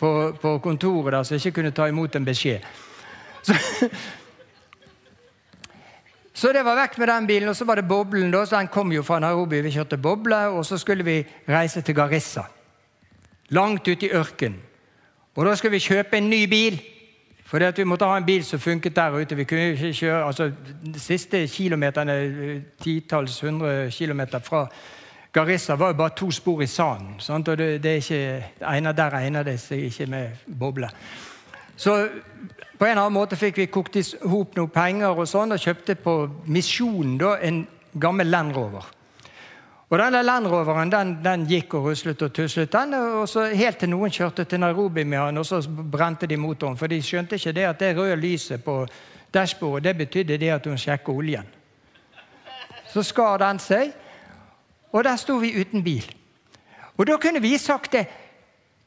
på, 0.00 0.12
på 0.40 0.54
kontoret 0.64 1.12
der, 1.12 1.28
som 1.28 1.36
ikke 1.36 1.58
kunne 1.58 1.74
ta 1.76 1.90
imot 1.92 2.16
en 2.16 2.24
beskjed. 2.24 2.64
Så, 3.44 3.52
så, 6.32 6.54
det 6.56 6.64
var 6.64 6.80
vekk 6.80 6.96
med 7.04 7.12
den 7.12 7.28
bilen. 7.28 7.52
Og 7.52 7.60
så 7.60 7.68
var 7.68 7.76
det 7.76 7.88
boblen. 7.92 8.32
da, 8.32 8.46
så 8.48 8.56
Den 8.56 8.72
kom 8.72 8.96
jo 8.96 9.04
fra 9.04 9.20
Nairobi. 9.20 9.60
Vi 9.68 9.76
kjørte 9.76 10.00
boble, 10.00 10.40
og 10.56 10.64
så 10.64 10.80
skulle 10.80 11.04
vi 11.04 11.20
reise 11.52 11.84
til 11.84 12.00
Garissa. 12.00 12.48
Langt 13.52 13.84
ute 13.84 14.08
i 14.08 14.14
ørkenen. 14.16 14.62
Og 15.36 15.44
da 15.44 15.52
skulle 15.52 15.76
vi 15.76 15.84
kjøpe 15.84 16.16
en 16.16 16.30
ny 16.32 16.46
bil. 16.48 16.80
For 17.46 17.62
vi 17.76 17.84
måtte 17.84 18.04
ha 18.04 18.16
en 18.18 18.26
bil 18.26 18.44
som 18.44 18.58
funket 18.58 18.96
der 18.96 19.14
ute. 19.14 19.36
Vi 19.36 19.44
kunne 19.44 19.72
ikke 19.72 19.92
kjøre, 19.92 20.26
altså 20.26 20.50
De 20.84 21.00
siste 21.00 21.46
kilometerne, 21.46 22.62
titalls 22.82 23.40
hundre 23.40 23.90
kilometer 23.90 24.38
fra 24.38 24.66
Garissa, 25.32 25.74
var 25.74 25.86
jo 25.86 25.94
bare 25.94 26.16
to 26.16 26.30
spor 26.30 26.62
i 26.62 26.66
sanden. 26.66 27.14
Sant? 27.18 27.48
Og 27.48 27.58
det, 27.58 27.82
det, 27.82 27.90
er 27.90 27.94
ikke, 27.94 28.44
ene 28.76 28.92
der 28.92 29.14
egner 29.14 29.42
det 29.42 29.60
seg 29.60 29.78
ikke 29.78 30.06
med 30.06 30.28
boble. 30.58 30.90
Så 31.76 32.08
på 32.78 32.84
en 32.84 32.90
eller 32.90 33.02
annen 33.02 33.14
måte 33.14 33.36
fikk 33.36 33.58
vi 33.58 33.66
kokt 33.66 33.96
i 33.96 34.04
hop 34.24 34.56
noen 34.56 34.72
penger 34.72 35.14
og 35.14 35.28
sånn, 35.28 35.52
og 35.52 35.60
kjøpte 35.60 35.94
på 35.94 36.16
Misjonen 36.46 37.20
en 37.42 37.66
gammel 38.00 38.26
Land 38.26 38.56
Rover. 38.56 38.95
Og 39.86 39.98
denne 40.00 40.22
Land 40.22 40.48
Roveren 40.50 40.90
den, 40.90 41.12
den, 41.22 41.44
gikk 41.46 41.76
og 41.78 41.84
ruslet 41.90 42.22
og 42.26 42.32
tuslet, 42.34 42.72
den, 42.72 42.94
og 42.94 43.28
så 43.30 43.44
helt 43.54 43.78
til 43.78 43.92
noen 43.92 44.10
kjørte 44.10 44.44
til 44.44 44.60
Nairobi 44.60 45.04
med 45.06 45.20
han, 45.20 45.38
og 45.38 45.46
så 45.46 45.60
brente 45.66 46.26
de 46.26 46.36
motoren. 46.36 46.78
For 46.78 46.90
de 46.90 46.98
skjønte 47.02 47.38
ikke 47.38 47.54
det 47.54 47.68
at 47.68 47.84
det 47.84 47.92
røde 47.94 48.16
lyset 48.18 48.64
på 48.64 48.80
dashbordet 49.34 49.84
det 49.84 49.96
betydde 50.00 50.40
det 50.42 50.50
at 50.50 50.66
hun 50.66 50.78
sjekker 50.78 51.14
oljen. 51.14 51.46
Så 52.90 53.04
skar 53.06 53.38
den 53.38 53.62
seg, 53.62 53.94
og 54.90 55.04
der 55.04 55.16
sto 55.22 55.38
vi 55.38 55.54
uten 55.54 55.84
bil. 55.84 56.06
Og 56.96 57.06
da 57.06 57.16
kunne 57.22 57.42
vi 57.44 57.54
sagt 57.58 57.92
det. 57.92 58.06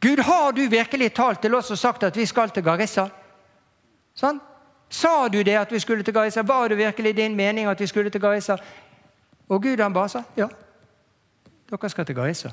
Gud, 0.02 0.20
har 0.20 0.52
du 0.52 0.62
virkelig 0.68 1.14
talt 1.14 1.42
til 1.42 1.56
oss 1.56 1.72
og 1.72 1.78
sagt 1.78 2.04
at 2.04 2.16
vi 2.18 2.26
skal 2.26 2.52
til 2.52 2.64
Garissa? 2.64 3.08
Sånn? 4.16 4.40
Sa 4.90 5.28
du 5.30 5.44
det 5.44 5.56
at 5.60 5.72
vi 5.72 5.80
skulle 5.80 6.04
til 6.04 6.16
Garissa? 6.16 6.44
Var 6.44 6.72
det 6.72 6.78
virkelig 6.80 7.16
din 7.16 7.36
mening 7.36 7.68
at 7.68 7.80
vi 7.80 7.88
skulle 7.88 8.10
til 8.10 8.22
Garissa? 8.22 8.58
Og 9.50 9.62
Gud 9.64 9.80
han 9.80 9.94
bare 9.94 10.10
sa 10.10 10.24
ja. 10.36 10.48
Dere 11.70 11.90
skal 11.90 12.06
til 12.06 12.18
Gaisa. 12.18 12.52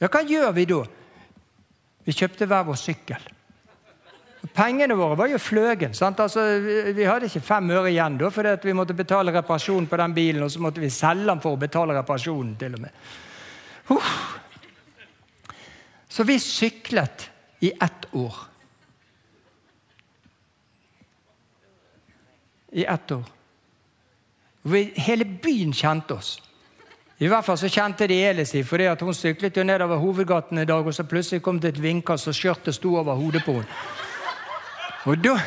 Ja, 0.00 0.08
hva 0.08 0.20
gjør 0.24 0.50
vi 0.56 0.66
da? 0.68 0.80
Vi 2.04 2.16
kjøpte 2.16 2.48
hver 2.48 2.66
vår 2.68 2.78
sykkel. 2.80 3.28
Pengene 4.56 4.96
våre 4.96 5.18
var 5.20 5.28
jo 5.28 5.38
fløgen. 5.40 5.92
Altså, 5.92 6.44
vi 6.96 7.04
hadde 7.04 7.28
ikke 7.28 7.42
fem 7.44 7.70
øre 7.76 7.90
igjen 7.92 8.16
da, 8.20 8.30
fordi 8.32 8.54
vi 8.70 8.76
måtte 8.76 8.96
betale 8.96 9.34
reparasjon 9.36 9.88
på 9.88 9.98
den 10.00 10.14
bilen, 10.16 10.42
og 10.44 10.52
så 10.52 10.62
måtte 10.64 10.80
vi 10.80 10.88
selge 10.92 11.28
den 11.28 11.42
for 11.44 11.56
å 11.56 11.60
betale 11.60 11.96
reparasjonen. 11.98 12.56
til 12.56 12.74
og 12.74 12.80
med. 12.80 12.90
Uh. 13.90 14.12
Så 16.08 16.24
vi 16.24 16.38
syklet 16.38 17.30
i 17.60 17.72
ett 17.80 18.14
år. 18.14 18.34
I 22.72 22.84
ett 22.84 23.10
år. 23.10 23.24
Hele 24.94 25.24
byen 25.24 25.72
kjente 25.72 26.14
oss. 26.14 26.38
I 27.20 27.28
hvert 27.28 27.44
fall 27.44 27.58
så 27.60 27.68
kjente 27.68 28.06
de 28.08 28.16
Elisi, 28.24 28.62
fordi 28.64 28.86
at 28.88 29.02
hun 29.04 29.14
syklet 29.14 29.56
jo 29.56 29.62
nedover 29.64 30.00
hovedgaten 30.00 30.58
en 30.58 30.68
dag, 30.68 30.86
og 30.86 30.94
så 30.94 31.04
plutselig 31.04 31.42
kom 31.42 31.58
det 31.60 31.74
et 31.74 31.82
vindkast, 31.82 32.28
og 32.28 32.34
skjørtet 32.34 32.74
sto 32.74 32.94
over 32.96 33.14
hodet 33.14 33.42
på 33.44 33.58
henne. 33.58 33.66
Og 35.04 35.24
da 35.24 35.40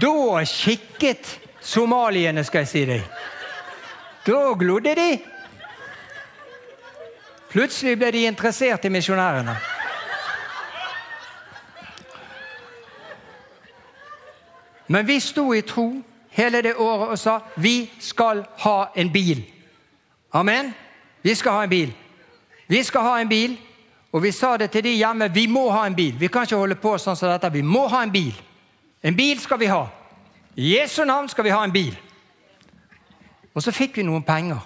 Da 0.00 0.44
kikket 0.44 1.40
somaliene, 1.60 2.44
skal 2.44 2.60
jeg 2.60 2.68
si 2.68 2.84
deg. 2.86 3.02
Da 4.26 4.54
glodde 4.54 4.94
de. 4.94 5.18
Plutselig 7.50 7.98
ble 7.98 8.12
de 8.12 8.26
interessert 8.26 8.84
i 8.84 8.88
misjonærene. 8.88 9.56
Men 14.86 15.06
vi 15.06 15.20
sto 15.20 15.52
i 15.54 15.60
tro 15.60 16.02
hele 16.30 16.62
det 16.62 16.76
året 16.76 17.10
og 17.10 17.18
sa 17.18 17.40
vi 17.56 17.90
skal 18.00 18.46
ha 18.64 18.92
en 18.96 19.12
bil. 19.12 19.51
Amen. 20.32 20.74
Vi 21.22 21.34
skal 21.34 21.52
ha 21.52 21.62
en 21.64 21.70
bil. 21.70 21.92
Vi 22.68 22.82
skal 22.82 23.00
ha 23.00 23.20
en 23.20 23.28
bil, 23.28 23.58
og 24.12 24.22
vi 24.22 24.30
sa 24.32 24.56
det 24.56 24.70
til 24.70 24.84
de 24.84 24.94
hjemme. 24.96 25.28
Vi 25.34 25.46
må 25.46 25.70
ha 25.70 25.86
en 25.86 25.96
bil. 25.96 26.14
Vi 26.18 26.28
kan 26.28 26.46
ikke 26.46 26.56
holde 26.56 26.78
på 26.80 26.94
sånn 26.98 27.16
som 27.16 27.28
dette. 27.28 27.52
Vi 27.52 27.62
må 27.62 27.86
ha 27.92 28.02
en 28.02 28.12
bil. 28.12 28.34
En 29.02 29.16
bil 29.16 29.40
skal 29.40 29.60
vi 29.60 29.68
ha. 29.68 29.86
I 30.56 30.74
Jesu 30.76 31.04
navn 31.04 31.28
skal 31.28 31.44
vi 31.44 31.52
ha 31.52 31.62
en 31.64 31.72
bil. 31.72 31.96
Og 33.52 33.62
så 33.62 33.72
fikk 33.72 33.96
vi 33.96 34.06
noen 34.08 34.24
penger. 34.24 34.60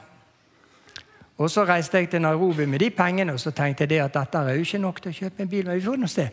Og 1.37 1.51
så 1.51 1.67
reiste 1.69 1.99
jeg 1.99 2.11
til 2.11 2.23
Nairobi 2.23 2.67
med 2.67 2.81
de 2.81 2.91
pengene 2.91 3.35
og 3.35 3.41
så 3.41 3.51
tenkte 3.53 3.85
jeg 3.91 4.01
at 4.01 4.15
dette 4.15 4.39
er 4.39 4.57
jo 4.57 4.65
ikke 4.65 4.81
nok 4.81 5.03
til 5.03 5.13
å 5.13 5.19
kjøpe 5.19 5.43
en 5.43 5.51
bil. 5.51 5.67
Men 5.67 5.77
vi 5.77 5.85
får 5.85 6.01
nå 6.01 6.09
se. 6.09 6.29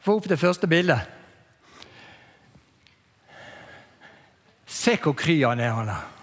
Få 0.00 0.16
opp 0.18 0.28
det 0.28 0.40
første 0.40 0.66
bildet. 0.66 1.00
Se 4.66 4.96
hvor 5.02 5.14
kry 5.16 5.40
han 5.44 5.60
er, 5.60 5.74
han 5.76 5.92
der. 5.92 6.17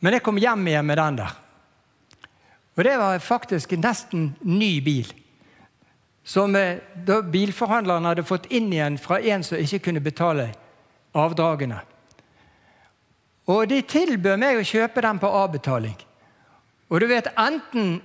Men 0.00 0.16
jeg 0.16 0.24
kom 0.24 0.38
hjem 0.40 0.66
igjen 0.68 0.86
med 0.86 0.98
den 1.00 1.20
der. 1.22 1.36
Og 2.76 2.84
det 2.84 2.96
var 3.00 3.18
faktisk 3.24 3.72
en 3.72 3.84
nesten 3.86 4.26
ny 4.44 4.80
bil. 4.84 5.08
Som 6.26 6.56
eh, 6.58 6.82
bilforhandleren 7.32 8.04
hadde 8.04 8.26
fått 8.26 8.50
inn 8.52 8.68
igjen 8.72 8.98
fra 9.00 9.20
en 9.20 9.44
som 9.46 9.60
ikke 9.62 9.86
kunne 9.88 10.02
betale 10.04 10.50
avdragene. 11.16 11.78
Og 13.46 13.68
de 13.70 13.78
tilbød 13.86 14.42
meg 14.42 14.58
å 14.58 14.66
kjøpe 14.66 15.04
den 15.06 15.22
på 15.22 15.30
avbetaling. 15.30 15.96
Og 16.90 17.00
du 17.00 17.06
vet, 17.10 17.30
enten 17.38 18.00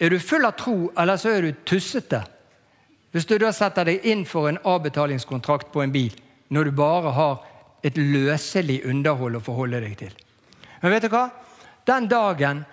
er 0.00 0.12
du 0.12 0.18
full 0.20 0.44
av 0.48 0.56
tro, 0.58 0.90
eller 0.96 1.20
så 1.20 1.36
er 1.36 1.46
du 1.46 1.64
tussete. 1.68 2.22
Hvis 3.12 3.28
du 3.28 3.36
da 3.40 3.52
setter 3.54 3.86
deg 3.88 4.04
inn 4.08 4.26
for 4.28 4.48
en 4.48 4.60
avbetalingskontrakt 4.64 5.70
på 5.72 5.84
en 5.84 5.92
bil 5.92 6.16
når 6.52 6.68
du 6.68 6.76
bare 6.76 7.12
har 7.16 7.38
et 7.86 7.96
løselig 7.96 8.82
underhold 8.88 9.38
å 9.38 9.44
forholde 9.44 9.80
deg 9.84 9.94
til. 10.00 10.14
Men 10.80 10.92
vet 10.92 11.06
du 11.06 11.12
hva? 11.12 11.28
Den 11.86 12.08
dagen 12.08 12.64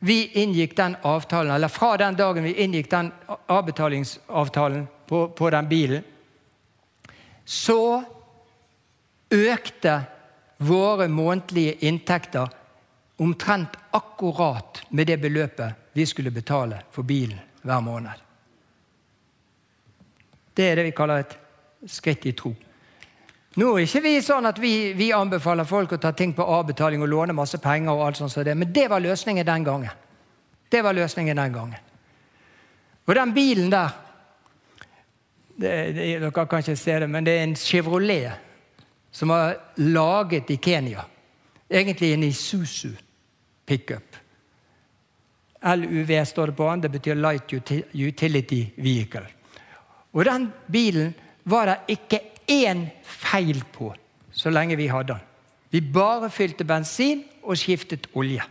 vi 0.00 0.30
inngikk 0.42 0.76
den 0.76 0.96
avtalen, 1.02 1.52
eller 1.54 1.68
fra 1.68 1.96
den 2.00 2.16
dagen 2.16 2.44
vi 2.44 2.54
inngikk 2.64 2.90
den 2.90 3.12
avbetalingsavtalen 3.46 4.86
på, 5.06 5.28
på 5.28 5.50
den 5.50 5.68
bilen, 5.68 6.06
så 7.44 8.02
økte 9.30 10.00
våre 10.56 11.08
månedlige 11.08 11.76
inntekter 11.86 12.48
omtrent 13.20 13.76
akkurat 13.90 14.82
med 14.88 15.06
det 15.06 15.18
beløpet 15.20 15.92
vi 15.92 16.06
skulle 16.06 16.30
betale 16.30 16.80
for 16.90 17.02
bilen 17.02 17.38
hver 17.62 17.80
måned. 17.84 18.16
Det 20.54 20.64
er 20.70 20.80
det 20.80 20.88
vi 20.88 20.96
kaller 20.96 21.24
et 21.24 21.36
skritt 21.88 22.26
i 22.26 22.32
tro. 22.36 22.54
Nå 23.60 23.74
er 23.76 23.84
ikke 23.84 24.00
vi 24.04 24.12
sånn 24.24 24.48
at 24.48 24.58
vi, 24.62 24.92
vi, 24.96 25.10
anbefaler 25.12 25.66
folk 25.68 25.92
å 25.92 26.00
ta 26.00 26.14
ting 26.16 26.32
på 26.32 26.44
avbetaling 26.48 27.02
og 27.04 27.10
låne 27.12 27.34
masse 27.36 27.58
penger. 27.60 27.92
og 27.92 28.06
alt 28.06 28.16
sånt 28.16 28.32
som 28.32 28.44
det, 28.44 28.54
Men 28.54 28.72
det 28.72 28.88
var 28.88 29.00
løsningen 29.00 29.46
den 29.46 29.64
gangen. 29.64 29.90
Det 30.70 30.82
var 30.82 30.94
løsningen 30.96 31.36
den 31.36 31.52
gangen. 31.52 31.80
Og 33.04 33.14
den 33.14 33.34
bilen 33.34 33.70
der 33.70 33.90
det, 35.60 35.92
det, 35.92 36.20
Dere 36.22 36.30
kan 36.32 36.62
ikke 36.62 36.76
se 36.76 36.98
det, 37.00 37.08
men 37.10 37.24
det 37.24 37.34
er 37.36 37.42
en 37.42 37.56
Chevrolet 37.56 38.32
som 39.12 39.28
var 39.28 39.56
laget 39.76 40.50
i 40.50 40.56
Kenya. 40.56 41.04
Egentlig 41.68 42.12
en 42.14 42.22
Isuzu 42.22 42.94
pickup. 43.66 44.16
LUV 45.60 46.24
står 46.24 46.46
det 46.46 46.56
på 46.56 46.70
den. 46.70 46.80
Det 46.80 46.88
betyr 46.88 47.14
Light 47.14 47.52
Utility 47.92 48.62
Vehicle. 48.76 49.26
Og 50.12 50.24
den 50.24 50.48
bilen 50.72 51.12
var 51.44 51.66
det 51.66 51.98
ikke 51.98 52.20
én 52.50 52.88
feil 53.06 53.62
på 53.72 53.92
så 54.32 54.50
lenge 54.50 54.78
vi 54.78 54.88
hadde 54.90 55.14
den. 55.14 55.26
Vi 55.70 55.80
bare 55.80 56.30
fylte 56.30 56.66
bensin 56.66 57.22
og 57.42 57.58
skiftet 57.58 58.08
olje. 58.18 58.42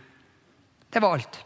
Det 0.92 1.02
var 1.02 1.18
alt. 1.18 1.40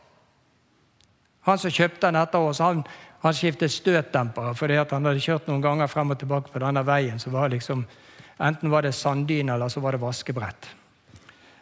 Han 1.44 1.58
som 1.58 1.72
kjøpte 1.74 2.06
den 2.06 2.18
etter 2.20 2.46
oss, 2.46 2.62
han, 2.62 2.84
han 3.24 3.34
skiftet 3.36 3.72
støtdempere 3.72 4.54
fordi 4.56 4.78
han 4.78 5.10
hadde 5.10 5.22
kjørt 5.22 5.50
noen 5.50 5.64
ganger 5.64 5.90
frem 5.90 6.14
og 6.14 6.20
tilbake 6.20 6.52
på 6.52 6.62
denne 6.62 6.84
veien. 6.86 7.18
så 7.18 7.30
var 7.34 7.52
liksom, 7.52 7.84
Enten 8.38 8.70
var 8.70 8.82
det 8.82 8.94
sanddyne 8.94 9.54
eller 9.54 9.68
så 9.68 9.80
var 9.80 9.94
det 9.94 10.02
vaskebrett. 10.02 10.70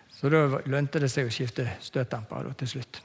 Så 0.08 0.30
da 0.32 0.60
lønte 0.70 1.00
det 1.02 1.10
seg 1.12 1.26
å 1.28 1.32
skifte 1.34 1.66
støtdempere 1.82 2.54
til 2.56 2.68
slutt. 2.68 3.02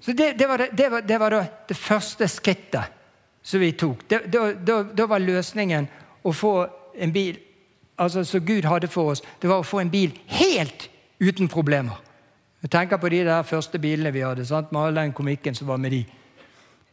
Så 0.00 0.12
det, 0.12 0.32
det, 0.38 0.46
var 0.48 0.58
det, 0.62 0.70
det, 0.76 0.88
var, 0.90 1.02
var 1.18 1.36
det 1.68 1.76
første 1.76 2.28
skrittet 2.28 2.98
som 3.42 3.60
vi 3.60 3.72
tok. 3.72 4.04
Da 4.06 5.06
var 5.08 5.24
løsningen 5.24 5.88
å 6.24 6.32
få 6.32 6.54
en 6.94 7.12
bil 7.12 7.38
altså 8.00 8.24
som 8.24 8.44
Gud 8.46 8.64
hadde 8.64 8.88
for 8.88 9.12
oss, 9.12 9.22
det 9.42 9.48
var 9.48 9.60
å 9.60 9.66
få 9.66 9.82
en 9.82 9.90
bil 9.92 10.14
helt 10.26 10.88
uten 11.20 11.48
problemer. 11.48 12.00
Jeg 12.62 12.70
tenker 12.70 12.96
på 12.96 13.08
de 13.08 13.22
der 13.24 13.42
første 13.42 13.78
bilene 13.78 14.12
vi 14.12 14.24
hadde, 14.24 14.46
sant? 14.46 14.72
med 14.72 14.80
all 14.80 14.96
den 14.96 15.12
komikken 15.12 15.54
som 15.54 15.68
var 15.68 15.76
med 15.76 15.90
de. 15.90 16.04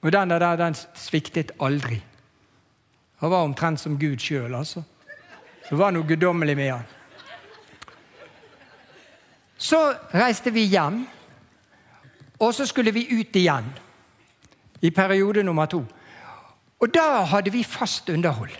Og 0.01 0.11
den 0.11 0.29
der, 0.29 0.55
den 0.55 0.75
sviktet 0.95 1.51
aldri. 1.59 2.01
Han 3.17 3.31
var 3.31 3.43
omtrent 3.43 3.79
som 3.79 3.97
Gud 3.99 4.19
sjøl, 4.19 4.55
altså. 4.55 4.83
Så 5.63 5.75
det 5.75 5.79
var 5.79 5.91
noe 5.91 6.07
guddommelig 6.07 6.55
med 6.55 6.71
han. 6.71 6.85
Så 9.57 9.79
reiste 10.13 10.53
vi 10.53 10.67
hjem, 10.69 11.01
og 12.39 12.53
så 12.53 12.67
skulle 12.69 12.93
vi 12.93 13.07
ut 13.09 13.35
igjen. 13.35 13.65
I 14.81 14.91
periode 14.93 15.43
nummer 15.43 15.65
to. 15.65 15.81
Og 16.79 16.93
da 16.93 17.23
hadde 17.25 17.51
vi 17.51 17.63
fast 17.63 18.09
underhold. 18.13 18.53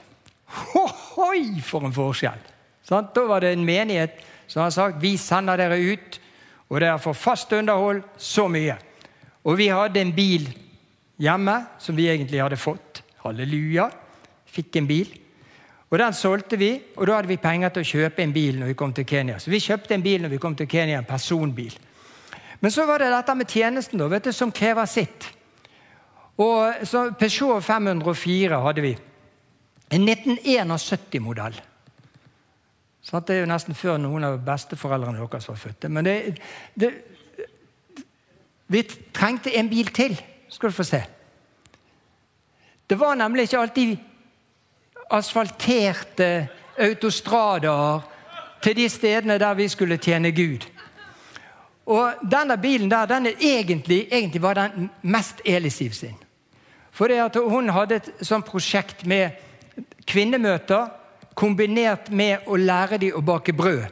Hohoi, 0.48 1.60
for 1.66 1.86
en 1.88 1.96
forskjell! 1.96 2.40
Sånn? 2.88 3.10
Da 3.14 3.26
var 3.28 3.44
det 3.44 3.52
en 3.56 3.66
menighet 3.68 4.22
som 4.48 4.64
hadde 4.64 4.78
sagt 4.78 5.02
vi 5.04 5.18
sender 5.20 5.60
dere 5.60 5.80
ut, 5.80 6.20
og 6.72 6.80
dere 6.80 7.00
får 7.04 7.16
fast 7.20 7.54
underhold 7.56 8.04
så 8.20 8.48
mye. 8.52 8.78
Og 9.48 9.60
vi 9.60 9.70
hadde 9.72 10.02
en 10.02 10.14
bil 10.16 10.48
hjemme 11.20 11.58
som 11.84 11.96
vi 11.98 12.10
egentlig 12.12 12.42
hadde 12.44 12.60
fått. 12.60 13.02
Halleluja. 13.24 13.90
Fikk 14.48 14.80
en 14.80 14.88
bil. 14.88 15.12
Og 15.88 16.00
Den 16.00 16.16
solgte 16.16 16.58
vi, 16.60 16.74
og 16.98 17.08
da 17.08 17.16
hadde 17.16 17.32
vi 17.32 17.40
penger 17.40 17.72
til 17.72 17.84
å 17.84 17.92
kjøpe 17.92 18.24
en 18.24 18.34
bil 18.36 18.58
når 18.60 18.74
vi 18.74 18.80
kom 18.80 18.92
til 18.96 19.08
Kenya. 19.08 19.38
Så 19.40 19.52
vi 19.52 19.64
kjøpte 19.64 19.96
en 19.96 20.04
bil 20.04 20.24
når 20.24 20.34
vi 20.36 20.40
kom 20.44 20.56
til 20.56 20.68
Kenya, 20.68 21.00
en 21.00 21.08
personbil. 21.08 21.76
Men 22.60 22.74
så 22.74 22.84
var 22.90 23.00
det 23.00 23.12
dette 23.14 23.36
med 23.38 23.48
tjenesten, 23.48 24.00
da, 24.02 24.10
vet 24.12 24.28
du, 24.28 24.34
som 24.36 24.52
krever 24.52 24.90
sitt. 24.90 25.30
Og 26.44 26.84
så 26.86 27.06
Peugeot 27.18 27.64
504 27.64 28.60
hadde 28.66 28.84
vi. 28.84 28.94
En 29.90 30.10
1971-modell. 30.10 31.62
Det 33.08 33.36
er 33.36 33.40
jo 33.40 33.48
nesten 33.48 33.76
før 33.78 34.00
noen 34.02 34.26
av 34.28 34.42
besteforeldrene 34.44 35.22
deres 35.22 35.48
var 35.48 35.60
født. 35.62 35.88
Men 35.88 36.06
det, 36.06 36.16
det, 36.76 36.90
vi 38.68 38.84
trengte 39.16 39.54
en 39.56 39.70
bil 39.72 39.94
til, 39.96 40.18
skal 40.52 40.74
du 40.74 40.76
få 40.76 40.84
se. 40.88 41.00
Det 42.88 43.00
var 43.00 43.16
nemlig 43.16 43.48
ikke 43.48 43.60
alltid 43.60 43.96
asfalterte 45.12 46.48
autostrader 46.78 48.04
til 48.64 48.76
de 48.76 48.90
stedene 48.90 49.40
der 49.40 49.56
vi 49.56 49.68
skulle 49.72 49.98
tjene 49.98 50.32
Gud. 50.36 50.68
Og 51.88 52.28
denne 52.32 52.58
bilen 52.60 52.92
der, 52.92 53.06
den 53.06 53.28
egentlig, 53.28 54.08
egentlig 54.12 54.42
var 54.42 54.54
den 54.54 54.90
mest 55.02 55.42
Elisiv 55.46 55.92
sin. 55.92 56.16
For 56.92 57.50
hun 57.50 57.70
hadde 57.70 57.96
et 57.96 58.10
sånt 58.22 58.46
prosjekt 58.46 59.06
med 59.06 59.30
kvinnemøter 60.08 60.88
kombinert 61.38 62.10
med 62.10 62.48
å 62.48 62.58
lære 62.58 63.00
dem 63.02 63.18
å 63.18 63.24
bake 63.26 63.54
brød. 63.54 63.86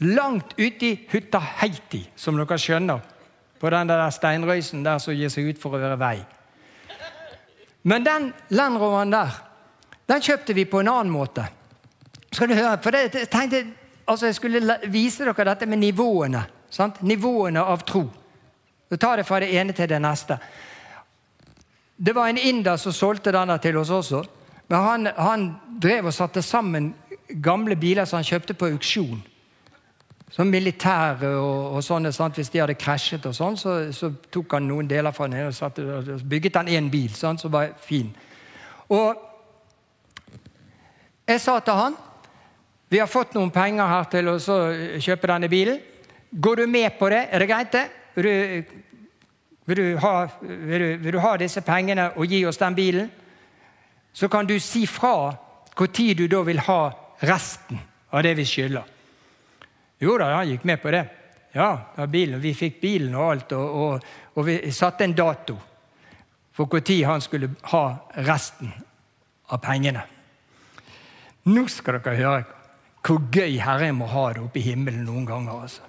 Langt 0.00 0.54
ute 0.56 0.86
i 0.86 0.98
hytta 1.10 1.40
Heiti, 1.60 2.06
som 2.16 2.38
dere 2.38 2.58
skjønner. 2.58 3.00
På 3.60 3.68
den 3.72 3.90
der 3.90 4.06
steinrøysen 4.14 4.84
der 4.84 5.00
som 5.02 5.14
gir 5.16 5.28
seg 5.32 5.50
ut 5.50 5.60
for 5.60 5.76
å 5.76 5.80
være 5.80 5.98
vei. 6.00 6.16
Men 7.82 8.04
den 8.04 8.30
Landroveren 8.56 9.12
der 9.12 9.36
den 10.10 10.22
kjøpte 10.22 10.54
vi 10.56 10.64
på 10.66 10.80
en 10.80 10.88
annen 10.90 11.12
måte. 11.12 11.44
Skal 12.32 12.50
du 12.50 12.56
høre? 12.56 12.78
For 12.82 12.90
det, 12.90 13.12
jeg 13.14 13.28
tenkte 13.30 13.60
altså 14.10 14.26
jeg 14.26 14.38
skulle 14.40 14.78
vise 14.90 15.22
dere 15.22 15.46
dette 15.52 15.68
med 15.70 15.78
nivåene. 15.78 16.42
Sant? 16.70 16.98
Nivåene 17.06 17.62
av 17.62 17.84
tro. 17.86 18.02
Så 18.90 18.98
tar 18.98 19.20
det 19.20 19.26
fra 19.28 19.38
det 19.42 19.52
ene 19.54 19.74
til 19.76 19.86
det 19.90 20.00
neste. 20.02 20.38
Det 21.94 22.14
var 22.16 22.30
en 22.30 22.38
inder 22.38 22.78
som 22.80 22.94
solgte 22.96 23.30
denne 23.34 23.58
til 23.62 23.78
oss 23.78 23.92
også. 23.94 24.24
Men 24.70 24.78
han, 24.78 25.08
han 25.16 25.46
drev 25.82 26.06
og 26.06 26.14
satte 26.14 26.42
sammen 26.46 26.92
gamle 27.42 27.74
biler 27.78 28.06
som 28.06 28.20
han 28.20 28.26
kjøpte 28.28 28.54
på 28.54 28.68
auksjon. 28.70 29.22
Som 30.30 30.46
militære 30.46 31.32
og, 31.34 31.74
og 31.74 31.82
sånne. 31.82 32.12
Sant? 32.14 32.38
Hvis 32.38 32.52
de 32.54 32.60
hadde 32.62 32.78
krasjet, 32.78 33.26
og 33.26 33.34
sånn, 33.34 33.58
så, 33.58 33.78
så, 33.94 34.12
tok 34.30 34.54
han 34.54 34.68
noen 34.70 34.86
deler 34.90 35.14
fra 35.14 35.26
den 35.26 35.48
og, 35.48 35.56
satte, 35.56 35.82
bygget 36.22 36.60
han 36.60 36.70
én 36.70 36.90
bil 36.90 37.10
sant? 37.18 37.42
som 37.42 37.50
var 37.50 37.74
fin. 37.82 38.12
Og 38.94 39.26
jeg 41.26 41.42
sa 41.42 41.58
til 41.62 41.78
han 41.78 41.98
vi 42.90 42.98
har 42.98 43.06
fått 43.06 43.36
noen 43.36 43.52
penger 43.54 43.86
her 43.86 44.06
til 44.10 44.28
å 44.32 44.36
kjøpe 44.98 45.28
denne 45.30 45.46
bilen. 45.50 45.76
Går 46.30 46.58
du 46.58 46.62
med 46.66 46.96
på 46.98 47.06
det? 47.12 47.20
Er 47.30 47.38
det 47.38 47.46
greit, 47.46 47.70
det? 47.70 47.84
Vil 48.16 48.26
du, 48.26 48.72
vil 49.70 49.78
du, 49.78 49.84
ha, 50.02 50.14
vil 50.42 50.82
du, 50.82 50.88
vil 51.04 51.14
du 51.14 51.20
ha 51.22 51.36
disse 51.38 51.62
pengene 51.62 52.08
og 52.16 52.26
gi 52.26 52.40
oss 52.50 52.58
den 52.58 52.74
bilen? 52.74 53.12
Så 54.12 54.28
kan 54.28 54.46
du 54.46 54.58
si 54.60 54.86
fra 54.86 55.30
når 55.78 56.14
du 56.14 56.26
da 56.28 56.42
vil 56.42 56.58
ha 56.66 56.80
resten 57.20 57.78
av 58.10 58.22
det 58.22 58.34
vi 58.34 58.44
skylder. 58.44 58.84
Jo 60.00 60.16
da, 60.18 60.34
han 60.34 60.48
gikk 60.48 60.64
med 60.64 60.80
på 60.82 60.90
det. 60.92 61.04
Ja, 61.52 61.70
bilen, 62.06 62.40
vi 62.40 62.54
fikk 62.54 62.80
bilen 62.80 63.14
og 63.14 63.30
alt, 63.30 63.52
og, 63.52 63.80
og, 63.82 64.08
og 64.34 64.46
vi 64.46 64.58
satte 64.72 65.04
en 65.04 65.16
dato 65.16 65.56
for 66.54 66.66
når 66.66 67.06
han 67.06 67.20
skulle 67.20 67.50
ha 67.72 67.84
resten 68.26 68.72
av 69.48 69.60
pengene. 69.64 70.02
Nå 71.48 71.66
skal 71.72 72.00
dere 72.00 72.16
høre 72.18 72.44
hvor 73.00 73.22
gøy 73.32 73.56
Herren 73.62 73.96
må 73.96 74.06
ha 74.12 74.26
det 74.34 74.42
oppe 74.42 74.60
i 74.60 74.66
himmelen 74.66 75.06
noen 75.08 75.24
ganger. 75.26 75.62
altså. 75.62 75.82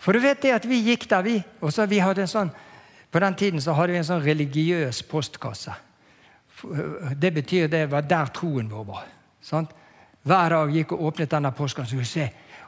For 0.00 0.12
du 0.12 0.20
vet 0.20 0.42
det 0.42 0.52
at 0.52 0.66
vi 0.68 0.82
gikk 0.84 1.08
der, 1.08 1.22
vi. 1.24 1.38
Og 1.60 1.72
så 1.72 1.86
vi 1.88 2.00
hadde 2.00 2.26
en 2.26 2.28
sånn, 2.28 2.50
På 3.10 3.18
den 3.18 3.34
tiden 3.34 3.60
så 3.60 3.72
hadde 3.74 3.90
vi 3.90 3.98
en 3.98 4.06
sånn 4.06 4.22
religiøs 4.22 5.00
postkasse. 5.02 5.72
Det 7.16 7.30
betyr 7.34 7.68
det 7.68 7.86
var 7.90 8.06
der 8.08 8.32
troen 8.34 8.70
vår 8.70 8.84
var. 8.88 9.04
Sant? 9.40 9.72
Hver 10.22 10.52
dag 10.52 10.72
gikk 10.74 10.92
og 10.92 11.04
åpnet 11.08 11.32
denne 11.32 11.52
postkassen. 11.56 12.02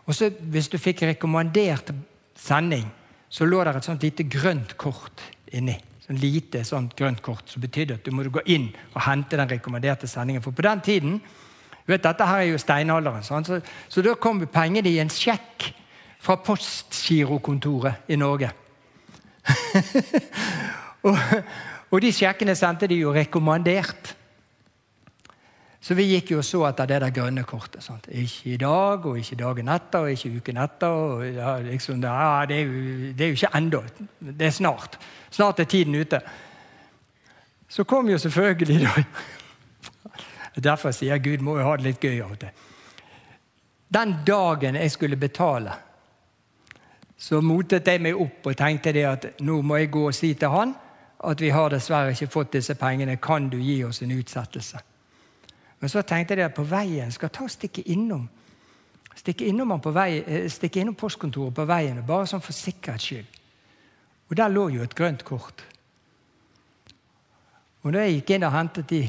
Og 0.07 0.15
så 0.15 0.31
Hvis 0.31 0.69
du 0.69 0.79
fikk 0.79 1.03
rekommandert 1.03 1.93
sending, 2.35 2.91
så 3.29 3.45
lå 3.45 3.65
der 3.65 3.77
et 3.77 3.85
sånt 3.85 4.03
lite 4.03 4.25
grønt 4.25 4.77
kort 4.77 5.23
inni. 5.53 5.79
Sånn 6.03 6.19
lite 6.19 6.65
sånt 6.65 6.97
grønt 6.99 7.23
kort 7.23 7.49
som 7.49 7.63
betydde 7.63 7.95
at 7.95 8.05
du 8.05 8.11
måtte 8.11 8.33
gå 8.35 8.43
inn 8.51 8.71
og 8.95 9.03
hente 9.07 9.37
den 9.39 9.49
rekommanderte 9.49 10.09
sendingen. 10.11 10.43
For 10.43 10.53
på 10.53 10.65
den 10.67 10.81
tiden 10.81 11.21
vet, 11.87 12.03
Dette 12.03 12.27
her 12.27 12.43
er 12.43 12.51
jo 12.51 12.59
steinalderen. 12.59 13.23
Så, 13.23 13.61
så, 13.89 14.03
da 14.03 14.15
kom 14.15 14.43
pengene 14.47 14.91
i 14.91 14.99
en 14.99 15.11
sjekk 15.11 15.71
fra 16.23 16.37
postgirokontoret 16.43 18.11
i 18.13 18.17
Norge. 18.17 18.51
og, 21.07 21.19
og, 21.93 22.01
de 22.01 22.11
sjekkene 22.13 22.55
sendte 22.57 22.89
de 22.89 22.97
jo 23.03 23.13
rekommandert. 23.13 24.15
Så 25.83 25.97
vi 25.99 26.07
gikk 26.13 26.31
jo 26.33 26.39
og 26.41 26.47
så 26.47 26.63
etter 26.69 26.89
det 26.89 27.01
der 27.03 27.13
grønne 27.13 27.43
kortet. 27.45 27.83
Sant? 27.85 28.07
Ikke 28.09 28.55
i 28.55 28.57
dag, 28.57 29.05
og 29.07 29.19
ikke 29.19 29.37
dagen 29.37 29.69
etter, 29.69 30.07
og 30.07 30.15
ikke 30.15 30.39
uken 30.39 30.61
etter. 30.63 30.89
Og, 30.89 31.25
ja, 31.27 31.57
liksom, 31.67 32.01
ja, 32.01 32.47
det, 32.49 32.57
er 32.57 32.63
jo, 32.63 33.13
det, 33.13 33.21
er 33.21 33.33
jo, 33.33 33.39
ikke 33.41 33.53
ennå. 33.59 33.83
Det 34.21 34.47
er 34.47 34.55
snart. 34.55 34.99
Snart 35.31 35.61
er 35.61 35.69
tiden 35.69 35.95
ute. 35.99 36.21
Så 37.69 37.85
kom 37.85 38.09
jo 38.09 38.19
selvfølgelig 38.19 38.83
da 38.83 39.05
Derfor 40.61 40.93
sier 40.93 41.15
jeg 41.15 41.25
Gud 41.25 41.45
må 41.45 41.57
jo 41.57 41.65
ha 41.65 41.77
det 41.81 41.87
litt 41.87 42.03
gøy 42.05 42.19
av 42.21 42.35
og 42.35 42.41
til. 42.43 42.65
Den 43.93 44.15
dagen 44.27 44.77
jeg 44.77 44.93
skulle 44.93 45.17
betale, 45.17 45.73
så 47.17 47.41
motet 47.41 47.89
jeg 47.89 48.03
meg 48.05 48.19
opp 48.21 48.49
og 48.51 48.57
tenkte 48.59 48.93
det 48.93 49.05
at 49.09 49.27
nå 49.41 49.61
må 49.65 49.79
jeg 49.81 49.91
gå 49.95 50.03
og 50.11 50.17
si 50.17 50.35
til 50.37 50.53
han 50.53 50.75
at 51.23 51.41
vi 51.41 51.51
har 51.51 51.71
dessverre 51.71 52.11
ikke 52.11 52.31
fått 52.31 52.53
disse 52.53 52.75
pengene. 52.75 53.17
Kan 53.17 53.49
du 53.51 53.59
gi 53.59 53.85
oss 53.85 54.03
en 54.03 54.11
utsettelse? 54.11 54.79
Men 55.81 55.91
så 55.91 56.03
tenkte 56.03 56.35
jeg 56.35 56.47
at 56.47 56.55
på 56.55 56.65
veien 56.67 57.11
skal 57.11 57.31
ta 57.31 57.45
og 57.45 57.51
stikke 57.51 57.83
innom 57.91 58.29
stikke 59.23 59.47
innom, 59.47 59.77
vei, 59.95 60.25
eh, 60.27 60.49
stikke 60.51 60.81
innom 60.81 60.97
postkontoret 60.99 61.55
på 61.55 61.67
veien, 61.69 62.03
bare 62.07 62.27
sånn 62.27 62.43
for 62.43 62.53
sikkerhets 62.53 63.05
skyld. 63.05 63.39
Og 64.31 64.37
der 64.37 64.49
lå 64.49 64.69
jo 64.73 64.83
et 64.83 64.95
grønt 64.95 65.25
kort. 65.25 65.63
Og 67.83 67.93
da 67.93 68.05
jeg 68.07 68.21
gikk 68.21 68.31
inn 68.31 68.45
og 68.45 68.53
hentet, 68.53 68.89
de, 68.89 69.03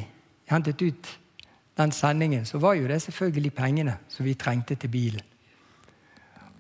hentet 0.50 0.82
ut 0.82 1.12
den 1.78 1.92
sendingen, 1.92 2.46
så 2.46 2.60
var 2.60 2.74
jo 2.74 2.88
det 2.88 3.02
selvfølgelig 3.02 3.54
pengene 3.54 3.98
som 4.10 4.26
vi 4.26 4.34
trengte 4.34 4.76
til 4.76 4.90
bilen. 4.90 5.22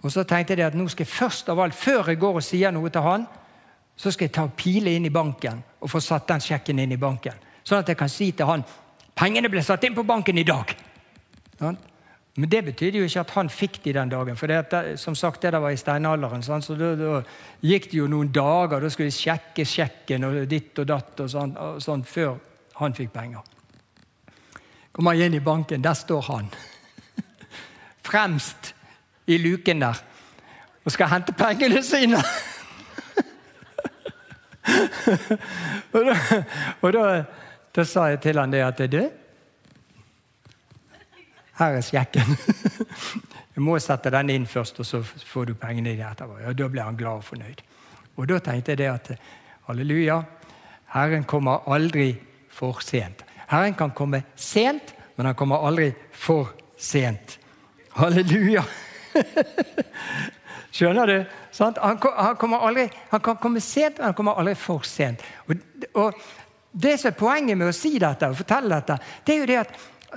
Og 0.01 0.11
så 0.11 0.23
tenkte 0.23 0.55
jeg 0.57 0.67
at 0.67 0.75
nå 0.75 0.87
skal 0.87 1.05
jeg 1.05 1.13
først 1.13 1.49
av 1.49 1.59
alt, 1.59 1.75
før 1.75 2.09
jeg 2.11 2.19
går 2.19 2.35
og 2.35 2.43
sier 2.43 2.71
noe 2.71 2.89
til 2.89 3.01
han, 3.01 3.27
så 3.95 4.11
skal 4.11 4.27
jeg 4.27 4.35
ta 4.35 4.47
pile 4.57 4.93
inn 4.95 5.05
i 5.05 5.13
banken 5.13 5.61
og 5.79 5.91
få 5.91 6.01
satt 6.01 6.27
den 6.27 6.41
sjekken 6.43 6.79
inn 6.81 6.95
i 6.95 6.99
banken. 6.99 7.37
Sånn 7.63 7.83
at 7.83 7.89
jeg 7.91 7.99
kan 7.99 8.11
si 8.11 8.31
til 8.35 8.49
han 8.49 8.63
pengene 9.15 9.51
ble 9.51 9.61
satt 9.63 9.83
inn 9.85 9.95
på 9.95 10.05
banken 10.07 10.37
i 10.37 10.45
dag. 10.47 10.73
Men 11.61 12.49
det 12.49 12.63
betydde 12.65 12.97
jo 12.97 13.07
ikke 13.07 13.21
at 13.21 13.33
han 13.35 13.49
fikk 13.53 13.77
de 13.83 13.93
den 13.93 14.09
dagen. 14.09 14.37
For 14.37 14.49
det, 14.49 14.97
som 14.99 15.15
sagt, 15.15 15.43
det 15.45 15.53
var 15.61 15.69
i 15.69 15.77
steinalderen. 15.77 16.41
Så 16.41 16.75
da, 16.75 16.93
da, 16.97 17.19
gikk 17.61 17.91
det 17.91 17.99
jo 17.99 18.07
noen 18.09 18.31
dager. 18.33 18.81
Da 18.81 18.89
skulle 18.89 19.11
de 19.13 19.17
sjekke 19.17 19.65
sjekken 19.69 20.25
og 20.25 20.39
ditt 20.49 20.79
og 20.81 20.89
datt 20.89 21.21
og 21.21 21.29
sånn, 21.29 21.53
og 21.61 21.81
sånn 21.83 22.05
før 22.09 22.39
han 22.79 22.97
fikk 22.97 23.13
penger. 23.13 23.45
Kommer 24.93 25.17
jeg 25.17 25.29
inn 25.29 25.37
i 25.37 25.45
banken, 25.45 25.81
der 25.85 25.97
står 25.97 26.25
han. 26.31 26.49
Fremst 28.09 28.73
i 29.29 29.37
luken 29.37 29.85
der. 29.85 30.01
Og 30.83 30.91
skal 30.91 31.13
hente 31.13 31.37
pengene 31.37 31.85
sine. 31.85 32.19
og 35.93 36.05
da, 36.07 36.15
og 36.81 36.93
da, 36.95 37.03
da 37.75 37.85
sa 37.87 38.07
jeg 38.13 38.21
til 38.23 38.39
han 38.39 38.53
det 38.53 38.63
at 38.63 38.81
du, 38.91 39.01
her 41.59 41.77
er 41.77 41.85
sjekken. 41.85 42.37
Du 43.53 43.61
må 43.61 43.77
sette 43.81 44.09
den 44.09 44.31
inn 44.33 44.45
først, 44.49 44.79
og 44.81 44.87
så 44.87 45.03
får 45.03 45.51
du 45.51 45.53
pengene 45.59 45.91
dine 45.91 46.09
etterpå. 46.09 46.39
Ja, 46.41 46.53
da 46.57 46.69
ble 46.71 46.85
han 46.87 46.97
glad 46.97 47.21
og 47.21 47.27
fornøyd. 47.27 47.61
Og 48.17 48.29
da 48.29 48.39
tenkte 48.41 48.73
jeg 48.73 48.81
det 48.81 48.89
at 48.89 49.11
halleluja, 49.67 50.23
Herren 50.93 51.25
kommer 51.29 51.67
aldri 51.69 52.11
for 52.53 52.81
sent. 52.85 53.23
Herren 53.49 53.77
kan 53.77 53.93
komme 53.93 54.23
sent, 54.35 54.95
men 55.15 55.29
han 55.29 55.37
kommer 55.37 55.65
aldri 55.65 55.91
for 56.11 56.53
sent. 56.77 57.37
Halleluja! 57.97 58.65
Skjønner 60.73 61.05
du? 61.05 61.19
Han, 61.59 61.75
han, 61.77 62.53
aldri, 62.57 62.87
han, 63.11 63.21
kan 63.21 63.37
komme 63.41 63.61
sent, 63.61 63.99
men 63.99 64.05
han 64.09 64.15
kommer 64.17 64.33
aldri 64.41 64.55
for 64.57 64.81
sent. 64.87 65.21
Og, 65.47 65.55
og 65.93 66.13
Det 66.73 66.99
som 66.99 67.07
er 67.11 67.17
poenget 67.17 67.57
med 67.57 67.67
å 67.69 67.77
si 67.77 67.99
dette, 68.01 68.25
og 68.25 68.37
fortelle 68.39 68.75
dette, 68.79 68.97
det 69.25 69.33
er 69.35 69.39
jo 69.43 69.51
det 69.51 69.59
at 69.61 69.71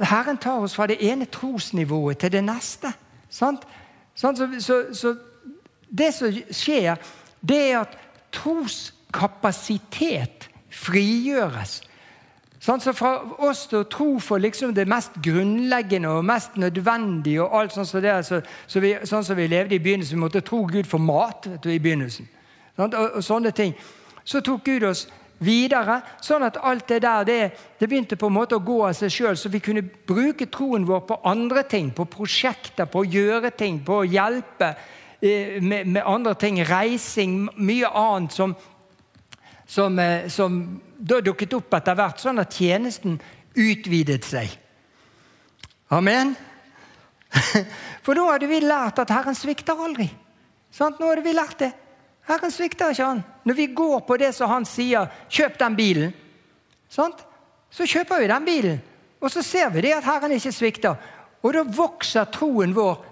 Herren 0.09 0.39
tar 0.41 0.59
oss 0.65 0.77
fra 0.77 0.87
det 0.89 1.03
ene 1.05 1.27
trosnivået 1.29 2.19
til 2.21 2.31
det 2.33 2.45
neste. 2.45 2.89
Sant? 3.29 3.67
Så, 4.17 4.33
så, 4.65 4.75
så, 4.97 5.15
det 5.89 6.15
som 6.17 6.33
skjer, 6.33 6.97
det 7.45 7.71
er 7.71 7.79
at 7.83 7.99
troskapasitet 8.33 10.49
frigjøres. 10.73 11.83
Sånn, 12.67 12.81
så 12.83 12.91
Fra 12.97 13.12
oss 13.47 13.69
til 13.71 13.85
å 13.85 13.87
tro 13.87 14.09
for 14.23 14.43
liksom 14.43 14.73
det 14.75 14.89
mest 14.91 15.21
grunnleggende 15.23 16.11
og 16.11 16.25
mest 16.27 16.57
nødvendige 16.59 17.45
og 17.45 17.55
alt 17.61 17.77
sånn 17.77 17.87
som, 17.87 18.03
det, 18.03 18.17
så, 18.27 18.41
så 18.67 18.83
vi, 18.83 18.97
sånn 19.07 19.23
som 19.27 19.39
vi 19.39 19.47
levde 19.53 19.77
i 19.77 19.83
begynnelsen, 19.83 20.19
vi 20.19 20.25
måtte 20.25 20.43
tro 20.43 20.64
Gud 20.67 20.89
for 20.91 20.99
mat 20.99 21.47
du, 21.62 21.71
i 21.71 21.79
begynnelsen. 21.79 22.27
Sånn, 22.75 22.91
og, 22.91 23.21
og, 23.21 23.23
sånne 23.23 23.55
ting. 23.55 23.77
Så 24.27 24.43
tok 24.43 24.67
Gud 24.67 24.89
oss 24.89 25.05
videre, 25.47 26.01
sånn 26.25 26.43
at 26.49 26.59
alt 26.59 26.89
det 26.91 27.03
der 27.05 27.29
det, 27.29 27.41
det 27.79 27.87
begynte 27.87 28.19
på 28.19 28.33
en 28.33 28.39
måte 28.41 28.59
å 28.59 28.64
gå 28.67 28.81
av 28.89 28.97
seg 28.99 29.14
sjøl, 29.14 29.39
så 29.39 29.53
vi 29.53 29.62
kunne 29.62 29.85
bruke 29.87 30.49
troen 30.51 30.89
vår 30.89 31.05
på 31.07 31.23
andre 31.29 31.62
ting, 31.71 31.93
på 31.95 32.09
prosjekter, 32.11 32.89
på 32.91 33.05
å 33.05 33.11
gjøre 33.14 33.53
ting, 33.55 33.79
på 33.87 34.01
å 34.01 34.09
hjelpe 34.09 34.73
eh, 35.21 35.61
med, 35.62 35.87
med 35.87 36.03
andre 36.03 36.35
ting. 36.41 36.59
Reising, 36.67 37.45
mye 37.62 37.95
annet 37.95 38.35
som 38.35 38.57
som, 39.67 39.99
eh, 39.99 40.29
som 40.29 40.81
da 40.99 41.20
dukket 41.20 41.55
opp 41.57 41.74
etter 41.76 41.97
hvert, 41.99 42.20
sånn 42.20 42.40
at 42.42 42.55
tjenesten 42.57 43.18
utvidet 43.57 44.24
seg. 44.26 44.53
Amen. 45.92 46.34
For 48.05 48.16
nå 48.16 48.26
hadde 48.30 48.49
vi 48.51 48.61
lært 48.64 49.01
at 49.03 49.12
Herren 49.12 49.36
svikter 49.36 49.78
aldri. 49.78 50.09
Sånn, 50.74 50.97
Nå 50.99 51.09
hadde 51.09 51.24
vi 51.24 51.34
lært 51.36 51.61
det. 51.62 51.72
Herren 52.26 52.53
svikter 52.53 52.92
ikke 52.92 53.07
han. 53.07 53.22
Når 53.47 53.55
vi 53.55 53.66
går 53.76 54.01
på 54.07 54.16
det 54.18 54.32
som 54.34 54.51
han 54.51 54.66
sier, 54.66 55.07
'kjøp 55.30 55.59
den 55.59 55.76
bilen', 55.78 56.14
sånn, 56.90 57.14
så 57.70 57.86
kjøper 57.86 58.20
vi 58.20 58.30
den 58.32 58.44
bilen. 58.44 58.80
Og 59.20 59.30
så 59.30 59.42
ser 59.42 59.70
vi 59.70 59.86
det 59.86 59.94
at 59.97 60.05
Herren 60.05 60.34
ikke 60.34 60.53
svikter. 60.53 60.97
Og 61.42 61.55
da 61.55 61.62
vokser 61.62 62.26
troen 62.32 62.74
vår 62.74 63.05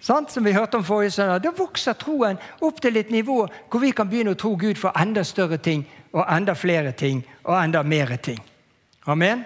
sånn, 0.00 0.28
Som 0.28 0.44
vi 0.44 0.52
hørte 0.52 0.76
om 0.76 0.84
forrige 0.84 1.10
søndag. 1.10 1.42
Da 1.42 1.50
vokser 1.50 1.94
troen 1.94 2.38
opp 2.60 2.80
til 2.80 2.96
et 2.96 3.10
nivå 3.10 3.48
hvor 3.70 3.80
vi 3.80 3.90
kan 3.90 4.08
begynne 4.08 4.34
å 4.34 4.38
tro 4.38 4.56
Gud 4.56 4.76
for 4.76 4.92
enda 4.94 5.24
større 5.24 5.58
ting 5.58 5.86
og 6.16 6.24
enda 6.32 6.54
flere 6.56 6.92
ting 6.96 7.20
og 7.44 7.58
enda 7.60 7.82
mer 7.84 8.16
ting. 8.16 8.40
Amen? 9.06 9.44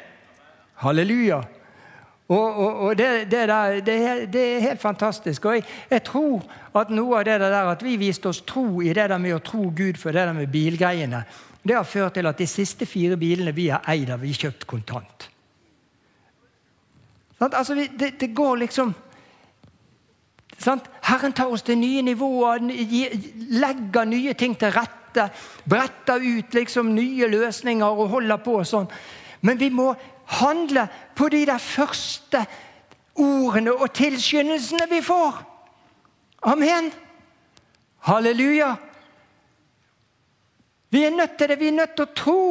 Halleluja. 0.81 1.41
Og, 2.31 2.57
og, 2.57 2.77
og 2.87 2.99
det, 2.99 3.31
det, 3.31 3.49
der, 3.49 3.81
det, 3.83 3.97
det, 4.33 4.43
er, 4.55 4.61
helt 4.61 4.81
fantastisk. 4.81 5.45
Og 5.45 5.55
jeg, 5.59 5.65
jeg, 5.91 6.03
tror 6.07 6.45
at 6.79 6.93
noe 6.95 7.19
av 7.19 7.27
det 7.27 7.41
der 7.43 7.73
at 7.73 7.83
vi 7.83 7.97
viste 7.99 8.31
oss 8.31 8.45
tro 8.47 8.79
i 8.83 8.93
det 8.95 9.09
der 9.11 9.19
med 9.19 9.35
å 9.35 9.43
tro 9.43 9.67
Gud 9.75 9.99
for 9.99 10.15
det 10.15 10.29
der 10.29 10.37
med 10.37 10.53
bilgreiene, 10.53 11.25
det 11.67 11.75
har 11.75 11.85
ført 11.85 12.15
til 12.17 12.31
at 12.31 12.39
de 12.39 12.47
siste 12.49 12.87
fire 12.87 13.19
bilene 13.21 13.53
vi 13.53 13.67
har 13.69 13.83
eid, 13.91 14.09
har 14.09 14.23
vi 14.23 14.31
kjøpt 14.33 14.65
kontant. 14.71 15.27
Altså, 17.41 17.75
det, 17.75 18.15
det 18.21 18.31
går 18.37 18.63
liksom 18.63 18.95
Sant? 20.61 20.85
Herren 21.09 21.33
tar 21.33 21.49
oss 21.49 21.65
til 21.65 21.79
nye 21.81 22.03
nivåer, 22.05 22.61
legger 23.61 24.09
nye 24.09 24.35
ting 24.37 24.59
til 24.61 24.75
rette. 24.75 25.31
Bretter 25.65 26.21
ut 26.21 26.55
liksom 26.55 26.93
nye 26.95 27.29
løsninger 27.33 27.87
og 27.87 28.13
holder 28.13 28.43
på 28.45 28.61
sånn. 28.69 28.91
Men 29.41 29.59
vi 29.59 29.71
må 29.73 29.95
handle 30.41 30.85
på 31.17 31.31
de 31.33 31.47
der 31.49 31.59
første 31.59 32.45
ordene 33.19 33.73
og 33.73 33.89
tilskyndelsene 33.97 34.87
vi 34.91 35.01
får. 35.03 35.41
Amen. 36.53 36.93
Halleluja. 38.07 38.75
Vi 40.91 41.05
er 41.05 41.17
nødt 41.17 41.39
til 41.39 41.49
det. 41.49 41.59
Vi 41.61 41.69
er 41.69 41.79
nødt 41.81 41.97
til 41.97 42.07
å 42.07 42.15
tro 42.15 42.45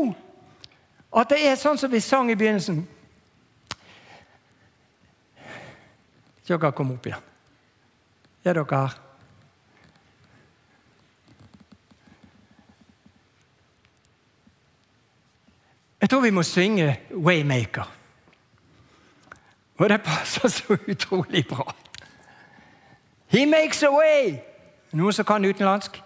at 1.19 1.31
det 1.31 1.41
er 1.45 1.57
sånn 1.57 1.77
som 1.77 1.91
vi 1.91 2.01
sang 2.03 2.29
i 2.31 2.37
begynnelsen. 2.37 2.83
Dere 6.49 6.71
kom 6.73 6.95
opp 6.95 7.05
igjen. 7.05 7.28
Er 8.43 8.53
dere? 8.53 8.89
Jeg 16.01 16.09
tror 16.09 16.21
vi 16.21 16.29
må 16.29 16.43
synge 16.43 16.99
'Waymaker'. 17.11 17.89
Og 19.77 19.89
det 19.89 20.01
passer 20.01 20.47
så 20.47 20.77
utrolig 20.87 21.47
bra. 21.47 21.75
He 23.27 23.45
makes 23.45 23.83
a 23.83 23.89
way! 23.89 24.39
Noen 24.91 25.13
som 25.13 25.25
kan 25.25 25.45
utenlandsk? 25.45 26.03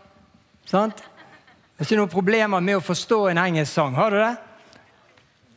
Sant? 0.66 0.98
Det 0.98 1.80
er 1.80 1.84
ikke 1.84 1.96
noen 1.96 2.10
problemer 2.10 2.60
med 2.60 2.76
å 2.76 2.80
forstå 2.80 3.28
en 3.28 3.38
engelsk 3.38 3.74
sang. 3.74 3.96
Har 3.96 4.10
du 4.10 4.18
det? 4.18 4.36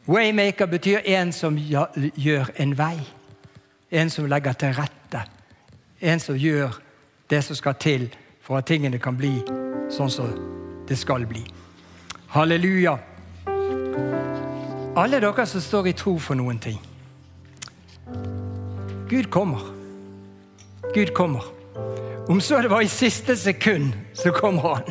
Waymaker 0.08 0.66
betyr 0.66 0.98
en 1.04 1.32
som 1.32 1.56
gjør 2.16 2.50
en 2.56 2.78
vei. 2.78 3.00
En 3.90 4.10
som 4.10 4.26
legger 4.26 4.52
til 4.52 4.74
rette 4.74 5.35
en 6.00 6.20
som 6.20 6.36
gjør 6.36 6.76
det 7.28 7.42
som 7.44 7.56
skal 7.56 7.74
til 7.74 8.08
for 8.42 8.58
at 8.58 8.66
tingene 8.66 8.98
kan 9.02 9.16
bli 9.16 9.40
sånn 9.90 10.10
som 10.10 10.32
det 10.86 10.98
skal 10.98 11.26
bli. 11.26 11.42
Halleluja. 12.34 12.96
Alle 14.96 15.20
dere 15.20 15.46
som 15.46 15.60
står 15.60 15.90
i 15.90 15.96
tro 15.96 16.16
for 16.18 16.38
noen 16.38 16.58
ting. 16.62 16.78
Gud 19.10 19.30
kommer. 19.30 19.62
Gud 20.94 21.12
kommer. 21.14 21.44
Om 22.28 22.40
så 22.40 22.62
det 22.62 22.70
var 22.70 22.82
i 22.82 22.90
siste 22.90 23.36
sekund, 23.36 23.92
så 24.14 24.32
kommer 24.34 24.62
han. 24.62 24.82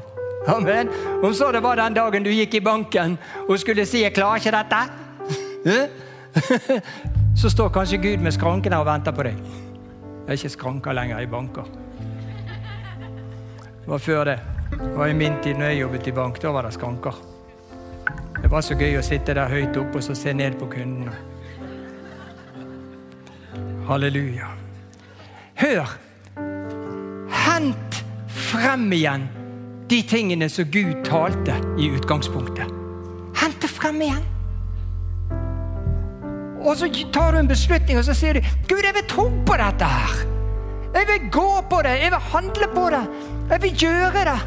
Amen. 0.47 0.89
Om 1.23 1.33
så 1.33 1.51
det 1.51 1.63
var 1.63 1.75
den 1.75 1.93
dagen 1.93 2.23
du 2.23 2.29
gikk 2.31 2.53
i 2.53 2.63
banken 2.63 3.17
og 3.47 3.59
skulle 3.59 3.85
si 3.85 4.03
'jeg 4.03 4.13
klarer 4.13 4.35
ikke 4.35 4.51
dette', 4.51 4.89
så 7.41 7.49
står 7.49 7.69
kanskje 7.69 7.97
Gud 7.97 8.17
med 8.17 8.31
skrankene 8.31 8.77
og 8.77 8.85
venter 8.85 9.11
på 9.11 9.23
deg. 9.23 9.64
Det 10.25 10.33
er 10.33 10.39
ikke 10.39 10.49
skranker 10.49 10.95
lenger 10.97 11.19
i 11.21 11.27
banker. 11.29 11.67
Det 13.83 13.91
var 13.91 14.01
før 14.01 14.23
det. 14.25 14.39
Det 14.71 14.95
var 14.97 15.07
i 15.07 15.13
min 15.13 15.37
tid 15.43 15.59
når 15.59 15.65
jeg 15.69 15.81
jobbet 15.83 16.07
i 16.07 16.13
bank. 16.17 16.41
Da 16.41 16.49
var 16.51 16.65
det 16.65 16.73
skranker. 16.73 17.19
Det 18.41 18.49
var 18.51 18.65
så 18.65 18.73
gøy 18.73 18.97
å 18.97 19.05
sitte 19.05 19.37
der 19.37 19.53
høyt 19.53 19.77
oppe 19.77 20.01
og 20.01 20.03
så 20.07 20.17
se 20.17 20.33
ned 20.33 20.57
på 20.57 20.65
kundene. 20.73 21.13
Halleluja. 23.85 24.49
Hør! 25.61 25.93
Hent 27.45 28.01
frem 28.27 28.89
igjen 28.97 29.29
de 29.89 30.01
tingene 30.09 30.49
som 30.49 30.65
Gud 30.73 31.05
talte 31.05 31.61
i 31.77 31.93
utgangspunktet. 31.93 32.73
Hent 33.37 33.61
det 33.61 33.69
frem 33.69 34.01
igjen. 34.01 34.25
Og 36.65 36.77
så 36.77 36.89
tar 37.13 37.31
du 37.31 37.39
en 37.39 37.47
beslutning 37.47 37.99
og 37.99 38.05
så 38.07 38.13
sier 38.17 38.33
du, 38.33 38.41
'Gud, 38.67 38.81
jeg 38.83 38.93
vil 38.93 39.07
tro 39.09 39.29
på 39.45 39.57
dette 39.61 39.85
her.' 39.85 40.25
'Jeg 40.95 41.07
vil 41.07 41.31
gå 41.31 41.61
på 41.69 41.81
det. 41.83 41.93
Jeg 42.01 42.11
vil 42.11 42.19
handle 42.31 42.67
på 42.75 42.89
det. 42.89 43.05
Jeg 43.49 43.61
vil 43.61 43.73
gjøre 43.77 44.25
det.' 44.25 44.43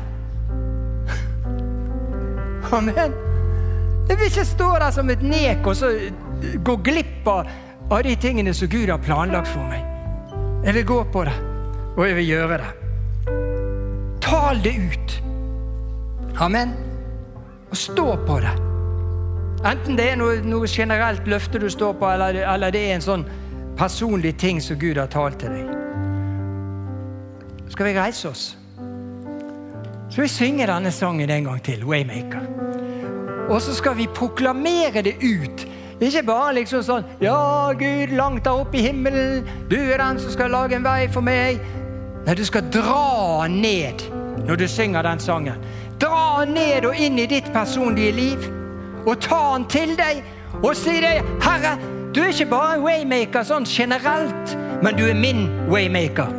Amen. 2.73 3.13
Jeg 4.09 4.19
vil 4.19 4.27
ikke 4.27 4.45
stå 4.45 4.69
der 4.81 4.91
som 4.91 5.11
et 5.11 5.23
nek 5.23 5.67
og 5.67 5.77
så 5.77 5.93
gå 6.65 6.77
glipp 6.77 7.29
av, 7.29 7.49
av 7.91 8.03
de 8.03 8.17
tingene 8.17 8.55
som 8.55 8.69
Gud 8.69 8.89
har 8.89 8.99
planlagt 8.99 9.49
for 9.49 9.65
meg. 9.69 9.85
Jeg 10.65 10.75
vil 10.75 10.87
gå 10.87 11.05
på 11.13 11.25
det, 11.25 11.35
og 11.97 12.07
jeg 12.09 12.17
vil 12.17 12.27
gjøre 12.27 12.59
det. 12.59 12.71
Tal 14.25 14.65
det 14.65 14.75
ut. 14.77 15.23
Amen. 16.41 16.75
Og 17.71 17.77
stå 17.77 18.17
på 18.27 18.41
det. 18.41 18.68
Enten 19.67 19.97
det 19.99 20.13
er 20.13 20.19
noe, 20.19 20.39
noe 20.47 20.69
generelt 20.71 21.27
løfte 21.27 21.59
du 21.59 21.67
står 21.71 21.97
på, 21.99 22.07
eller, 22.07 22.37
eller, 22.47 22.71
det 22.71 22.83
er 22.87 22.95
en 22.95 23.03
sånn 23.03 23.25
personlig 23.79 24.37
ting 24.39 24.61
som 24.63 24.79
Gud 24.79 25.01
har 25.01 25.11
talt 25.11 25.41
til 25.43 25.51
deg. 25.51 25.73
Skal 27.69 27.91
vi 27.91 27.95
reise 27.99 28.31
oss? 28.31 28.45
Skal 30.09 30.23
vi 30.25 30.29
synge 30.31 30.67
denne 30.71 30.93
sangen 30.95 31.31
en 31.31 31.45
gang 31.45 31.63
til, 31.63 31.83
'Waymaker'? 31.83 32.47
Og 33.49 33.63
så 33.63 33.75
skal 33.75 33.97
vi 33.97 34.07
proklamere 34.07 35.03
det 35.03 35.17
ut. 35.23 35.67
Ikke 36.01 36.23
bare 36.23 36.55
liksom 36.55 36.83
sånn 36.83 37.05
'Ja, 37.21 37.73
Gud, 37.73 38.15
langt 38.15 38.45
der 38.45 38.51
oppe 38.51 38.79
i 38.79 38.83
himmelen, 38.83 39.45
du 39.71 39.77
er 39.77 39.99
den 39.99 40.19
som 40.19 40.31
skal 40.31 40.51
lage 40.51 40.77
en 40.77 40.85
vei 40.85 41.09
for 41.09 41.21
meg.' 41.21 41.61
Nei, 42.27 42.35
du 42.35 42.45
skal 42.45 42.63
dra 42.73 43.47
ned 43.49 44.03
når 44.47 44.57
du 44.57 44.69
synger 44.69 45.03
den 45.03 45.19
sangen. 45.19 45.55
Dra 46.01 46.45
ned 46.45 46.85
og 46.85 46.95
inn 46.97 47.19
i 47.19 47.27
ditt 47.27 47.53
personlige 47.53 48.13
liv. 48.13 48.58
Og 49.09 49.21
ta 49.25 49.37
han 49.53 49.65
til 49.73 49.95
deg 49.97 50.21
og 50.63 50.77
si 50.77 51.01
deg, 51.01 51.23
'Herre, 51.41 51.79
du 52.15 52.21
er 52.21 52.29
ikke 52.29 52.51
bare 52.51 52.75
en 52.77 52.83
waymaker 52.85 53.43
sånn 53.43 53.65
generelt, 53.65 54.57
men 54.83 54.97
du 54.97 55.07
er 55.09 55.15
min 55.15 55.49
waymaker'. 55.71 56.35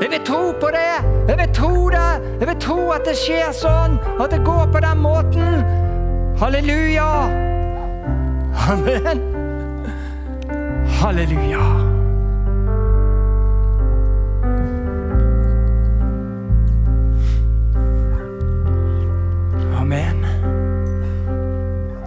Jeg 0.00 0.10
vil 0.10 0.20
tro 0.24 0.52
på 0.60 0.68
det. 0.72 1.04
Jeg 1.28 1.38
vil 1.38 1.54
tro 1.54 1.90
det. 1.90 2.38
Jeg 2.40 2.48
vil 2.48 2.60
tro 2.60 2.90
at 2.90 3.04
det 3.04 3.16
skjer 3.16 3.52
sånn, 3.52 3.98
at 4.20 4.30
det 4.30 4.40
går 4.44 4.70
på 4.72 4.80
den 4.80 4.98
måten. 4.98 5.64
Halleluja. 6.40 7.10
Amen. 8.70 9.20
Halleluja. 11.00 11.66
Amen. 19.80 20.19